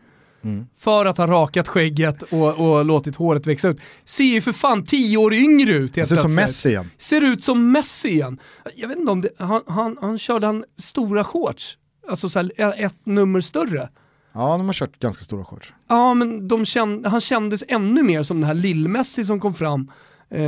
Mm. 0.44 0.66
För 0.78 1.06
att 1.06 1.18
ha 1.18 1.26
rakat 1.26 1.68
skägget 1.68 2.22
och, 2.22 2.60
och 2.60 2.84
låtit 2.84 3.16
håret 3.16 3.46
växa 3.46 3.68
ut. 3.68 3.80
Ser 4.04 4.24
ju 4.24 4.40
för 4.40 4.52
fan 4.52 4.84
tio 4.84 5.18
år 5.18 5.34
yngre 5.34 5.72
ut 5.72 5.96
helt 5.96 6.08
ser 6.08 6.16
ut 6.16 6.22
som. 6.22 6.34
Messi 6.34 6.68
igen. 6.68 6.90
Ser 6.98 7.20
ut 7.20 7.44
som 7.44 7.72
Messi 7.72 8.08
igen. 8.08 8.38
Jag 8.76 8.88
vet 8.88 8.98
inte 8.98 9.12
om 9.12 9.20
det, 9.20 9.28
han, 9.38 9.62
han, 9.66 9.96
han 10.00 10.18
körde 10.18 10.46
han 10.46 10.64
stora 10.78 11.24
shorts. 11.24 11.78
Alltså 12.08 12.28
så 12.28 12.38
här, 12.38 12.74
ett 12.76 13.06
nummer 13.06 13.40
större. 13.40 13.88
Ja, 14.32 14.56
de 14.56 14.66
har 14.66 14.72
kört 14.72 14.98
ganska 14.98 15.24
stora 15.24 15.44
shorts. 15.44 15.74
Ja, 15.88 16.14
men 16.14 16.48
de 16.48 16.64
känd, 16.64 17.06
han 17.06 17.20
kändes 17.20 17.64
ännu 17.68 18.02
mer 18.02 18.22
som 18.22 18.40
den 18.40 18.46
här 18.46 18.54
lill-Messi 18.54 19.24
som 19.24 19.40
kom 19.40 19.54
fram 19.54 19.90
eh, 20.30 20.40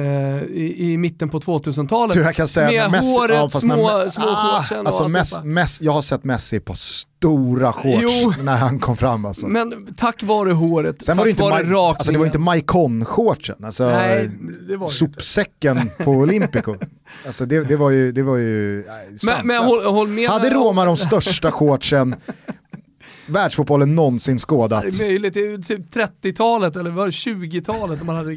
i, 0.43 0.75
i 0.93 0.97
mitten 0.99 1.29
på 1.29 1.41
2000-talet. 1.41 2.15
Du, 2.15 2.23
jag 2.23 2.35
kan 2.35 2.49
säga 2.49 2.83
Med 2.83 2.91
Messi, 2.91 3.19
håret, 3.19 3.37
ja, 3.37 3.61
små, 3.61 3.99
när, 3.99 4.09
små 4.11 4.25
ah, 4.25 4.59
shortsen 4.61 4.87
alltså 4.87 5.03
allt 5.05 5.13
Mess. 5.13 5.41
Mess, 5.45 5.81
Jag 5.81 5.93
har 5.93 6.03
sett 6.03 6.25
Messi 6.25 6.61
på 6.61 6.75
stora 6.75 7.73
shorts 7.73 7.99
Jo. 8.23 8.33
när 8.43 8.57
han 8.57 8.79
kom 8.81 8.97
fram 8.97 9.25
alltså. 9.25 9.47
Men 9.47 9.95
tack 9.97 10.23
vare 10.23 10.53
håret, 10.53 10.97
Sen 11.05 11.07
tack 11.07 11.19
var 11.19 11.25
det 11.25 11.31
inte, 11.31 11.43
vare 11.43 11.53
Ma- 11.53 11.57
rakningen. 11.57 11.97
alltså, 11.97 12.13
det 12.13 12.19
var 12.19 12.27
inte 12.27 12.39
Maikon-shortsen, 12.39 13.65
alltså, 13.67 13.85
Nej, 13.85 14.31
det 14.69 14.77
var 14.77 14.87
sopsäcken 14.87 15.91
på 15.99 16.11
Olympico. 16.11 16.75
Alltså, 17.27 17.47
det, 17.47 17.65
det 17.65 17.77
var 17.77 17.91
ju, 17.91 18.13
det 18.13 18.23
var 18.23 18.37
ju 18.37 18.85
nej, 18.89 19.07
Men, 19.09 19.19
sanslöst. 19.19 19.45
men 19.45 19.65
håll, 19.65 19.85
håll 19.85 20.09
med 20.09 20.31
Hade 20.31 20.51
Roma 20.51 20.85
de 20.85 20.97
största 20.97 21.51
shortsen 21.53 22.15
världsfotbollen 23.27 23.95
någonsin 23.95 24.39
skådat? 24.39 24.83
Det 24.83 24.89
är 25.05 25.07
möjligt, 25.07 25.35
det 25.35 25.41
är 25.41 25.59
typ 25.59 25.95
30-talet 25.95 26.77
eller 26.77 26.91
var 26.91 27.05
det 27.07 27.11
20-talet 27.11 27.99
när 27.99 28.07
man 28.07 28.17
hade 28.17 28.37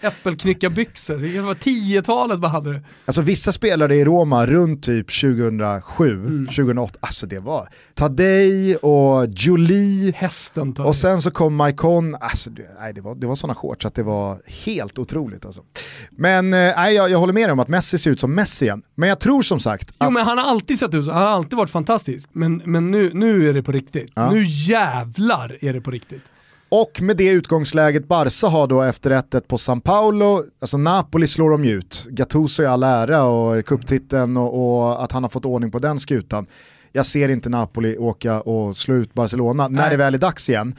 äppelknyckarbyxor. 0.00 1.16
Det 1.16 1.40
var 1.40 1.54
10-talet 1.54 2.40
man 2.40 2.50
hade 2.50 2.72
det. 2.72 2.80
Alltså 3.04 3.22
vissa 3.22 3.52
spelare 3.52 3.96
i 3.96 4.04
Roma 4.04 4.46
runt 4.46 4.82
typ 4.82 5.20
2007, 5.20 6.14
Mm. 6.16 6.46
2008, 6.46 6.98
alltså 7.00 7.26
det 7.26 7.38
var 7.38 7.68
Tadej 7.94 8.76
och 8.76 9.26
Julie 9.26 10.12
Hästen 10.16 10.74
tar 10.74 10.84
och 10.84 10.96
sen 10.96 11.22
så 11.22 11.30
kom 11.30 11.54
Maikon, 11.56 12.14
alltså 12.20 12.50
det, 12.50 12.62
nej, 12.80 12.92
det 12.94 13.00
var, 13.00 13.14
det 13.14 13.26
var 13.26 13.34
sådana 13.34 13.54
shorts 13.54 13.86
att 13.86 13.94
det 13.94 14.02
var 14.02 14.38
helt 14.64 14.98
otroligt 14.98 15.46
alltså. 15.46 15.62
Men 16.10 16.54
eh, 16.54 16.72
nej, 16.76 16.94
jag, 16.94 17.10
jag 17.10 17.18
håller 17.18 17.32
med 17.32 17.42
dig 17.48 17.52
om 17.52 17.60
att 17.60 17.68
Messi 17.68 17.98
ser 17.98 18.10
ut 18.10 18.20
som 18.20 18.34
Messi 18.34 18.64
igen. 18.64 18.82
Men 18.94 19.08
jag 19.08 19.20
tror 19.20 19.42
som 19.42 19.60
sagt 19.60 19.90
att 19.90 19.96
Jo 20.00 20.10
men 20.10 20.22
han 20.22 20.38
har 20.38 20.44
alltid 20.44 20.78
sett 20.78 20.94
ut 20.94 21.04
så, 21.04 21.12
han 21.12 21.22
har 21.22 21.28
alltid 21.28 21.56
varit 21.56 21.70
fantastisk. 21.70 22.28
Men, 22.32 22.62
men 22.64 22.90
nu, 22.90 23.10
nu 23.14 23.48
är 23.48 23.54
det 23.54 23.62
på 23.62 23.72
riktigt. 23.72 24.12
Ja. 24.14 24.30
Nu 24.30 24.44
jävlar 24.46 25.58
är 25.60 25.72
det 25.72 25.80
på 25.80 25.90
riktigt. 25.90 26.22
Och 26.68 27.02
med 27.02 27.16
det 27.16 27.28
utgångsläget 27.28 28.08
Barca 28.08 28.48
har 28.48 28.66
då 28.66 28.82
efter 28.82 29.10
1-1 29.10 29.40
på 29.40 29.58
San 29.58 29.80
Paolo, 29.80 30.44
alltså 30.60 30.76
Napoli 30.76 31.26
slår 31.26 31.50
de 31.50 31.64
ut. 31.64 32.06
Gattuso 32.10 32.62
i 32.62 32.66
all 32.66 32.82
ära 32.82 33.24
och 33.24 33.64
cuptiteln 33.64 34.36
och, 34.36 34.78
och 34.80 35.04
att 35.04 35.12
han 35.12 35.22
har 35.22 35.30
fått 35.30 35.44
ordning 35.44 35.70
på 35.70 35.78
den 35.78 35.98
skutan. 35.98 36.46
Jag 36.92 37.06
ser 37.06 37.28
inte 37.28 37.48
Napoli 37.48 37.96
åka 37.96 38.40
och 38.40 38.76
slå 38.76 38.94
ut 38.94 39.14
Barcelona 39.14 39.68
när 39.68 39.80
Nej. 39.80 39.90
det 39.90 39.96
väl 39.96 40.14
är 40.14 40.18
dags 40.18 40.48
igen. 40.48 40.74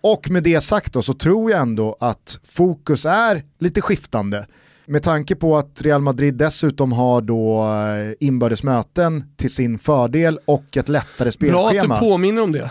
Och 0.00 0.30
med 0.30 0.42
det 0.42 0.60
sagt 0.60 0.92
då 0.92 1.02
så 1.02 1.14
tror 1.14 1.50
jag 1.50 1.60
ändå 1.60 1.96
att 2.00 2.40
fokus 2.44 3.06
är 3.06 3.42
lite 3.58 3.80
skiftande. 3.80 4.46
Med 4.86 5.02
tanke 5.02 5.36
på 5.36 5.56
att 5.56 5.82
Real 5.82 6.02
Madrid 6.02 6.34
dessutom 6.34 6.92
har 6.92 7.20
då 7.20 7.64
eh, 7.64 8.26
inbördes 8.26 8.62
möten 8.62 9.24
till 9.36 9.50
sin 9.54 9.78
fördel 9.78 10.38
och 10.44 10.76
ett 10.76 10.88
lättare 10.88 11.30
Bra 11.38 11.68
att 11.68 11.74
du 11.74 11.78
spelschema 11.78 11.98
påminner 11.98 12.42
om 12.42 12.52
det. 12.52 12.70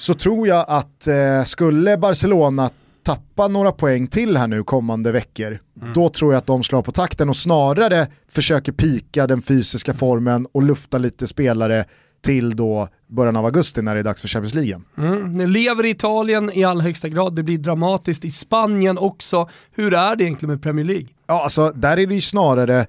Så 0.00 0.14
tror 0.14 0.48
jag 0.48 0.64
att 0.68 1.06
eh, 1.06 1.44
skulle 1.44 1.96
Barcelona 1.96 2.70
tappa 3.02 3.48
några 3.48 3.72
poäng 3.72 4.06
till 4.06 4.36
här 4.36 4.46
nu 4.46 4.62
kommande 4.62 5.12
veckor, 5.12 5.58
mm. 5.80 5.92
då 5.92 6.08
tror 6.08 6.32
jag 6.32 6.38
att 6.38 6.46
de 6.46 6.62
slår 6.62 6.82
på 6.82 6.92
takten 6.92 7.28
och 7.28 7.36
snarare 7.36 8.06
försöker 8.28 8.72
pika 8.72 9.26
den 9.26 9.42
fysiska 9.42 9.94
formen 9.94 10.46
och 10.52 10.62
lufta 10.62 10.98
lite 10.98 11.26
spelare 11.26 11.84
till 12.22 12.56
då 12.56 12.88
början 13.06 13.36
av 13.36 13.44
augusti 13.44 13.82
när 13.82 13.94
det 13.94 14.00
är 14.00 14.04
dags 14.04 14.20
för 14.20 14.28
Champions 14.28 14.54
League. 14.54 14.80
Mm. 14.98 15.32
Ni 15.32 15.46
lever 15.46 15.86
i 15.86 15.90
Italien 15.90 16.50
i 16.54 16.64
allra 16.64 16.82
högsta 16.82 17.08
grad, 17.08 17.34
det 17.34 17.42
blir 17.42 17.58
dramatiskt 17.58 18.24
i 18.24 18.30
Spanien 18.30 18.98
också. 18.98 19.48
Hur 19.74 19.94
är 19.94 20.16
det 20.16 20.24
egentligen 20.24 20.50
med 20.50 20.62
Premier 20.62 20.84
League? 20.86 21.08
Ja, 21.26 21.42
alltså 21.42 21.70
där 21.70 21.96
är 21.96 22.06
det 22.06 22.14
ju 22.14 22.20
snarare 22.20 22.86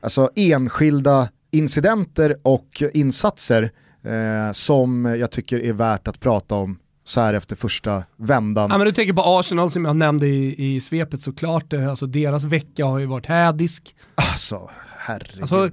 alltså, 0.00 0.30
enskilda 0.36 1.28
incidenter 1.50 2.36
och 2.42 2.82
insatser 2.92 3.70
eh, 4.02 4.52
som 4.52 5.04
jag 5.04 5.30
tycker 5.30 5.58
är 5.58 5.72
värt 5.72 6.08
att 6.08 6.20
prata 6.20 6.54
om 6.54 6.78
så 7.04 7.20
här 7.20 7.34
efter 7.34 7.56
första 7.56 8.04
vändan. 8.16 8.70
Ja, 8.70 8.78
men 8.78 8.86
du 8.86 8.92
tänker 8.92 9.12
på 9.12 9.22
Arsenal 9.24 9.70
som 9.70 9.84
jag 9.84 9.96
nämnde 9.96 10.26
i, 10.26 10.76
i 10.76 10.80
svepet 10.80 11.22
såklart, 11.22 11.72
alltså 11.72 12.06
deras 12.06 12.44
vecka 12.44 12.84
har 12.84 12.98
ju 12.98 13.06
varit 13.06 13.26
hädisk. 13.26 13.94
Alltså, 14.14 14.70
herregud. 14.98 15.40
Alltså, 15.40 15.70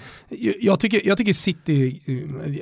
jag, 0.59 0.80
tycker, 0.80 1.07
jag 1.07 1.17
tycker 1.17 1.34
City, 1.34 2.01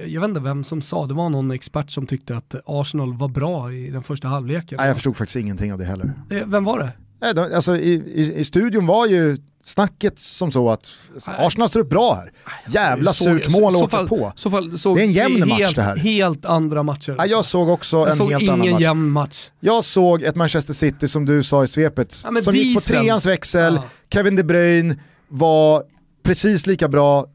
jag 0.07 0.21
vet 0.21 0.27
inte 0.27 0.41
vem 0.41 0.63
som 0.63 0.81
sa, 0.81 1.05
det 1.05 1.13
var 1.13 1.29
någon 1.29 1.51
expert 1.51 1.91
som 1.91 2.07
tyckte 2.07 2.37
att 2.37 2.55
Arsenal 2.65 3.13
var 3.17 3.27
bra 3.27 3.73
i 3.73 3.89
den 3.89 4.03
första 4.03 4.27
halvleken. 4.27 4.77
Nej, 4.77 4.87
jag 4.87 4.95
förstod 4.95 5.17
faktiskt 5.17 5.35
ingenting 5.35 5.73
av 5.73 5.79
det 5.79 5.85
heller. 5.85 6.13
Eh, 6.29 6.45
vem 6.45 6.63
var 6.63 6.79
det? 6.79 7.55
Alltså, 7.55 7.77
i, 7.77 7.93
i, 7.93 8.33
I 8.39 8.43
studion 8.43 8.85
var 8.85 9.07
ju 9.07 9.37
snacket 9.63 10.19
som 10.19 10.51
så 10.51 10.69
att 10.69 10.91
Arsenal 11.25 11.69
står 11.69 11.79
upp 11.79 11.89
bra 11.89 12.13
här. 12.13 12.31
Jävla 12.67 13.13
surt 13.13 13.49
mål 13.49 13.75
att 13.75 13.81
åka 13.81 14.07
på. 14.07 14.33
Så 14.35 14.51
fall, 14.51 14.79
så 14.79 14.95
det 14.95 15.01
är 15.01 15.05
en 15.05 15.11
jämn 15.11 15.49
match 15.49 15.59
helt, 15.59 15.75
det 15.75 15.83
här. 15.83 15.95
Helt 15.95 16.45
andra 16.45 16.83
matcher. 16.83 17.15
Ja, 17.17 17.25
jag 17.25 17.45
såg 17.45 17.69
också 17.69 17.97
jag 17.97 18.09
en 18.09 18.17
såg 18.17 18.31
helt 18.31 18.43
annan 18.43 18.59
match. 18.59 18.67
ingen 18.67 18.81
jämn 18.81 19.09
match. 19.09 19.49
Jag 19.59 19.83
såg 19.83 20.23
ett 20.23 20.35
Manchester 20.35 20.73
City 20.73 21.07
som 21.07 21.25
du 21.25 21.43
sa 21.43 21.63
i 21.63 21.67
svepet, 21.67 22.15
ja, 22.23 22.43
som 22.43 22.53
gick 22.53 22.75
på 22.75 22.81
treans 22.81 23.25
växel, 23.25 23.73
ja. 23.73 23.83
Kevin 24.13 24.35
De 24.35 24.43
Bruyne 24.43 24.97
var 25.27 25.83
precis 26.23 26.67
lika 26.67 26.87
bra 26.87 27.25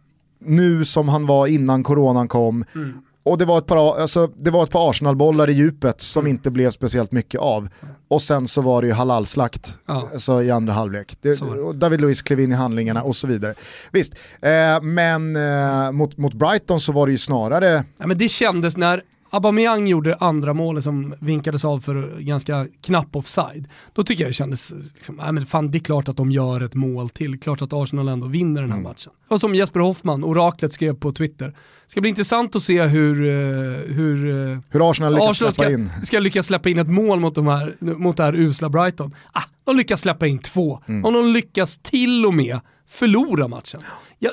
nu 0.45 0.85
som 0.85 1.09
han 1.09 1.27
var 1.27 1.47
innan 1.47 1.83
coronan 1.83 2.29
kom. 2.29 2.65
Mm. 2.75 2.95
Och 3.29 3.39
det 3.39 3.45
var 3.45 3.59
ett 3.59 3.67
par, 3.67 4.01
alltså, 4.01 4.27
det 4.37 4.51
var 4.51 4.65
ett 4.65 4.71
par 4.71 4.91
Arsenal-bollar 4.91 5.51
i 5.51 5.53
djupet 5.53 6.01
som 6.01 6.21
mm. 6.21 6.31
inte 6.31 6.51
blev 6.51 6.71
speciellt 6.71 7.13
mycket 7.13 7.41
av. 7.41 7.69
Och 8.09 8.23
sen 8.23 8.49
så 8.49 8.61
var 8.61 8.83
det 8.83 8.89
ju 8.89 8.95
halalslakt 8.95 9.79
ja. 9.87 10.09
alltså, 10.13 10.43
i 10.43 10.51
andra 10.51 10.73
halvlek. 10.73 11.17
Det, 11.21 11.41
David 11.75 12.01
Luiz 12.01 12.23
klev 12.23 12.41
in 12.41 12.53
i 12.53 12.55
handlingarna 12.55 13.03
och 13.03 13.17
så 13.17 13.27
vidare. 13.27 13.55
Visst, 13.93 14.15
eh, 14.43 14.83
men 14.83 15.37
eh, 15.37 15.93
mot, 15.93 16.17
mot 16.17 16.35
Brighton 16.35 16.81
så 16.81 16.93
var 16.93 17.07
det 17.07 17.13
ju 17.13 17.19
snarare... 17.19 17.85
Ja, 17.99 18.07
men 18.07 18.19
det 18.19 18.29
kändes 18.29 18.77
när 18.77 19.03
Aubameyang 19.31 19.87
gjorde 19.87 20.15
andra 20.15 20.55
målet 20.55 20.85
som 20.85 21.15
vinkades 21.21 21.65
av 21.65 21.81
för 21.81 22.21
ganska 22.21 22.67
knapp 22.81 23.17
offside. 23.17 23.69
Då 23.93 24.05
tycker 24.05 24.25
jag 24.25 24.31
det 24.31 24.35
kändes, 24.35 24.73
liksom, 24.95 25.21
äh, 25.21 25.33
men 25.33 25.47
fan, 25.47 25.71
det 25.71 25.79
är 25.79 25.81
klart 25.81 26.09
att 26.09 26.17
de 26.17 26.31
gör 26.31 26.63
ett 26.63 26.75
mål 26.75 27.09
till. 27.09 27.41
Klart 27.41 27.63
att 27.63 27.73
Arsenal 27.73 28.09
ändå 28.09 28.27
vinner 28.27 28.61
den 28.61 28.71
här 28.71 28.79
mm. 28.79 28.91
matchen. 28.91 29.13
Och 29.29 29.41
som 29.41 29.55
Jesper 29.55 29.81
Hoffman, 29.81 30.25
oraklet, 30.25 30.73
skrev 30.73 30.95
på 30.95 31.13
Twitter. 31.13 31.47
Det 31.47 31.91
ska 31.91 32.01
bli 32.01 32.11
intressant 32.11 32.57
att 32.57 32.63
se 32.63 32.83
hur, 32.83 33.27
eh, 33.27 33.95
hur, 33.95 34.51
eh, 34.53 34.59
hur 34.71 34.91
Arsenal 34.91 35.13
lyckas 35.15 35.31
Arsenal 35.31 35.55
ska, 35.55 35.71
in. 35.71 35.91
ska 36.05 36.19
lyckas 36.19 36.47
släppa 36.47 36.69
in 36.69 36.79
ett 36.79 36.89
mål 36.89 37.21
mot, 37.21 37.35
de 37.35 37.47
här, 37.47 37.77
mot 37.81 38.17
det 38.17 38.23
här 38.23 38.37
usla 38.37 38.69
Brighton. 38.69 39.15
Ah, 39.33 39.43
de 39.65 39.77
lyckas 39.77 40.01
släppa 40.01 40.27
in 40.27 40.39
två. 40.39 40.83
Mm. 40.87 41.05
Och 41.05 41.13
de 41.13 41.27
lyckas 41.27 41.79
till 41.79 42.27
och 42.27 42.35
med 42.35 42.61
förlora 42.89 43.49
matchen. 43.49 43.81
Ja, 44.19 44.31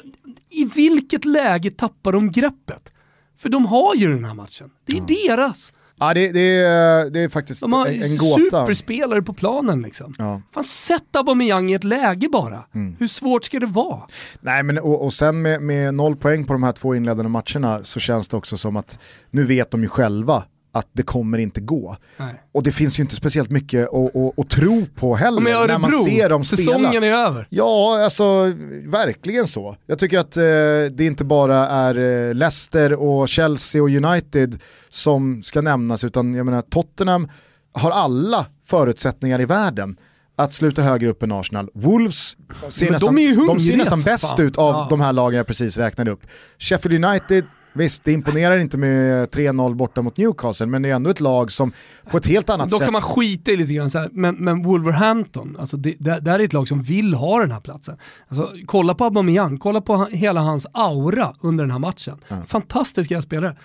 I 0.50 0.66
vilket 0.66 1.26
läge 1.26 1.72
tappar 1.72 2.12
de 2.12 2.32
greppet? 2.32 2.92
För 3.38 3.50
de 3.50 3.66
har 3.66 3.96
ju 3.96 4.14
den 4.14 4.26
här 4.26 4.34
matchen. 4.34 4.70
Det 4.86 4.94
är 4.94 4.98
ja. 4.98 5.36
deras. 5.36 5.74
Ja 6.00 6.14
det, 6.14 6.32
det, 6.32 6.58
är, 6.58 7.10
det 7.10 7.20
är 7.20 7.30
faktiskt 7.30 7.62
de 7.62 7.74
har 7.74 7.88
en, 7.88 8.18
gåta. 8.18 8.38
superspelare 8.38 9.22
på 9.22 9.34
planen 9.34 9.82
liksom. 9.82 10.14
Ja. 10.18 10.42
Fan 10.54 10.64
sätt 10.64 11.16
Aubameyang 11.16 11.72
i 11.72 11.74
ett 11.74 11.84
läge 11.84 12.30
bara. 12.32 12.66
Mm. 12.76 12.96
Hur 13.00 13.08
svårt 13.08 13.44
ska 13.46 13.60
det 13.60 13.66
vara? 13.66 14.02
Nej 14.42 14.64
men 14.64 14.80
och, 14.80 15.06
och 15.06 15.14
sen 15.14 15.42
med, 15.42 15.62
med 15.62 15.94
noll 15.94 16.16
poäng 16.16 16.46
på 16.46 16.54
de 16.54 16.64
här 16.64 16.72
två 16.72 16.96
inledande 16.96 17.30
matcherna 17.30 17.84
så 17.84 18.00
känns 18.00 18.28
det 18.28 18.38
också 18.38 18.58
som 18.58 18.76
att 18.76 19.00
nu 19.32 19.44
vet 19.44 19.72
de 19.72 19.82
ju 19.82 19.90
själva 19.90 20.44
att 20.76 20.90
det 20.94 21.04
kommer 21.04 21.38
inte 21.38 21.62
gå. 21.62 21.98
Nej. 22.18 22.44
Och 22.52 22.64
det 22.64 22.72
finns 22.72 23.00
ju 23.00 23.04
inte 23.04 23.16
speciellt 23.16 23.50
mycket 23.50 23.88
att, 23.88 24.16
att, 24.16 24.40
att 24.40 24.50
tro 24.50 24.86
på 24.96 25.16
heller 25.16 25.42
Örebro, 25.42 25.68
när 25.68 25.80
man 25.80 25.92
ser 25.92 26.30
dem 26.30 26.44
spela. 26.44 26.58
Säsongen 26.58 27.04
är 27.04 27.12
över. 27.12 27.48
Ja, 27.50 28.04
alltså 28.04 28.54
verkligen 28.84 29.48
så. 29.48 29.76
Jag 29.86 30.00
tycker 30.00 30.20
att 30.20 30.38
eh, 30.38 30.44
det 30.92 31.00
inte 31.00 31.24
bara 31.24 31.68
är 31.68 32.28
eh, 32.28 32.34
Leicester 32.34 32.94
och 32.94 33.30
Chelsea 33.30 33.82
och 33.84 33.90
United 33.90 34.62
som 34.90 35.44
ska 35.44 35.62
nämnas 35.62 36.04
utan 36.04 36.34
jag 36.34 36.46
menar 36.46 36.62
Tottenham 36.62 37.28
har 37.74 37.92
alla 37.92 38.46
förutsättningar 38.66 39.42
i 39.42 39.46
världen 39.46 39.98
att 40.36 40.54
sluta 40.54 40.82
högre 40.82 41.10
upp 41.10 41.24
än 41.24 41.32
Arsenal. 41.32 41.70
Wolves 41.74 42.38
ser, 42.70 42.92
nästan, 42.92 43.16
de, 43.16 43.48
de 43.48 43.60
ser 43.60 43.78
nästan 43.78 44.02
bäst 44.02 44.40
ut 44.40 44.58
av 44.58 44.74
ja. 44.74 44.88
de 44.90 45.02
här 45.02 45.14
lagen 45.14 45.38
jag 45.38 45.48
precis 45.48 45.78
räknade 45.78 46.12
upp. 46.12 46.22
Sheffield 46.60 47.06
United 47.06 47.46
Visst, 47.76 48.04
det 48.04 48.12
imponerar 48.12 48.58
inte 48.58 48.78
med 48.78 49.30
3-0 49.30 49.76
borta 49.76 50.02
mot 50.02 50.18
Newcastle, 50.18 50.66
men 50.66 50.82
det 50.82 50.90
är 50.90 50.96
ändå 50.96 51.10
ett 51.10 51.20
lag 51.20 51.52
som 51.52 51.72
på 52.12 52.18
ett 52.18 52.26
helt 52.26 52.50
annat 52.50 52.70
Då 52.70 52.78
sätt... 52.78 52.80
Då 52.80 52.86
kan 52.86 52.94
man 52.94 53.02
skita 53.02 53.52
i 53.52 53.56
lite 53.56 53.74
grann, 53.74 53.92
så 53.92 54.00
här, 54.00 54.10
men, 54.12 54.36
men 54.36 54.64
Wolverhampton, 54.64 55.58
alltså 55.60 55.78
det, 55.78 55.96
det, 56.00 56.20
det 56.20 56.32
är 56.32 56.40
ett 56.40 56.54
lag 56.54 56.68
som 56.68 56.82
vill 56.82 57.14
ha 57.14 57.40
den 57.40 57.52
här 57.52 57.60
platsen. 57.60 57.98
Alltså, 58.28 58.52
kolla 58.66 58.96
på 58.96 59.04
Aubameyang, 59.04 59.58
kolla 59.58 59.82
på 59.82 60.06
hela 60.06 60.42
hans 60.42 60.68
aura 60.72 61.34
under 61.42 61.64
den 61.64 61.72
här 61.72 61.80
matchen. 61.80 62.18
Ja. 62.28 62.42
Fantastiska 62.48 63.22
spelare. 63.22 63.56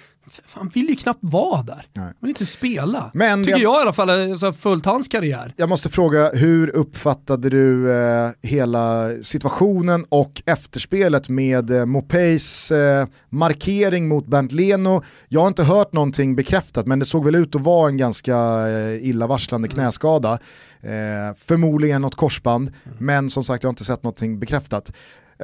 Han 0.53 0.69
vill 0.69 0.89
ju 0.89 0.97
knappt 0.97 1.19
vara 1.23 1.63
där. 1.63 1.87
Han 1.95 2.13
vill 2.21 2.29
inte 2.29 2.47
spela. 2.47 3.11
Men 3.15 3.45
Tycker 3.45 3.59
jag, 3.59 3.75
jag 3.75 3.81
i 3.81 3.83
alla 3.83 3.93
fall, 3.93 4.11
alltså, 4.11 4.53
följt 4.53 4.85
hans 4.85 5.09
karriär. 5.09 5.55
Jag 5.57 5.69
måste 5.69 5.89
fråga, 5.89 6.31
hur 6.31 6.69
uppfattade 6.69 7.51
du 7.51 7.93
eh, 7.93 8.31
hela 8.43 9.11
situationen 9.23 10.05
och 10.09 10.43
efterspelet 10.47 11.29
med 11.29 11.71
eh, 11.71 11.87
Mopeis 11.87 12.71
eh, 12.73 13.07
markering 13.29 14.09
mot 14.09 14.27
Bernt 14.27 14.53
Leno? 14.53 15.03
Jag 15.29 15.41
har 15.41 15.49
inte 15.49 15.63
hört 15.63 15.93
någonting 15.93 16.37
bekräftat, 16.37 16.87
men 16.87 16.99
det 16.99 17.05
såg 17.05 17.25
väl 17.25 17.35
ut 17.35 17.55
att 17.55 17.63
vara 17.63 17.89
en 17.89 17.97
ganska 17.97 18.37
eh, 18.69 19.09
illavarslande 19.09 19.67
mm. 19.67 19.75
knäskada. 19.75 20.39
Eh, 20.83 21.37
förmodligen 21.37 22.03
något 22.03 22.15
korsband, 22.15 22.69
mm. 22.69 22.97
men 23.01 23.31
som 23.31 23.45
sagt 23.45 23.63
jag 23.63 23.69
har 23.69 23.73
inte 23.73 23.85
sett 23.85 24.03
någonting 24.03 24.39
bekräftat. 24.39 24.93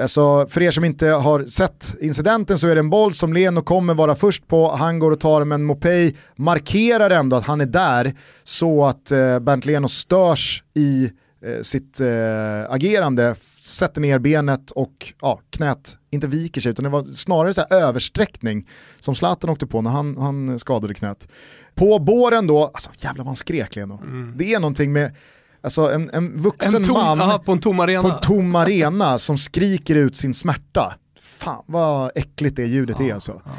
Så 0.07 0.47
för 0.49 0.63
er 0.63 0.71
som 0.71 0.85
inte 0.85 1.07
har 1.07 1.45
sett 1.45 1.95
incidenten 2.01 2.59
så 2.59 2.69
är 2.69 2.75
det 2.75 2.81
en 2.81 2.91
boll 2.91 3.15
som 3.15 3.33
Leno 3.33 3.63
kommer 3.63 3.95
vara 3.95 4.15
först 4.15 4.49
på, 4.49 4.73
han 4.73 4.99
går 4.99 5.11
och 5.11 5.21
tar 5.21 5.41
den 5.41 5.49
men 5.49 5.65
Mopey 5.65 6.15
markerar 6.37 7.11
ändå 7.11 7.37
att 7.37 7.47
han 7.47 7.61
är 7.61 7.67
där 7.67 8.15
så 8.45 8.85
att 8.85 9.11
eh, 9.11 9.39
Bernt 9.39 9.65
Leno 9.65 9.89
störs 9.89 10.65
i 10.75 11.11
eh, 11.45 11.63
sitt 11.63 12.01
eh, 12.01 12.71
agerande, 12.71 13.35
sätter 13.63 14.01
ner 14.01 14.19
benet 14.19 14.71
och 14.71 15.13
ja, 15.21 15.41
knät 15.51 15.99
inte 16.11 16.27
viker 16.27 16.61
sig 16.61 16.71
utan 16.71 16.83
det 16.83 16.89
var 16.89 17.05
snarare 17.05 17.55
så 17.55 17.61
här 17.61 17.83
översträckning 17.83 18.69
som 19.01 19.15
Zlatan 19.15 19.51
åkte 19.51 19.67
på 19.67 19.83
när 19.83 19.91
han, 19.91 20.17
han 20.17 20.59
skadade 20.59 20.95
knät. 20.95 21.29
På 21.75 21.99
båren 21.99 22.47
då, 22.47 22.65
alltså 22.65 22.91
jävlar 22.99 23.25
vad 23.25 23.27
han 23.27 23.37
skrek 23.37 23.77
Leno. 23.77 24.01
Mm. 24.03 24.33
Det 24.37 24.55
är 24.55 24.61
någonting 24.61 24.93
med 24.93 25.13
Alltså 25.67 25.91
en, 25.91 26.11
en 26.13 26.43
vuxen 26.43 26.75
en 26.75 26.85
tom, 26.85 26.95
man 26.95 27.21
aha, 27.21 27.39
på 27.39 27.53
en 27.53 27.61
tom 27.61 27.81
arena, 27.81 28.03
på 28.03 28.09
en 28.09 28.21
tom 28.21 28.57
arena 28.57 29.19
som 29.19 29.39
skriker 29.39 29.95
ut 29.95 30.17
sin 30.17 30.35
smärta. 30.35 30.95
Fan 31.21 31.63
vad 31.67 32.11
äckligt 32.15 32.57
det 32.57 32.67
ljudet 32.67 32.97
ja, 33.01 33.07
är 33.07 33.15
alltså. 33.15 33.41
Ja. 33.45 33.51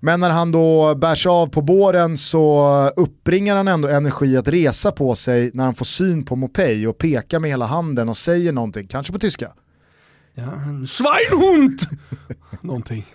Men 0.00 0.20
när 0.20 0.30
han 0.30 0.52
då 0.52 0.94
bärs 0.94 1.26
av 1.26 1.46
på 1.46 1.62
båren 1.62 2.18
så 2.18 2.68
uppbringar 2.96 3.56
han 3.56 3.68
ändå 3.68 3.88
energi 3.88 4.36
att 4.36 4.48
resa 4.48 4.92
på 4.92 5.14
sig 5.14 5.50
när 5.54 5.64
han 5.64 5.74
får 5.74 5.84
syn 5.84 6.24
på 6.24 6.36
Mopey 6.36 6.86
och 6.86 6.98
pekar 6.98 7.40
med 7.40 7.50
hela 7.50 7.66
handen 7.66 8.08
och 8.08 8.16
säger 8.16 8.52
någonting, 8.52 8.86
kanske 8.86 9.12
på 9.12 9.18
tyska. 9.18 9.52
Ja, 10.34 10.44
Schweinhund! 10.86 11.80
någonting. 12.60 13.06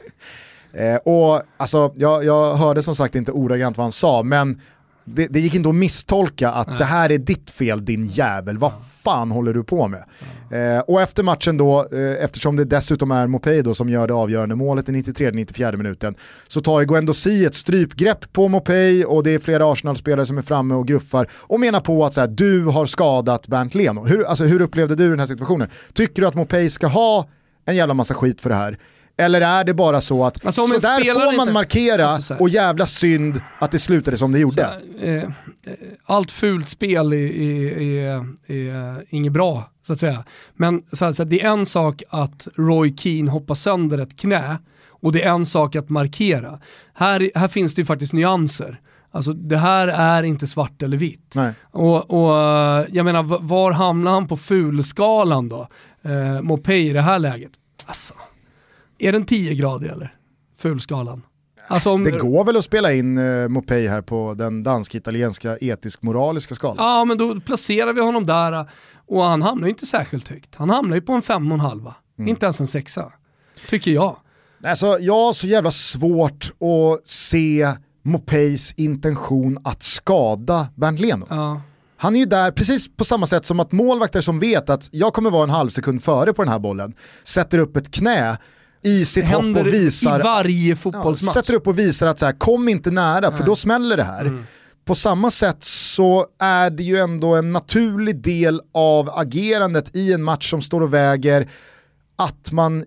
Eh, 0.73 0.95
och 0.95 1.41
alltså, 1.57 1.93
jag, 1.95 2.25
jag 2.25 2.55
hörde 2.55 2.83
som 2.83 2.95
sagt 2.95 3.15
inte 3.15 3.31
ordagrant 3.31 3.77
vad 3.77 3.85
han 3.85 3.91
sa, 3.91 4.23
men 4.23 4.61
det, 5.05 5.27
det, 5.27 5.39
gick 5.39 5.55
inte 5.55 5.69
att 5.69 5.75
misstolka 5.75 6.51
att 6.51 6.67
Nej. 6.67 6.77
det 6.77 6.85
här 6.85 7.11
är 7.11 7.17
ditt 7.17 7.49
fel 7.49 7.85
din 7.85 8.05
jävel, 8.05 8.57
vad 8.57 8.71
fan 9.03 9.31
håller 9.31 9.53
du 9.53 9.63
på 9.63 9.87
med? 9.87 10.03
Eh, 10.51 10.79
och 10.79 11.01
efter 11.01 11.23
matchen 11.23 11.57
då, 11.57 11.87
eh, 11.91 12.23
eftersom 12.23 12.55
det 12.55 12.65
dessutom 12.65 13.11
är 13.11 13.27
Mopey 13.27 13.61
då 13.61 13.73
som 13.73 13.89
gör 13.89 14.07
det 14.07 14.13
avgörande 14.13 14.55
målet 14.55 14.89
i 14.89 14.91
93-94 14.91 15.77
minuten, 15.77 16.15
så 16.47 16.61
tar 16.61 16.83
Guendouzi 16.83 17.45
ett 17.45 17.55
strypgrepp 17.55 18.33
på 18.33 18.47
Mopey 18.47 19.03
och 19.03 19.23
det 19.23 19.31
är 19.31 19.39
flera 19.39 19.71
Arsenal-spelare 19.71 20.25
som 20.25 20.37
är 20.37 20.41
framme 20.41 20.75
och 20.75 20.87
gruffar 20.87 21.27
och 21.33 21.59
menar 21.59 21.79
på 21.79 22.05
att 22.05 22.13
så 22.13 22.21
här, 22.21 22.27
du 22.27 22.65
har 22.65 22.85
skadat 22.85 23.47
Bernt 23.47 23.75
Leno. 23.75 24.05
Hur, 24.05 24.23
alltså, 24.23 24.43
hur 24.43 24.61
upplevde 24.61 24.95
du 24.95 25.09
den 25.09 25.19
här 25.19 25.27
situationen? 25.27 25.67
Tycker 25.93 26.21
du 26.21 26.27
att 26.27 26.35
Mopey 26.35 26.69
ska 26.69 26.87
ha 26.87 27.29
en 27.65 27.75
jävla 27.75 27.93
massa 27.93 28.13
skit 28.13 28.41
för 28.41 28.49
det 28.49 28.55
här? 28.55 28.77
Eller 29.21 29.41
är 29.41 29.63
det 29.63 29.73
bara 29.73 30.01
så 30.01 30.25
att 30.25 30.45
alltså, 30.45 30.67
så 30.67 30.79
där 30.79 31.13
får 31.13 31.25
man 31.37 31.39
inte... 31.39 31.53
markera 31.53 32.05
alltså, 32.05 32.35
och 32.35 32.49
jävla 32.49 32.87
synd 32.87 33.41
att 33.59 33.71
det 33.71 33.79
slutade 33.79 34.17
som 34.17 34.31
det 34.31 34.39
gjorde? 34.39 34.63
Här, 35.01 35.17
eh, 35.17 35.29
allt 36.05 36.31
fult 36.31 36.69
spel 36.69 37.13
är, 37.13 37.17
är, 37.17 37.81
är, 37.81 38.25
är 38.47 39.03
inget 39.09 39.31
bra, 39.33 39.69
så 39.87 39.93
att 39.93 39.99
säga. 39.99 40.23
Men 40.53 40.83
så 40.91 41.05
här, 41.05 41.13
så 41.13 41.23
här, 41.23 41.29
det 41.29 41.41
är 41.41 41.49
en 41.49 41.65
sak 41.65 42.03
att 42.09 42.47
Roy 42.55 42.95
Keane 42.97 43.31
hoppar 43.31 43.55
sönder 43.55 43.97
ett 43.97 44.19
knä 44.19 44.57
och 44.87 45.11
det 45.11 45.23
är 45.23 45.31
en 45.31 45.45
sak 45.45 45.75
att 45.75 45.89
markera. 45.89 46.59
Här, 46.93 47.31
här 47.35 47.47
finns 47.47 47.75
det 47.75 47.81
ju 47.81 47.85
faktiskt 47.85 48.13
nyanser. 48.13 48.79
Alltså 49.11 49.33
det 49.33 49.57
här 49.57 49.87
är 49.87 50.23
inte 50.23 50.47
svart 50.47 50.83
eller 50.83 50.97
vitt. 50.97 51.33
Nej. 51.35 51.53
Och, 51.71 52.11
och 52.11 52.31
jag 52.91 53.05
menar, 53.05 53.23
var 53.41 53.71
hamnar 53.71 54.11
han 54.11 54.27
på 54.27 54.37
fulskalan 54.37 55.47
då? 55.47 55.67
Eh, 56.01 56.41
Mopay 56.41 56.89
i 56.89 56.93
det 56.93 57.01
här 57.01 57.19
läget? 57.19 57.51
Alltså, 57.85 58.13
är 59.01 59.11
den 59.11 59.25
10 59.25 59.55
grader 59.55 59.89
eller? 59.89 60.15
Fulskalan. 60.57 61.21
Alltså 61.67 61.89
om, 61.89 62.03
det 62.03 62.11
går 62.11 62.43
väl 62.43 62.57
att 62.57 62.63
spela 62.63 62.93
in 62.93 63.17
uh, 63.17 63.47
Mopay 63.47 63.87
här 63.87 64.01
på 64.01 64.33
den 64.33 64.63
dansk-italienska 64.63 65.57
etisk-moraliska 65.61 66.55
skalan? 66.55 66.85
Ja, 66.85 67.05
men 67.05 67.17
då 67.17 67.39
placerar 67.39 67.93
vi 67.93 68.01
honom 68.01 68.25
där 68.25 68.69
och 69.07 69.23
han 69.23 69.41
hamnar 69.41 69.67
ju 69.67 69.69
inte 69.69 69.85
särskilt 69.85 70.27
högt. 70.27 70.55
Han 70.55 70.69
hamnar 70.69 70.95
ju 70.95 71.01
på 71.01 71.13
en 71.13 71.21
fem 71.21 71.51
och 71.51 71.53
en 71.53 71.59
halva, 71.59 71.95
mm. 72.19 72.29
inte 72.29 72.45
ens 72.45 72.59
en 72.59 72.67
sexa. 72.67 73.11
Tycker 73.67 73.91
jag. 73.91 74.15
Alltså, 74.63 74.99
jag 74.99 75.13
har 75.13 75.33
så 75.33 75.47
jävla 75.47 75.71
svårt 75.71 76.51
att 76.51 77.07
se 77.07 77.67
Mopays 78.03 78.73
intention 78.77 79.57
att 79.63 79.83
skada 79.83 80.67
Bernt 80.75 80.99
Leno. 80.99 81.27
Ja. 81.29 81.61
Han 81.97 82.15
är 82.15 82.19
ju 82.19 82.25
där 82.25 82.51
precis 82.51 82.95
på 82.95 83.05
samma 83.05 83.27
sätt 83.27 83.45
som 83.45 83.59
att 83.59 83.71
målvakter 83.71 84.21
som 84.21 84.39
vet 84.39 84.69
att 84.69 84.89
jag 84.91 85.13
kommer 85.13 85.29
vara 85.29 85.43
en 85.43 85.49
halv 85.49 85.69
sekund 85.69 86.03
före 86.03 86.33
på 86.33 86.43
den 86.43 86.51
här 86.51 86.59
bollen, 86.59 86.93
sätter 87.23 87.57
upp 87.57 87.77
ett 87.77 87.91
knä 87.91 88.37
i 88.83 89.05
sitt 89.05 89.27
hopp 89.27 89.57
och 89.57 89.67
visar... 89.67 90.19
i 90.19 90.23
varje 90.23 90.75
fotbollsmatch. 90.75 91.35
Ja, 91.35 91.41
sätter 91.41 91.53
upp 91.53 91.67
och 91.67 91.79
visar 91.79 92.07
att 92.07 92.19
så 92.19 92.25
här, 92.25 92.33
kom 92.33 92.69
inte 92.69 92.91
nära 92.91 93.29
Nej. 93.29 93.37
för 93.37 93.45
då 93.45 93.55
smäller 93.55 93.97
det 93.97 94.03
här. 94.03 94.25
Mm. 94.25 94.43
På 94.85 94.95
samma 94.95 95.31
sätt 95.31 95.63
så 95.63 96.25
är 96.39 96.69
det 96.69 96.83
ju 96.83 96.97
ändå 96.97 97.35
en 97.35 97.51
naturlig 97.51 98.21
del 98.21 98.61
av 98.73 99.09
agerandet 99.09 99.95
i 99.95 100.13
en 100.13 100.23
match 100.23 100.49
som 100.49 100.61
står 100.61 100.81
och 100.81 100.93
väger 100.93 101.49
att 102.15 102.51
man 102.51 102.85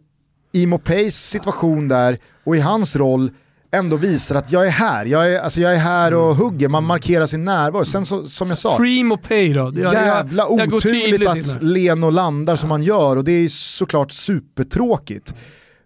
i 0.52 0.66
Mopays 0.66 1.28
situation 1.28 1.88
där 1.88 2.18
och 2.44 2.56
i 2.56 2.60
hans 2.60 2.96
roll 2.96 3.30
ändå 3.72 3.96
visar 3.96 4.34
att 4.34 4.52
jag 4.52 4.66
är 4.66 4.70
här, 4.70 5.06
jag 5.06 5.32
är, 5.32 5.40
alltså 5.40 5.60
jag 5.60 5.74
är 5.74 5.78
här 5.78 6.14
och 6.14 6.36
hugger, 6.36 6.68
man 6.68 6.84
markerar 6.84 7.26
sin 7.26 7.44
närvaro. 7.44 7.84
Sen 7.84 8.06
så, 8.06 8.28
som 8.28 8.48
jag 8.48 8.58
sa, 8.58 8.76
Free 8.76 9.04
Mopay 9.04 9.52
då? 9.52 9.72
Jag, 9.74 9.94
jävla 9.94 10.48
oturligt 10.48 11.28
att 11.28 11.62
Leno 11.62 12.10
landar 12.10 12.56
som 12.56 12.70
han 12.70 12.82
gör 12.82 13.16
och 13.16 13.24
det 13.24 13.32
är 13.32 13.48
såklart 13.48 14.12
supertråkigt. 14.12 15.34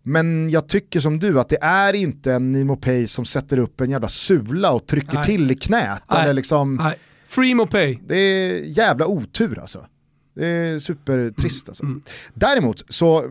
Men 0.08 0.50
jag 0.50 0.68
tycker 0.68 1.00
som 1.00 1.18
du 1.18 1.40
att 1.40 1.48
det 1.48 1.58
är 1.62 1.92
inte 1.92 2.32
en 2.32 2.52
Nimo 2.52 2.76
Pay 2.76 3.06
som 3.06 3.24
sätter 3.24 3.58
upp 3.58 3.80
en 3.80 3.90
jävla 3.90 4.08
sula 4.08 4.72
och 4.72 4.86
trycker 4.86 5.14
Nej. 5.14 5.24
till 5.24 5.50
i 5.50 5.54
knät. 5.54 6.02
Nej. 6.10 6.22
Eller 6.22 6.34
liksom, 6.34 6.76
Nej. 6.76 6.94
Free 7.26 7.54
Mopay. 7.54 7.98
Det 8.06 8.20
är 8.20 8.62
jävla 8.62 9.06
otur 9.06 9.58
alltså. 9.58 9.86
Det 10.34 10.46
är 10.46 10.78
supertrist 10.78 11.68
alltså. 11.68 11.84
Mm. 11.84 12.02
Däremot, 12.34 12.84
så, 12.88 13.24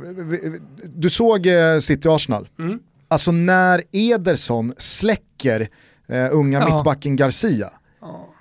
du 0.95 1.09
såg 1.09 1.45
eh, 1.45 1.79
City 1.79 2.09
Arsenal. 2.09 2.49
Mm. 2.59 2.79
Alltså 3.07 3.31
när 3.31 3.83
Ederson 3.91 4.73
släcker 4.77 5.67
eh, 6.07 6.27
unga 6.31 6.59
ja. 6.59 6.75
mittbacken 6.75 7.15
Garcia. 7.15 7.69
Ja. 8.01 8.33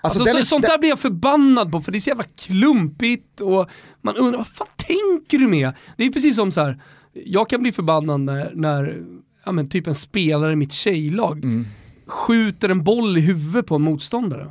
Alltså, 0.00 0.20
alltså, 0.20 0.36
den, 0.36 0.44
sånt 0.44 0.66
där 0.66 0.78
blir 0.78 0.88
jag 0.88 0.98
förbannad 0.98 1.72
på 1.72 1.80
för 1.80 1.92
det 1.92 1.98
är 1.98 2.00
så 2.00 2.10
jävla 2.10 2.24
klumpigt 2.24 3.40
och 3.40 3.68
man 4.02 4.16
undrar 4.16 4.38
vad 4.38 4.48
fan 4.48 4.68
tänker 4.76 5.38
du 5.38 5.48
med? 5.48 5.72
Det 5.96 6.04
är 6.04 6.10
precis 6.10 6.36
som 6.36 6.50
så 6.50 6.60
här, 6.60 6.82
jag 7.26 7.48
kan 7.48 7.60
bli 7.60 7.72
förbannad 7.72 8.20
när, 8.20 8.52
när 8.54 9.04
ja, 9.44 9.52
men 9.52 9.68
typ 9.68 9.86
en 9.86 9.94
spelare 9.94 10.52
i 10.52 10.56
mitt 10.56 10.72
tjejlag 10.72 11.44
mm. 11.44 11.66
skjuter 12.06 12.68
en 12.68 12.84
boll 12.84 13.18
i 13.18 13.20
huvudet 13.20 13.66
på 13.66 13.74
en 13.74 13.82
motståndare. 13.82 14.50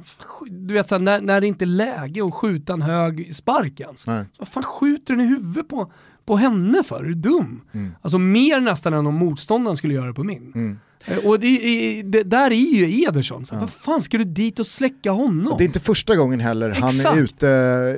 Du 0.49 0.73
vet 0.73 0.89
såhär, 0.89 0.99
när, 0.99 1.21
när 1.21 1.41
det 1.41 1.47
inte 1.47 1.65
är 1.65 1.67
läge 1.67 2.25
att 2.25 2.33
skjuta 2.33 2.73
en 2.73 2.81
hög 2.81 3.35
spark 3.35 3.79
ens. 3.79 4.07
Vad 4.07 4.47
fan 4.47 4.63
skjuter 4.63 5.15
den 5.15 5.25
i 5.25 5.27
huvudet 5.27 5.67
på, 5.67 5.91
på 6.27 6.37
henne 6.37 6.83
för? 6.83 6.99
Är 6.99 7.07
du 7.07 7.13
dum? 7.13 7.61
Mm. 7.73 7.91
Alltså 8.01 8.17
mer 8.17 8.59
nästan 8.59 8.93
än 8.93 9.07
om 9.07 9.15
motståndaren 9.15 9.77
skulle 9.77 9.93
göra 9.93 10.07
det 10.07 10.13
på 10.13 10.23
min. 10.23 10.51
Mm. 10.55 10.79
Eh, 11.05 11.17
och 11.17 11.39
det, 11.39 12.01
det, 12.05 12.23
där 12.23 12.51
är 12.51 12.75
ju 12.75 13.03
Ederson, 13.03 13.45
så 13.45 13.55
ja. 13.55 13.59
vad 13.59 13.69
fan 13.69 14.01
ska 14.01 14.17
du 14.17 14.23
dit 14.23 14.59
och 14.59 14.67
släcka 14.67 15.11
honom? 15.11 15.55
Det 15.57 15.63
är 15.63 15.65
inte 15.65 15.79
första 15.79 16.15
gången 16.15 16.39
heller 16.39 16.69
Exakt. 16.69 17.03
han 17.03 17.17
är 17.17 17.21
ute 17.21 17.47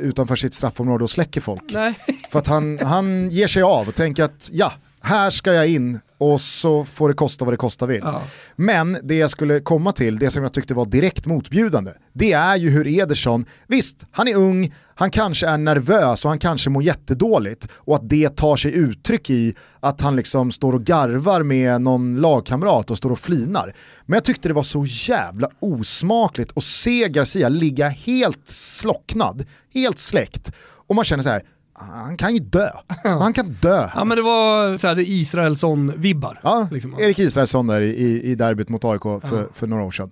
utanför 0.01 0.35
sitt 0.35 0.53
straffområde 0.53 1.03
och 1.03 1.09
släcker 1.09 1.41
folk. 1.41 1.63
Nej. 1.73 1.93
För 2.31 2.39
att 2.39 2.47
han, 2.47 2.79
han 2.79 3.29
ger 3.29 3.47
sig 3.47 3.63
av 3.63 3.87
och 3.87 3.95
tänker 3.95 4.23
att 4.23 4.49
ja, 4.53 4.73
här 5.01 5.29
ska 5.29 5.53
jag 5.53 5.67
in 5.67 5.99
och 6.17 6.41
så 6.41 6.85
får 6.85 7.07
det 7.07 7.15
kosta 7.15 7.45
vad 7.45 7.53
det 7.53 7.57
kosta 7.57 7.85
vill. 7.85 8.01
Ja. 8.03 8.21
Men 8.55 8.97
det 9.03 9.15
jag 9.15 9.29
skulle 9.29 9.59
komma 9.59 9.91
till, 9.91 10.19
det 10.19 10.31
som 10.31 10.43
jag 10.43 10.53
tyckte 10.53 10.73
var 10.73 10.85
direkt 10.85 11.25
motbjudande, 11.25 11.91
det 12.13 12.31
är 12.31 12.55
ju 12.55 12.69
hur 12.69 12.87
Ederson, 12.87 13.45
visst, 13.67 14.05
han 14.11 14.27
är 14.27 14.35
ung, 14.35 14.73
han 14.95 15.11
kanske 15.11 15.47
är 15.47 15.57
nervös 15.57 16.25
och 16.25 16.31
han 16.31 16.39
kanske 16.39 16.69
mår 16.69 16.83
jättedåligt 16.83 17.67
och 17.73 17.95
att 17.95 18.09
det 18.09 18.29
tar 18.35 18.55
sig 18.55 18.73
uttryck 18.73 19.29
i 19.29 19.55
att 19.79 20.01
han 20.01 20.15
liksom 20.15 20.51
står 20.51 20.73
och 20.73 20.83
garvar 20.83 21.43
med 21.43 21.81
någon 21.81 22.21
lagkamrat 22.21 22.91
och 22.91 22.97
står 22.97 23.11
och 23.11 23.19
flinar. 23.19 23.75
Men 24.05 24.13
jag 24.13 24.23
tyckte 24.23 24.47
det 24.47 24.53
var 24.53 24.63
så 24.63 24.85
jävla 24.87 25.49
osmakligt 25.59 26.57
att 26.57 26.63
se 26.63 27.07
Garcia 27.09 27.49
ligga 27.49 27.87
helt 27.87 28.47
slocknad, 28.47 29.45
helt 29.73 29.99
släckt 29.99 30.51
och 30.87 30.95
man 30.95 31.05
känner 31.05 31.23
så 31.23 31.29
här 31.29 31.43
han 31.79 32.17
kan 32.17 32.33
ju 32.33 32.39
dö. 32.39 32.69
Han 33.03 33.33
kan 33.33 33.57
dö. 33.61 33.89
Ja 33.95 34.03
men 34.03 34.17
det 34.17 34.23
var 34.23 34.77
så 34.77 34.87
här, 34.87 34.99
Israelsson-vibbar. 34.99 36.39
Ja, 36.43 36.67
liksom. 36.71 36.99
Erik 36.99 37.19
Israelsson 37.19 37.67
där 37.67 37.81
i, 37.81 38.21
i 38.23 38.35
derbyt 38.35 38.69
mot 38.69 38.85
AIK 38.85 39.01
för, 39.01 39.19
ja. 39.37 39.43
för 39.53 39.67
några 39.67 39.83
år 39.83 39.91
sedan. 39.91 40.11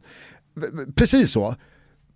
Precis 0.95 1.32
så. 1.32 1.55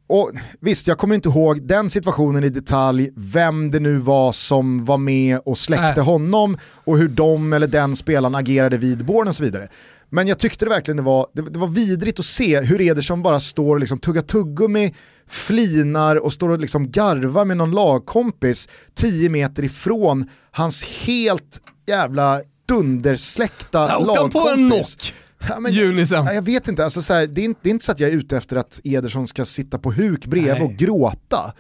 Och 0.08 0.32
visst, 0.60 0.88
jag 0.88 0.97
kommer 0.97 1.16
inte 1.16 1.30
ihåg 1.30 1.62
den 1.68 1.89
situationen 1.89 2.43
i 2.43 2.49
detalj, 2.49 3.10
vem 3.16 3.72
det 3.72 3.80
nu 3.80 3.97
var 3.97 4.32
som 4.32 4.86
var 4.86 4.97
med 4.97 5.39
och 5.45 5.58
släckte 5.58 6.02
äh. 6.02 6.06
honom 6.06 6.58
och 6.86 6.97
hur 6.97 7.10
de 7.10 7.54
eller 7.54 7.68
den 7.68 7.95
spelaren 7.95 8.36
agerade 8.36 8.78
vid 8.78 9.06
båren 9.06 9.28
och 9.28 9.36
så 9.36 9.43
vidare. 9.43 9.68
Men 10.14 10.28
jag 10.28 10.39
tyckte 10.39 10.66
det 10.66 10.70
verkligen 10.70 10.97
det 10.97 11.03
var, 11.03 11.28
det, 11.34 11.41
det 11.41 11.59
var 11.59 11.68
vidrigt 11.68 12.20
att 12.20 12.26
se 12.26 12.62
hur 12.62 12.82
Ederson 12.82 13.22
bara 13.24 13.39
står 13.39 13.76
och 13.76 13.80
liksom 13.80 13.99
tuggar 13.99 14.22
tuggummi, 14.22 14.93
flinar 15.28 16.16
och 16.16 16.34
står 16.34 16.49
och 16.49 16.59
liksom 16.59 16.91
garvar 16.91 17.45
med 17.45 17.57
någon 17.57 17.72
lagkompis 17.72 18.70
10 18.93 19.30
meter 19.30 19.64
ifrån 19.64 20.30
hans 20.51 20.84
helt 20.84 21.62
jävla 21.88 22.41
dundersläckta 22.68 23.88
ja, 23.89 23.99
lagkompis. 23.99 24.34
på 24.34 24.49
en 24.49 24.70
knock. 24.70 25.14
Ja, 25.49 25.59
men, 25.59 25.74
Junisen. 25.74 26.26
Jag, 26.26 26.36
jag 26.36 26.41
vet 26.41 26.68
inte, 26.68 26.84
alltså, 26.84 27.01
så 27.01 27.14
här, 27.14 27.28
det, 27.28 27.41
är 27.41 27.45
inte, 27.45 27.59
det 27.64 27.70
är 27.70 27.72
inte 27.72 27.86
så 27.86 27.91
att 27.91 27.99
jag 27.99 28.09
är 28.09 28.14
ute 28.14 28.38
efter 28.38 28.55
att 28.55 28.82
Ederson 28.84 29.28
ska 29.28 29.45
sitta 29.45 29.80
på 29.80 29.91
huk 29.91 30.26
bredvid 30.26 30.53
Nej. 30.53 30.62
och 30.62 30.72
gråta. 30.74 31.53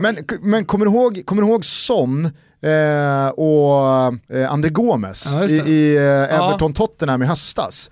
Men, 0.00 0.16
men 0.40 0.64
kommer, 0.64 0.86
du 0.86 0.92
ihåg, 0.92 1.22
kommer 1.26 1.42
du 1.42 1.48
ihåg 1.48 1.64
Son 1.64 2.30
eh, 2.62 3.28
och 3.28 4.14
eh, 4.36 4.52
André 4.52 4.70
Gomes 4.70 5.26
ja, 5.34 5.44
i, 5.44 5.54
i 5.54 5.96
eh, 5.96 6.34
Everton-Tottenham 6.34 7.22
i 7.22 7.26
höstas? 7.26 7.90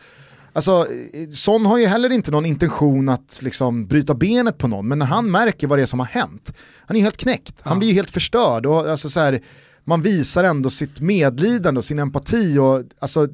Alltså, 0.52 0.86
Son 1.32 1.66
har 1.66 1.78
ju 1.78 1.86
heller 1.86 2.10
inte 2.10 2.30
någon 2.30 2.46
intention 2.46 3.08
att 3.08 3.40
liksom 3.42 3.86
bryta 3.86 4.14
benet 4.14 4.58
på 4.58 4.68
någon, 4.68 4.88
men 4.88 4.98
när 4.98 5.06
han 5.06 5.30
märker 5.30 5.66
vad 5.66 5.78
det 5.78 5.82
är 5.82 5.86
som 5.86 5.98
har 5.98 6.06
hänt, 6.06 6.52
han 6.86 6.96
är 6.96 6.98
ju 6.98 7.04
helt 7.04 7.16
knäckt, 7.16 7.54
han 7.60 7.72
ja. 7.72 7.78
blir 7.78 7.88
ju 7.88 7.94
helt 7.94 8.10
förstörd. 8.10 8.66
Och, 8.66 8.90
alltså, 8.90 9.10
så 9.10 9.20
här, 9.20 9.40
man 9.84 10.02
visar 10.02 10.44
ändå 10.44 10.70
sitt 10.70 11.00
medlidande 11.00 11.78
och 11.78 11.84
sin 11.84 11.98
empati. 11.98 12.58
Och, 12.58 12.82
alltså, 12.98 13.28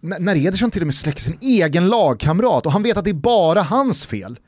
när 0.00 0.46
Ederson 0.46 0.70
till 0.70 0.82
och 0.82 0.86
med 0.86 0.94
släcker 0.94 1.20
sin 1.20 1.38
egen 1.40 1.88
lagkamrat 1.88 2.66
och 2.66 2.72
han 2.72 2.82
vet 2.82 2.96
att 2.96 3.04
det 3.04 3.10
är 3.10 3.14
bara 3.14 3.62
hans 3.62 4.06
fel. 4.06 4.38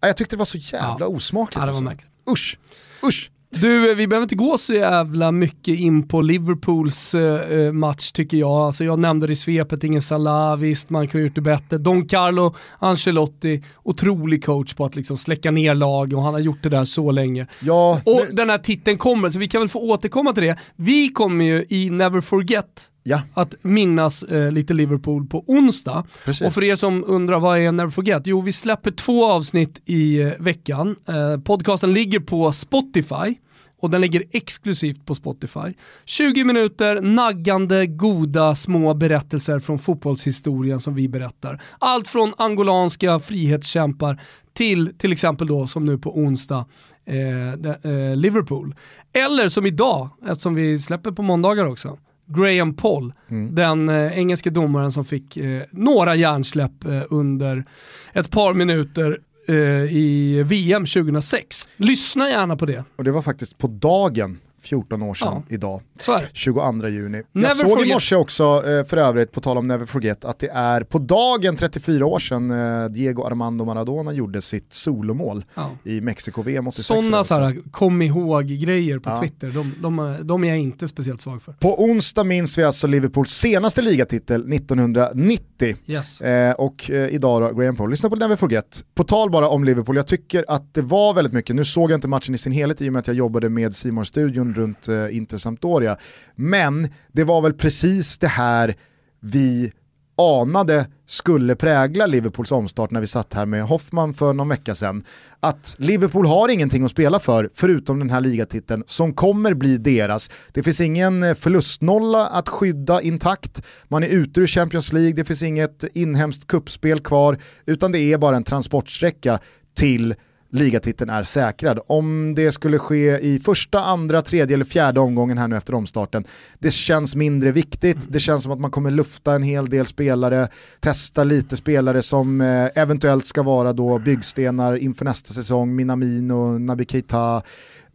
Jag 0.00 0.16
tyckte 0.16 0.36
det 0.36 0.38
var 0.38 0.44
så 0.44 0.58
jävla 0.58 0.96
ja. 1.00 1.06
osmakligt. 1.06 1.54
Ja, 1.54 1.72
det 1.72 1.84
var 1.84 1.90
alltså. 1.90 2.06
Usch, 2.30 2.58
usch. 3.04 3.30
Du, 3.52 3.90
eh, 3.90 3.96
vi 3.96 4.06
behöver 4.06 4.22
inte 4.22 4.34
gå 4.34 4.58
så 4.58 4.74
jävla 4.74 5.32
mycket 5.32 5.78
in 5.78 6.08
på 6.08 6.20
Liverpools 6.20 7.14
uh, 7.14 7.72
match 7.72 8.10
tycker 8.12 8.36
jag. 8.36 8.50
Alltså 8.50 8.84
jag 8.84 8.98
nämnde 8.98 9.26
det 9.26 9.32
i 9.32 9.36
svepet, 9.36 9.84
ingen 9.84 10.02
Salah, 10.02 10.56
visst 10.56 10.90
man 10.90 11.08
kan 11.08 11.20
ha 11.20 11.24
gjort 11.24 11.34
det 11.34 11.40
bättre. 11.40 11.78
Don 11.78 12.08
Carlo 12.08 12.54
Ancelotti, 12.78 13.64
otrolig 13.82 14.44
coach 14.44 14.74
på 14.74 14.84
att 14.84 14.96
liksom 14.96 15.18
släcka 15.18 15.50
ner 15.50 15.74
lag 15.74 16.12
och 16.12 16.22
han 16.22 16.34
har 16.34 16.40
gjort 16.40 16.62
det 16.62 16.68
där 16.68 16.84
så 16.84 17.10
länge. 17.10 17.46
Ja, 17.60 18.00
och 18.04 18.22
nu... 18.28 18.32
den 18.32 18.50
här 18.50 18.58
titeln 18.58 18.98
kommer, 18.98 19.30
så 19.30 19.38
vi 19.38 19.48
kan 19.48 19.60
väl 19.60 19.68
få 19.68 19.80
återkomma 19.80 20.32
till 20.32 20.42
det. 20.42 20.58
Vi 20.76 21.08
kommer 21.08 21.44
ju 21.44 21.64
i 21.68 21.90
Never 21.90 22.20
Forget 22.20 22.90
Ja. 23.02 23.22
att 23.34 23.54
minnas 23.62 24.22
eh, 24.22 24.52
lite 24.52 24.74
Liverpool 24.74 25.26
på 25.26 25.44
onsdag. 25.46 26.04
Precis. 26.24 26.46
Och 26.46 26.54
för 26.54 26.64
er 26.64 26.76
som 26.76 27.04
undrar 27.06 27.40
vad 27.40 27.58
är 27.58 27.72
Never 27.72 27.90
Forget? 27.90 28.22
Jo, 28.26 28.40
vi 28.40 28.52
släpper 28.52 28.90
två 28.90 29.26
avsnitt 29.26 29.82
i 29.84 30.20
eh, 30.20 30.32
veckan. 30.38 30.96
Eh, 31.08 31.40
podcasten 31.40 31.92
ligger 31.94 32.20
på 32.20 32.52
Spotify 32.52 33.34
och 33.80 33.90
den 33.90 34.00
ligger 34.00 34.24
exklusivt 34.30 35.06
på 35.06 35.14
Spotify. 35.14 35.74
20 36.04 36.44
minuter 36.44 37.00
naggande, 37.00 37.86
goda, 37.86 38.54
små 38.54 38.94
berättelser 38.94 39.60
från 39.60 39.78
fotbollshistorien 39.78 40.80
som 40.80 40.94
vi 40.94 41.08
berättar. 41.08 41.62
Allt 41.78 42.08
från 42.08 42.34
angolanska 42.38 43.20
frihetskämpar 43.20 44.20
till 44.52 44.92
till 44.98 45.12
exempel 45.12 45.46
då 45.46 45.66
som 45.66 45.84
nu 45.84 45.98
på 45.98 46.18
onsdag 46.18 46.64
eh, 47.06 47.48
eh, 47.92 48.16
Liverpool. 48.16 48.74
Eller 49.12 49.48
som 49.48 49.66
idag, 49.66 50.08
eftersom 50.26 50.54
vi 50.54 50.78
släpper 50.78 51.10
på 51.10 51.22
måndagar 51.22 51.66
också, 51.66 51.98
Graham 52.34 52.74
Poll, 52.74 53.12
mm. 53.28 53.54
den 53.54 53.88
eh, 53.88 54.18
engelske 54.18 54.50
domaren 54.50 54.92
som 54.92 55.04
fick 55.04 55.36
eh, 55.36 55.62
några 55.70 56.14
hjärnsläpp 56.14 56.84
eh, 56.84 57.02
under 57.10 57.64
ett 58.12 58.30
par 58.30 58.54
minuter 58.54 59.18
eh, 59.48 59.56
i 59.96 60.42
VM 60.46 60.86
2006. 60.86 61.68
Lyssna 61.76 62.30
gärna 62.30 62.56
på 62.56 62.66
det. 62.66 62.84
Och 62.96 63.04
det 63.04 63.10
var 63.10 63.22
faktiskt 63.22 63.58
på 63.58 63.66
dagen 63.66 64.38
14 64.62 65.02
år 65.02 65.14
sedan 65.14 65.28
Ja. 65.32 65.42
idag. 65.54 65.80
Det. 66.06 66.28
22 66.32 66.88
juni. 66.88 67.22
Never 67.32 67.48
jag 67.48 67.56
såg 67.56 67.68
i 67.68 67.72
forget. 67.74 67.88
morse 67.94 68.16
också, 68.16 68.44
eh, 68.44 68.84
för 68.84 68.96
övrigt, 68.96 69.32
på 69.32 69.40
tal 69.40 69.58
om 69.58 69.66
Never 69.68 69.86
Forget, 69.86 70.24
att 70.24 70.38
det 70.38 70.48
är 70.48 70.82
på 70.84 70.98
dagen 70.98 71.56
34 71.56 72.06
år 72.06 72.18
sedan 72.18 72.50
eh, 72.50 72.88
Diego 72.90 73.24
Armando 73.24 73.64
Maradona 73.64 74.12
gjorde 74.12 74.40
sitt 74.42 74.72
solomål 74.72 75.44
Ja. 75.54 75.70
i 75.84 76.00
Mexiko-VM 76.00 76.66
86. 76.68 76.86
Sådana 76.86 77.24
så 77.24 77.34
här, 77.34 77.56
kom 77.70 78.02
ihåg-grejer 78.02 78.98
på 78.98 79.10
Ja. 79.10 79.20
Twitter, 79.20 79.50
de, 79.50 79.74
de, 79.82 80.16
de 80.22 80.44
är 80.44 80.48
jag 80.48 80.58
inte 80.58 80.88
speciellt 80.88 81.20
svag 81.20 81.42
för. 81.42 81.52
På 81.52 81.82
onsdag 81.84 82.24
minns 82.24 82.58
vi 82.58 82.64
alltså 82.64 82.86
Liverpools 82.86 83.30
senaste 83.30 83.82
ligatitel 83.82 84.52
1990. 84.52 85.76
Yes. 85.86 86.20
Eh, 86.20 86.52
och 86.52 86.90
eh, 86.90 87.08
idag 87.14 87.42
då, 87.42 87.52
Graham 87.60 87.76
Paul. 87.76 87.90
Lyssna 87.90 88.10
på 88.10 88.16
Never 88.16 88.36
Forget. 88.36 88.84
På 88.94 89.04
tal 89.04 89.30
bara 89.30 89.48
om 89.48 89.64
Liverpool, 89.64 89.96
jag 89.96 90.06
tycker 90.06 90.44
att 90.48 90.74
det 90.74 90.82
var 90.82 91.14
väldigt 91.14 91.32
mycket, 91.34 91.56
nu 91.56 91.64
såg 91.64 91.90
jag 91.90 91.96
inte 91.96 92.08
matchen 92.08 92.34
i 92.34 92.38
sin 92.38 92.52
helhet 92.52 92.80
i 92.82 92.88
och 92.88 92.92
med 92.92 93.00
att 93.00 93.06
jag 93.06 93.16
jobbade 93.16 93.48
med 93.48 93.74
simor 93.74 94.04
studion 94.04 94.49
runt 94.54 94.88
eh, 94.88 95.16
Inter 95.16 95.36
Sampdoria. 95.36 95.96
Men 96.34 96.88
det 97.12 97.24
var 97.24 97.40
väl 97.40 97.52
precis 97.52 98.18
det 98.18 98.28
här 98.28 98.74
vi 99.20 99.72
anade 100.20 100.86
skulle 101.06 101.56
prägla 101.56 102.06
Liverpools 102.06 102.52
omstart 102.52 102.90
när 102.90 103.00
vi 103.00 103.06
satt 103.06 103.34
här 103.34 103.46
med 103.46 103.62
Hoffman 103.64 104.14
för 104.14 104.32
någon 104.32 104.48
vecka 104.48 104.74
sedan. 104.74 105.04
Att 105.40 105.76
Liverpool 105.78 106.26
har 106.26 106.48
ingenting 106.48 106.84
att 106.84 106.90
spela 106.90 107.18
för 107.18 107.50
förutom 107.54 107.98
den 107.98 108.10
här 108.10 108.20
ligatiteln 108.20 108.84
som 108.86 109.14
kommer 109.14 109.54
bli 109.54 109.76
deras. 109.76 110.30
Det 110.52 110.62
finns 110.62 110.80
ingen 110.80 111.22
eh, 111.22 111.34
förlustnolla 111.34 112.26
att 112.26 112.48
skydda 112.48 113.02
intakt, 113.02 113.62
man 113.88 114.02
är 114.02 114.08
ute 114.08 114.40
ur 114.40 114.46
Champions 114.46 114.92
League, 114.92 115.12
det 115.12 115.24
finns 115.24 115.42
inget 115.42 115.84
inhemskt 115.94 116.46
kuppspel 116.46 117.00
kvar, 117.00 117.38
utan 117.66 117.92
det 117.92 117.98
är 118.00 118.18
bara 118.18 118.36
en 118.36 118.44
transportsträcka 118.44 119.38
till 119.74 120.14
ligatiteln 120.50 121.10
är 121.10 121.22
säkrad. 121.22 121.80
Om 121.86 122.34
det 122.34 122.52
skulle 122.52 122.78
ske 122.78 123.18
i 123.18 123.38
första, 123.38 123.80
andra, 123.80 124.22
tredje 124.22 124.54
eller 124.54 124.64
fjärde 124.64 125.00
omgången 125.00 125.38
här 125.38 125.48
nu 125.48 125.56
efter 125.56 125.74
omstarten, 125.74 126.24
det 126.58 126.70
känns 126.70 127.16
mindre 127.16 127.52
viktigt. 127.52 128.06
Det 128.08 128.20
känns 128.20 128.42
som 128.42 128.52
att 128.52 128.60
man 128.60 128.70
kommer 128.70 128.90
lufta 128.90 129.34
en 129.34 129.42
hel 129.42 129.66
del 129.66 129.86
spelare, 129.86 130.48
testa 130.80 131.24
lite 131.24 131.56
spelare 131.56 132.02
som 132.02 132.40
eh, 132.40 132.68
eventuellt 132.74 133.26
ska 133.26 133.42
vara 133.42 133.72
då 133.72 133.98
byggstenar 133.98 134.76
inför 134.76 135.04
nästa 135.04 135.34
säsong, 135.34 135.76
Minamino, 135.76 136.58
Naby 136.58 136.84
Keita, 136.84 137.42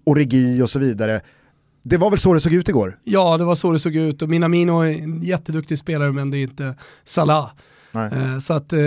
Origi 0.04 0.62
och 0.62 0.70
så 0.70 0.80
vidare. 0.80 1.22
Det 1.84 1.98
var 1.98 2.10
väl 2.10 2.20
så 2.20 2.34
det 2.34 2.40
såg 2.40 2.54
ut 2.54 2.70
igår? 2.70 3.00
Ja, 3.04 3.38
det 3.38 3.44
var 3.44 3.56
så 3.56 3.72
det 3.72 3.80
såg 3.80 3.96
ut 3.96 4.22
och 4.22 4.30
Minamino 4.30 4.82
är 4.82 4.92
en 4.92 5.22
jätteduktig 5.22 5.80
spelare 5.80 6.12
men 6.12 6.32
det 6.32 6.38
är 6.38 6.44
inte 6.44 6.76
Salah. 7.04 7.52
Nej. 7.96 8.12
Eh, 8.14 8.40
Så 8.40 8.54
att, 8.54 8.74
eh, 8.74 8.80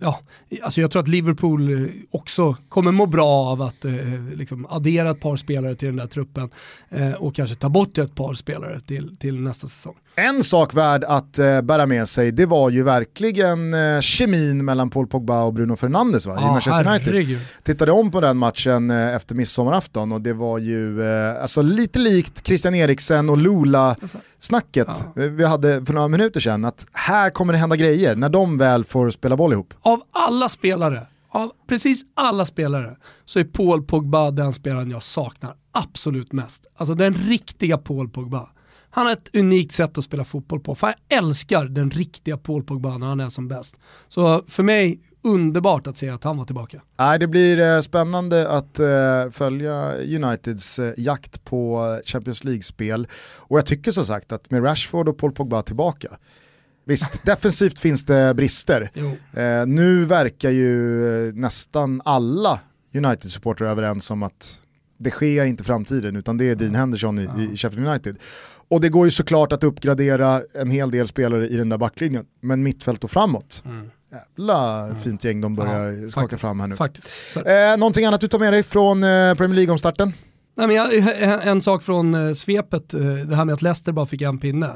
ja, 0.00 0.20
alltså 0.62 0.80
jag 0.80 0.90
tror 0.90 1.02
att 1.02 1.08
Liverpool 1.08 1.72
eh, 1.84 1.88
också 2.10 2.56
kommer 2.68 2.92
må 2.92 3.06
bra 3.06 3.28
av 3.28 3.62
att 3.62 3.84
liksom 4.34 4.66
addera 4.70 5.10
ett 5.10 5.20
par 5.20 5.36
spelare 5.36 5.74
till 5.74 5.88
den 5.88 5.96
där 5.96 6.06
truppen 6.06 6.50
och 7.18 7.34
kanske 7.34 7.56
ta 7.56 7.68
bort 7.68 7.98
ett 7.98 8.14
par 8.14 8.34
spelare 8.34 8.80
till, 8.80 9.16
till 9.16 9.40
nästa 9.40 9.66
säsong. 9.68 9.94
En 10.14 10.44
sak 10.44 10.74
värd 10.74 11.04
att 11.04 11.32
bära 11.62 11.86
med 11.86 12.08
sig, 12.08 12.32
det 12.32 12.46
var 12.46 12.70
ju 12.70 12.82
verkligen 12.82 13.74
kemin 14.02 14.64
mellan 14.64 14.90
Paul 14.90 15.06
Pogba 15.06 15.42
och 15.42 15.52
Bruno 15.54 15.76
Fernandes 15.76 16.26
va, 16.26 16.32
i 16.40 16.44
Manchester 16.44 16.86
United. 16.86 17.06
herregud. 17.14 17.38
Tittade 17.62 17.92
om 17.92 18.10
på 18.10 18.20
den 18.20 18.36
matchen 18.36 18.90
efter 18.90 19.34
midsommarafton 19.34 20.12
och 20.12 20.20
det 20.20 20.32
var 20.32 20.58
ju 20.58 21.04
alltså 21.42 21.62
lite 21.62 21.98
likt 21.98 22.46
Christian 22.46 22.74
Eriksen 22.74 23.30
och 23.30 23.38
Lula-snacket 23.38 24.02
Alltså, 24.02 24.18
eh, 25.16 25.22
vi 25.22 25.44
hade 25.44 25.86
för 25.86 25.92
några 25.92 26.08
minuter 26.08 26.40
sedan, 26.40 26.64
att 26.64 26.86
här 26.92 27.30
kommer 27.30 27.52
det 27.52 27.58
hända 27.58 27.76
grejer 27.76 28.16
när 28.16 28.28
de 28.28 28.58
väl 28.58 28.84
får 28.84 29.10
spela 29.10 29.36
boll 29.36 29.52
ihop. 29.52 29.74
Av 29.80 30.02
alla 30.12 30.48
spelare, 30.48 31.06
av 31.28 31.52
precis 31.66 32.02
alla 32.14 32.44
spelare, 32.44 32.96
så 33.24 33.38
är 33.38 33.44
Paul 33.44 33.82
Pogba 33.82 34.30
den 34.30 34.52
spelaren 34.52 34.90
jag 34.90 35.02
saknar 35.02 35.54
absolut 35.72 36.32
mest. 36.32 36.66
Alltså 36.76 36.94
den 36.94 37.14
riktiga 37.14 37.78
Paul 37.78 38.08
Pogba. 38.08 38.48
Han 38.90 39.06
har 39.06 39.12
ett 39.12 39.30
unikt 39.36 39.72
sätt 39.72 39.98
att 39.98 40.04
spela 40.04 40.24
fotboll 40.24 40.60
på. 40.60 40.74
För 40.74 40.86
jag 40.86 41.18
älskar 41.18 41.64
den 41.64 41.90
riktiga 41.90 42.36
Paul 42.36 42.62
Pogba 42.62 42.98
när 42.98 43.06
han 43.06 43.20
är 43.20 43.28
som 43.28 43.48
bäst. 43.48 43.76
Så 44.08 44.42
för 44.48 44.62
mig, 44.62 45.00
underbart 45.22 45.86
att 45.86 45.96
se 45.96 46.08
att 46.08 46.24
han 46.24 46.38
var 46.38 46.44
tillbaka. 46.44 46.80
Nej, 46.98 47.18
det 47.18 47.26
blir 47.26 47.60
eh, 47.60 47.80
spännande 47.80 48.48
att 48.48 48.78
eh, 48.78 49.30
följa 49.30 49.94
Uniteds 49.94 50.78
eh, 50.78 50.94
jakt 50.96 51.44
på 51.44 52.00
Champions 52.04 52.44
League-spel. 52.44 53.08
Och 53.36 53.58
jag 53.58 53.66
tycker 53.66 53.92
som 53.92 54.06
sagt 54.06 54.32
att 54.32 54.50
med 54.50 54.64
Rashford 54.64 55.08
och 55.08 55.18
Paul 55.18 55.32
Pogba 55.32 55.62
tillbaka, 55.62 56.08
visst, 56.84 57.22
defensivt 57.24 57.78
finns 57.78 58.04
det 58.04 58.34
brister. 58.34 58.90
Eh, 59.32 59.66
nu 59.66 60.04
verkar 60.04 60.50
ju 60.50 61.32
nästan 61.32 62.02
alla 62.04 62.60
United-supportrar 62.92 63.68
överens 63.68 64.10
om 64.10 64.22
att 64.22 64.60
det 64.96 65.10
sker 65.10 65.44
inte 65.44 65.64
framtiden 65.64 66.16
utan 66.16 66.36
det 66.36 66.50
är 66.50 66.54
Dean 66.54 66.74
Henderson 66.74 67.18
i, 67.18 67.28
i 67.52 67.56
Sheffield 67.56 67.88
United. 67.88 68.16
Och 68.70 68.80
det 68.80 68.88
går 68.88 69.04
ju 69.06 69.10
såklart 69.10 69.52
att 69.52 69.64
uppgradera 69.64 70.42
en 70.54 70.70
hel 70.70 70.90
del 70.90 71.08
spelare 71.08 71.48
i 71.48 71.56
den 71.56 71.68
där 71.68 71.78
backlinjen, 71.78 72.24
men 72.40 72.62
mittfält 72.62 73.04
och 73.04 73.10
framåt, 73.10 73.62
Mm. 73.66 73.90
jävla 74.12 74.88
fint 75.04 75.24
gäng 75.24 75.40
de 75.40 75.56
börjar 75.56 75.90
Ja, 75.92 76.08
skaka 76.10 76.22
faktiskt. 76.24 76.40
fram 76.40 76.60
här 76.60 76.66
nu. 76.66 76.76
Faktiskt. 76.76 77.08
Eh, 77.36 77.76
någonting 77.78 78.04
annat 78.04 78.20
du 78.20 78.28
tar 78.28 78.38
med 78.38 78.52
dig 78.52 78.62
från 78.62 79.04
eh, 79.04 79.34
Premier 79.34 79.56
League-omstarten? 79.56 80.12
Nej, 80.56 80.66
men 80.66 80.76
jag, 80.76 80.94
en, 81.22 81.40
en 81.40 81.62
sak 81.62 81.82
från 81.82 82.14
eh, 82.14 82.32
svepet, 82.32 82.94
eh, 82.94 83.00
det 83.00 83.36
här 83.36 83.44
med 83.44 83.52
att 83.52 83.62
Leicester 83.62 83.92
bara 83.92 84.06
fick 84.06 84.22
en 84.22 84.38
pinne. 84.38 84.70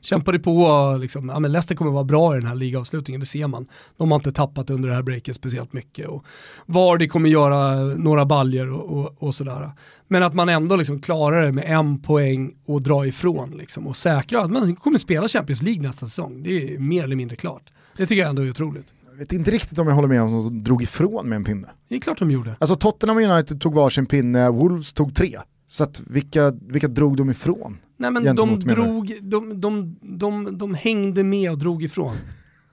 Kämpade 0.00 0.38
på, 0.38 0.96
liksom, 1.00 1.28
ja, 1.28 1.40
men 1.40 1.52
Leicester 1.52 1.74
kommer 1.74 1.90
vara 1.90 2.04
bra 2.04 2.36
i 2.36 2.40
den 2.40 2.48
här 2.48 2.54
ligaavslutningen, 2.54 3.20
det 3.20 3.26
ser 3.26 3.46
man. 3.46 3.66
De 3.96 4.10
har 4.10 4.16
inte 4.18 4.32
tappat 4.32 4.70
under 4.70 4.88
det 4.88 4.94
här 4.94 5.02
breaket 5.02 5.36
speciellt 5.36 5.72
mycket. 5.72 6.08
Och 6.08 6.24
Vardy 6.66 7.08
kommer 7.08 7.28
göra 7.28 7.74
några 7.84 8.26
baljer 8.26 8.70
och, 8.70 8.98
och, 8.98 9.22
och 9.22 9.34
sådär. 9.34 9.70
Men 10.08 10.22
att 10.22 10.34
man 10.34 10.48
ändå 10.48 10.76
liksom 10.76 11.00
klarar 11.00 11.42
det 11.42 11.52
med 11.52 11.64
en 11.66 11.98
poäng 12.02 12.52
och 12.66 12.82
dra 12.82 13.06
ifrån 13.06 13.50
liksom, 13.50 13.86
och 13.86 13.96
säkra 13.96 14.40
att 14.42 14.50
man 14.50 14.76
kommer 14.76 14.98
spela 14.98 15.28
Champions 15.28 15.62
League 15.62 15.82
nästa 15.82 16.06
säsong. 16.06 16.42
Det 16.42 16.74
är 16.74 16.78
mer 16.78 17.04
eller 17.04 17.16
mindre 17.16 17.36
klart. 17.36 17.72
Det 17.96 18.06
tycker 18.06 18.22
jag 18.22 18.30
ändå 18.30 18.42
är 18.42 18.50
otroligt. 18.50 18.94
Jag 19.10 19.18
vet 19.18 19.32
inte 19.32 19.50
riktigt 19.50 19.78
om 19.78 19.88
jag 19.88 19.94
håller 19.94 20.08
med 20.08 20.22
om 20.22 20.38
att 20.38 20.50
de 20.50 20.64
drog 20.64 20.82
ifrån 20.82 21.28
med 21.28 21.36
en 21.36 21.44
pinne. 21.44 21.68
Det 21.88 21.96
är 21.96 22.00
klart 22.00 22.18
de 22.18 22.30
gjorde. 22.30 22.56
Alltså 22.58 22.76
Tottenham 22.76 23.16
och 23.16 23.22
United 23.22 23.60
tog 23.60 23.74
varsin 23.74 24.06
pinne, 24.06 24.50
Wolves 24.50 24.92
tog 24.92 25.14
tre. 25.14 25.38
Så 25.70 25.84
att 25.84 26.02
vilka, 26.06 26.52
vilka 26.68 26.88
drog 26.88 27.16
de 27.16 27.30
ifrån? 27.30 27.78
Nej 27.96 28.10
men 28.10 28.36
de 28.36 28.60
drog, 28.60 29.14
de, 29.22 29.60
de, 29.60 29.96
de, 30.02 30.58
de 30.58 30.74
hängde 30.74 31.24
med 31.24 31.50
och 31.50 31.58
drog 31.58 31.82
ifrån 31.82 32.16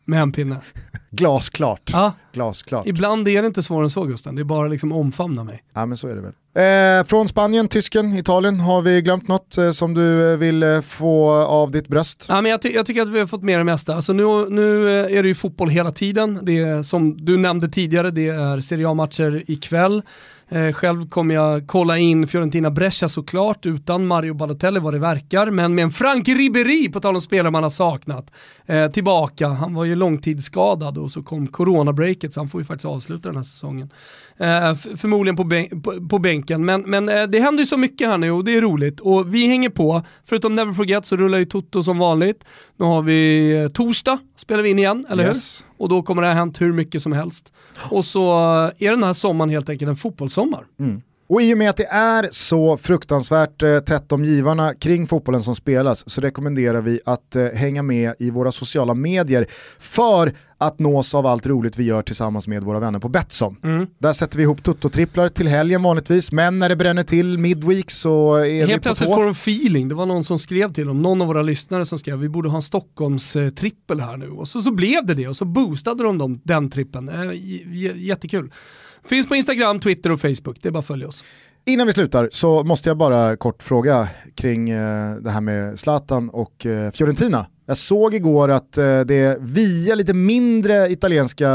med 0.06 0.22
en 0.22 0.32
pinne. 0.32 0.58
Glasklart. 1.12 1.90
Ja, 1.94 2.14
Glasklart. 2.34 2.88
ibland 2.88 3.28
är 3.28 3.42
det 3.42 3.48
inte 3.48 3.64
svårare 3.64 3.84
än 3.86 3.90
så 3.90 4.04
Gusten, 4.04 4.36
det 4.36 4.42
är 4.42 4.44
bara 4.44 4.68
liksom 4.68 4.92
omfamna 4.92 5.44
mig. 5.44 5.64
Ja 5.74 5.86
men 5.86 5.98
så 5.98 6.08
är 6.08 6.16
det 6.16 6.22
väl. 6.22 6.34
Eh, 7.00 7.06
från 7.08 7.28
Spanien, 7.28 7.68
Tysken, 7.68 8.14
Italien, 8.14 8.60
har 8.60 8.82
vi 8.82 9.02
glömt 9.02 9.28
något 9.28 9.58
eh, 9.58 9.72
som 9.72 9.94
du 9.94 10.32
eh, 10.32 10.38
vill 10.38 10.64
eh, 10.64 10.82
få 10.82 11.30
av 11.32 11.72
ditt 11.72 11.88
bröst? 11.88 12.26
Ja, 12.30 12.42
men 12.42 12.52
jag, 12.52 12.62
ty- 12.62 12.72
jag 12.74 12.86
tycker 12.86 13.02
att 13.02 13.10
vi 13.10 13.20
har 13.20 13.28
fått 13.28 13.44
med 13.44 13.60
det 13.60 13.64
mesta. 13.64 13.96
Alltså 13.96 14.14
nu, 14.14 14.24
nu 14.50 14.90
eh, 15.00 15.18
är 15.18 15.24
det 15.24 15.28
ju 15.30 15.36
fotboll 15.36 15.70
hela 15.70 15.92
tiden. 15.92 16.40
Det 16.44 16.58
är, 16.60 16.82
som 16.84 17.26
du 17.26 17.38
nämnde 17.38 17.70
tidigare, 17.70 18.12
det 18.12 18.28
är 18.28 18.60
Serie 18.60 18.90
A-matcher 18.90 19.44
ikväll. 19.52 20.02
Eh, 20.50 20.72
själv 20.74 21.10
kommer 21.10 21.36
jag 21.36 21.68
kolla 21.68 21.98
in 21.98 22.28
Fiorentina 22.28 22.72
Brescia 22.72 23.10
såklart, 23.10 23.66
utan 23.66 24.08
Mario 24.08 24.34
Balotelli 24.34 24.80
vad 24.80 24.94
det 24.94 25.00
verkar, 25.00 25.52
men 25.52 25.76
med 25.76 25.84
en 25.84 25.92
Frank 25.92 26.28
Ribéry, 26.28 26.92
på 26.92 27.00
tal 27.00 27.16
om 27.16 27.22
spelare 27.22 27.52
man 27.52 27.64
har 27.64 27.70
saknat, 27.70 28.32
eh, 28.66 28.88
tillbaka. 28.92 29.48
Han 29.48 29.74
var 29.74 29.86
ju 29.86 29.96
långtidsskadad 29.96 30.98
och 30.98 31.12
så 31.12 31.24
kom 31.24 31.48
coronabreaket 31.48 32.34
så 32.34 32.40
han 32.40 32.50
får 32.50 32.62
ju 32.62 32.66
faktiskt 32.66 32.86
avsluta 32.86 33.30
den 33.30 33.36
här 33.36 33.44
säsongen. 33.44 33.90
Eh, 34.38 34.76
förmodligen 34.76 35.36
på, 35.36 35.44
bän- 35.44 35.82
på, 35.84 36.08
på 36.10 36.20
bänken, 36.20 36.66
men, 36.66 36.82
men 36.82 37.10
eh, 37.10 37.24
det 37.24 37.40
händer 37.40 37.62
ju 37.64 37.68
så 37.68 37.78
mycket 37.78 38.08
här 38.08 38.18
nu 38.18 38.32
och 38.32 38.44
det 38.46 38.56
är 38.56 38.62
roligt. 38.62 39.00
Och 39.00 39.34
vi 39.36 39.48
hänger 39.48 39.70
på, 39.70 40.02
förutom 40.26 40.56
Never 40.56 40.74
Forget 40.74 41.06
så 41.06 41.16
rullar 41.18 41.38
ju 41.38 41.46
Toto 41.46 41.84
som 41.84 41.98
vanligt. 41.98 42.46
Nu 42.78 42.86
har 42.86 43.02
vi 43.02 43.52
eh, 43.64 43.68
torsdag, 43.70 44.18
spelar 44.36 44.64
vi 44.64 44.70
in 44.70 44.80
igen, 44.80 45.06
eller 45.10 45.24
Yes. 45.28 45.62
hur? 45.62 45.67
Och 45.78 45.90
då 45.90 46.02
kommer 46.02 46.22
det 46.22 46.28
ha 46.28 46.36
hänt 46.36 46.62
hur 46.62 46.74
mycket 46.74 47.02
som 47.02 47.12
helst. 47.12 47.54
Och 47.92 48.06
så 48.06 48.32
eh, 48.32 48.88
är 48.88 48.92
den 48.92 49.04
här 49.04 49.14
sommaren 49.14 49.50
helt 49.50 49.70
enkelt 49.70 49.90
en 49.90 49.96
fotbollssommar. 49.96 50.66
Mm. 50.80 51.02
Och 51.30 51.42
i 51.42 51.54
och 51.54 51.58
med 51.58 51.70
att 51.70 51.78
det 51.78 51.86
är 51.88 52.30
så 52.32 52.78
fruktansvärt 52.78 53.64
eh, 53.64 53.80
tätt 53.80 54.12
om 54.12 54.24
givarna 54.24 54.74
kring 54.74 55.08
fotbollen 55.08 55.44
som 55.44 55.56
spelas 55.56 56.10
så 56.10 56.22
rekommenderar 56.22 56.82
vi 56.82 57.00
att 57.06 57.36
eh, 57.36 57.46
hänga 57.46 57.84
med 57.84 58.14
i 58.20 58.30
våra 58.32 58.52
sociala 58.52 58.94
medier 58.94 59.46
för 59.80 60.32
att 60.58 60.80
nås 60.80 61.16
av 61.16 61.26
allt 61.26 61.48
roligt 61.48 61.78
vi 61.78 61.84
gör 61.84 62.02
tillsammans 62.02 62.48
med 62.48 62.64
våra 62.64 62.80
vänner 62.80 63.00
på 63.00 63.10
Betsson. 63.10 63.56
Där 64.00 64.14
sätter 64.14 64.38
vi 64.38 64.44
ihop 64.44 64.64
tuttotripplar 64.64 65.30
till 65.30 65.48
helgen 65.48 65.84
vanligtvis, 65.84 66.32
men 66.32 66.60
när 66.60 66.70
det 66.70 66.76
bränner 66.76 67.04
till 67.04 67.38
midweek 67.38 67.92
så 67.92 68.36
är 68.36 68.44
vi 68.44 68.60
Helt 68.60 68.74
på 68.74 68.82
plötsligt 68.82 69.10
tå. 69.10 69.16
får 69.16 69.24
de 69.24 69.32
feeling, 69.32 69.88
det 69.90 69.96
var 69.96 70.06
någon 70.06 70.24
som 70.24 70.40
skrev 70.40 70.74
till 70.74 70.88
dem, 70.88 71.00
någon 71.00 71.22
av 71.22 71.28
våra 71.28 71.42
lyssnare 71.42 71.86
som 71.86 72.00
skrev 72.00 72.18
vi 72.20 72.30
borde 72.30 72.50
ha 72.50 72.56
en 72.56 72.62
Stockholms 72.62 73.36
eh, 73.36 73.50
trippel 73.50 74.00
här 74.00 74.18
nu. 74.18 74.30
Och 74.30 74.48
så, 74.48 74.62
så 74.62 74.72
blev 74.72 75.06
det 75.06 75.14
det 75.14 75.28
och 75.28 75.38
så 75.38 75.46
boostade 75.46 76.04
de 76.04 76.18
dem, 76.18 76.42
den 76.44 76.70
trippen. 76.70 77.10
Eh, 77.10 77.32
j- 77.34 77.94
jättekul. 77.98 78.52
Finns 79.08 79.28
på 79.28 79.36
Instagram, 79.36 79.80
Twitter 79.80 80.12
och 80.12 80.22
Facebook, 80.22 80.58
det 80.62 80.68
är 80.68 80.72
bara 80.72 80.80
att 80.80 80.86
följa 80.86 81.08
oss. 81.08 81.24
Innan 81.66 81.88
vi 81.88 81.94
slutar 81.94 82.30
så 82.32 82.64
måste 82.64 82.90
jag 82.90 82.98
bara 82.98 83.38
kort 83.38 83.64
fråga 83.64 84.10
kring 84.36 84.70
eh, 84.70 85.16
det 85.16 85.30
här 85.30 85.42
med 85.42 85.80
Zlatan 85.80 86.30
och 86.30 86.66
eh, 86.66 86.92
Fiorentina. 86.92 87.48
Jag 87.66 87.78
såg 87.78 88.14
igår 88.14 88.50
att 88.50 88.78
eh, 88.78 89.00
det 89.00 89.38
via 89.42 89.96
lite 89.96 90.14
mindre 90.14 90.90
italienska 90.90 91.50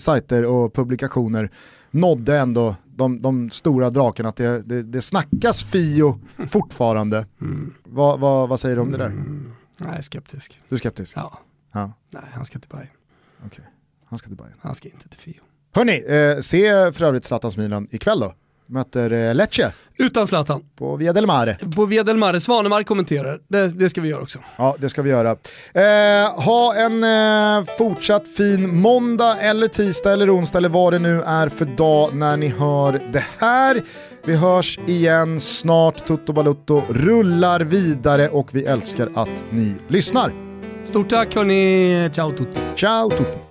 sajter 0.00 0.44
och 0.44 0.74
publikationer 0.74 1.50
nådde 1.90 2.38
ändå 2.38 2.76
de, 2.84 3.22
de 3.22 3.50
stora 3.50 3.90
drakarna 3.90 4.28
att 4.28 4.36
det, 4.36 4.62
det, 4.62 4.82
det 4.82 5.00
snackas 5.00 5.64
Fio 5.64 6.20
fortfarande. 6.48 7.26
Mm. 7.40 7.74
Vad, 7.84 8.20
vad, 8.20 8.48
vad 8.48 8.60
säger 8.60 8.76
du 8.76 8.82
om 8.82 8.92
det 8.92 8.98
där? 8.98 9.06
Mm. 9.06 9.52
Nej, 9.76 9.98
är 9.98 10.02
skeptisk. 10.02 10.60
Du 10.68 10.74
är 10.74 10.78
skeptisk? 10.78 11.16
Ja. 11.16 11.38
ja. 11.72 11.92
Nej, 12.10 12.22
han 12.32 12.44
ska 12.44 12.58
till 12.58 12.70
Bayern. 12.70 12.88
Okej, 13.36 13.46
okay. 13.46 13.64
han 14.04 14.18
ska 14.18 14.28
till 14.28 14.36
Bayern. 14.36 14.58
Han 14.60 14.74
ska 14.74 14.88
inte 14.88 15.08
till 15.08 15.20
Fio. 15.20 15.40
Hörni, 15.74 16.04
eh, 16.08 16.40
se 16.40 16.92
för 16.92 17.04
övrigt 17.04 17.24
Zlatans 17.24 17.56
Milan 17.56 17.88
ikväll 17.90 18.20
då 18.20 18.34
möter 18.68 19.12
eh, 19.12 19.34
Lecce. 19.34 19.72
Utan 19.98 20.26
Zlatan. 20.26 20.62
På 20.78 20.96
Via 20.96 21.12
del 21.12 21.26
Mare. 21.26 21.56
På 21.76 21.86
Via 21.86 22.02
del 22.02 22.16
Mare. 22.16 22.40
Svanemar 22.40 22.82
kommenterar. 22.82 23.40
Det, 23.48 23.68
det, 23.68 23.90
ska 23.90 24.00
vi 24.00 24.08
göra 24.08 24.22
också. 24.22 24.38
Ja, 24.56 24.76
det 24.78 24.88
ska 24.88 25.02
vi 25.02 25.10
göra. 25.10 25.30
Eh, 25.74 26.44
ha 26.44 26.74
en 26.74 27.04
eh, 27.04 27.64
fortsatt 27.78 28.28
fin 28.28 28.80
måndag, 28.80 29.36
eller 29.40 29.68
tisdag, 29.68 30.12
eller 30.12 30.36
onsdag, 30.36 30.58
eller 30.58 30.68
vad 30.68 30.92
det 30.92 30.98
nu 30.98 31.22
är 31.22 31.48
för 31.48 31.64
dag 31.64 32.14
när 32.14 32.36
ni 32.36 32.48
hör 32.48 33.00
det 33.12 33.24
här. 33.38 33.82
Vi 34.24 34.36
hörs 34.36 34.78
igen 34.86 35.40
snart. 35.40 36.06
Toto 36.06 36.32
Balutto 36.32 36.82
rullar 36.88 37.60
vidare 37.60 38.28
och 38.28 38.54
vi 38.54 38.64
älskar 38.64 39.10
att 39.14 39.44
ni 39.50 39.74
lyssnar. 39.88 40.32
Stort 40.84 41.10
tack 41.10 41.34
hörni. 41.34 42.10
Ciao 42.12 42.32
tutti. 42.32 42.60
Ciao 42.76 43.10
tutti. 43.10 43.47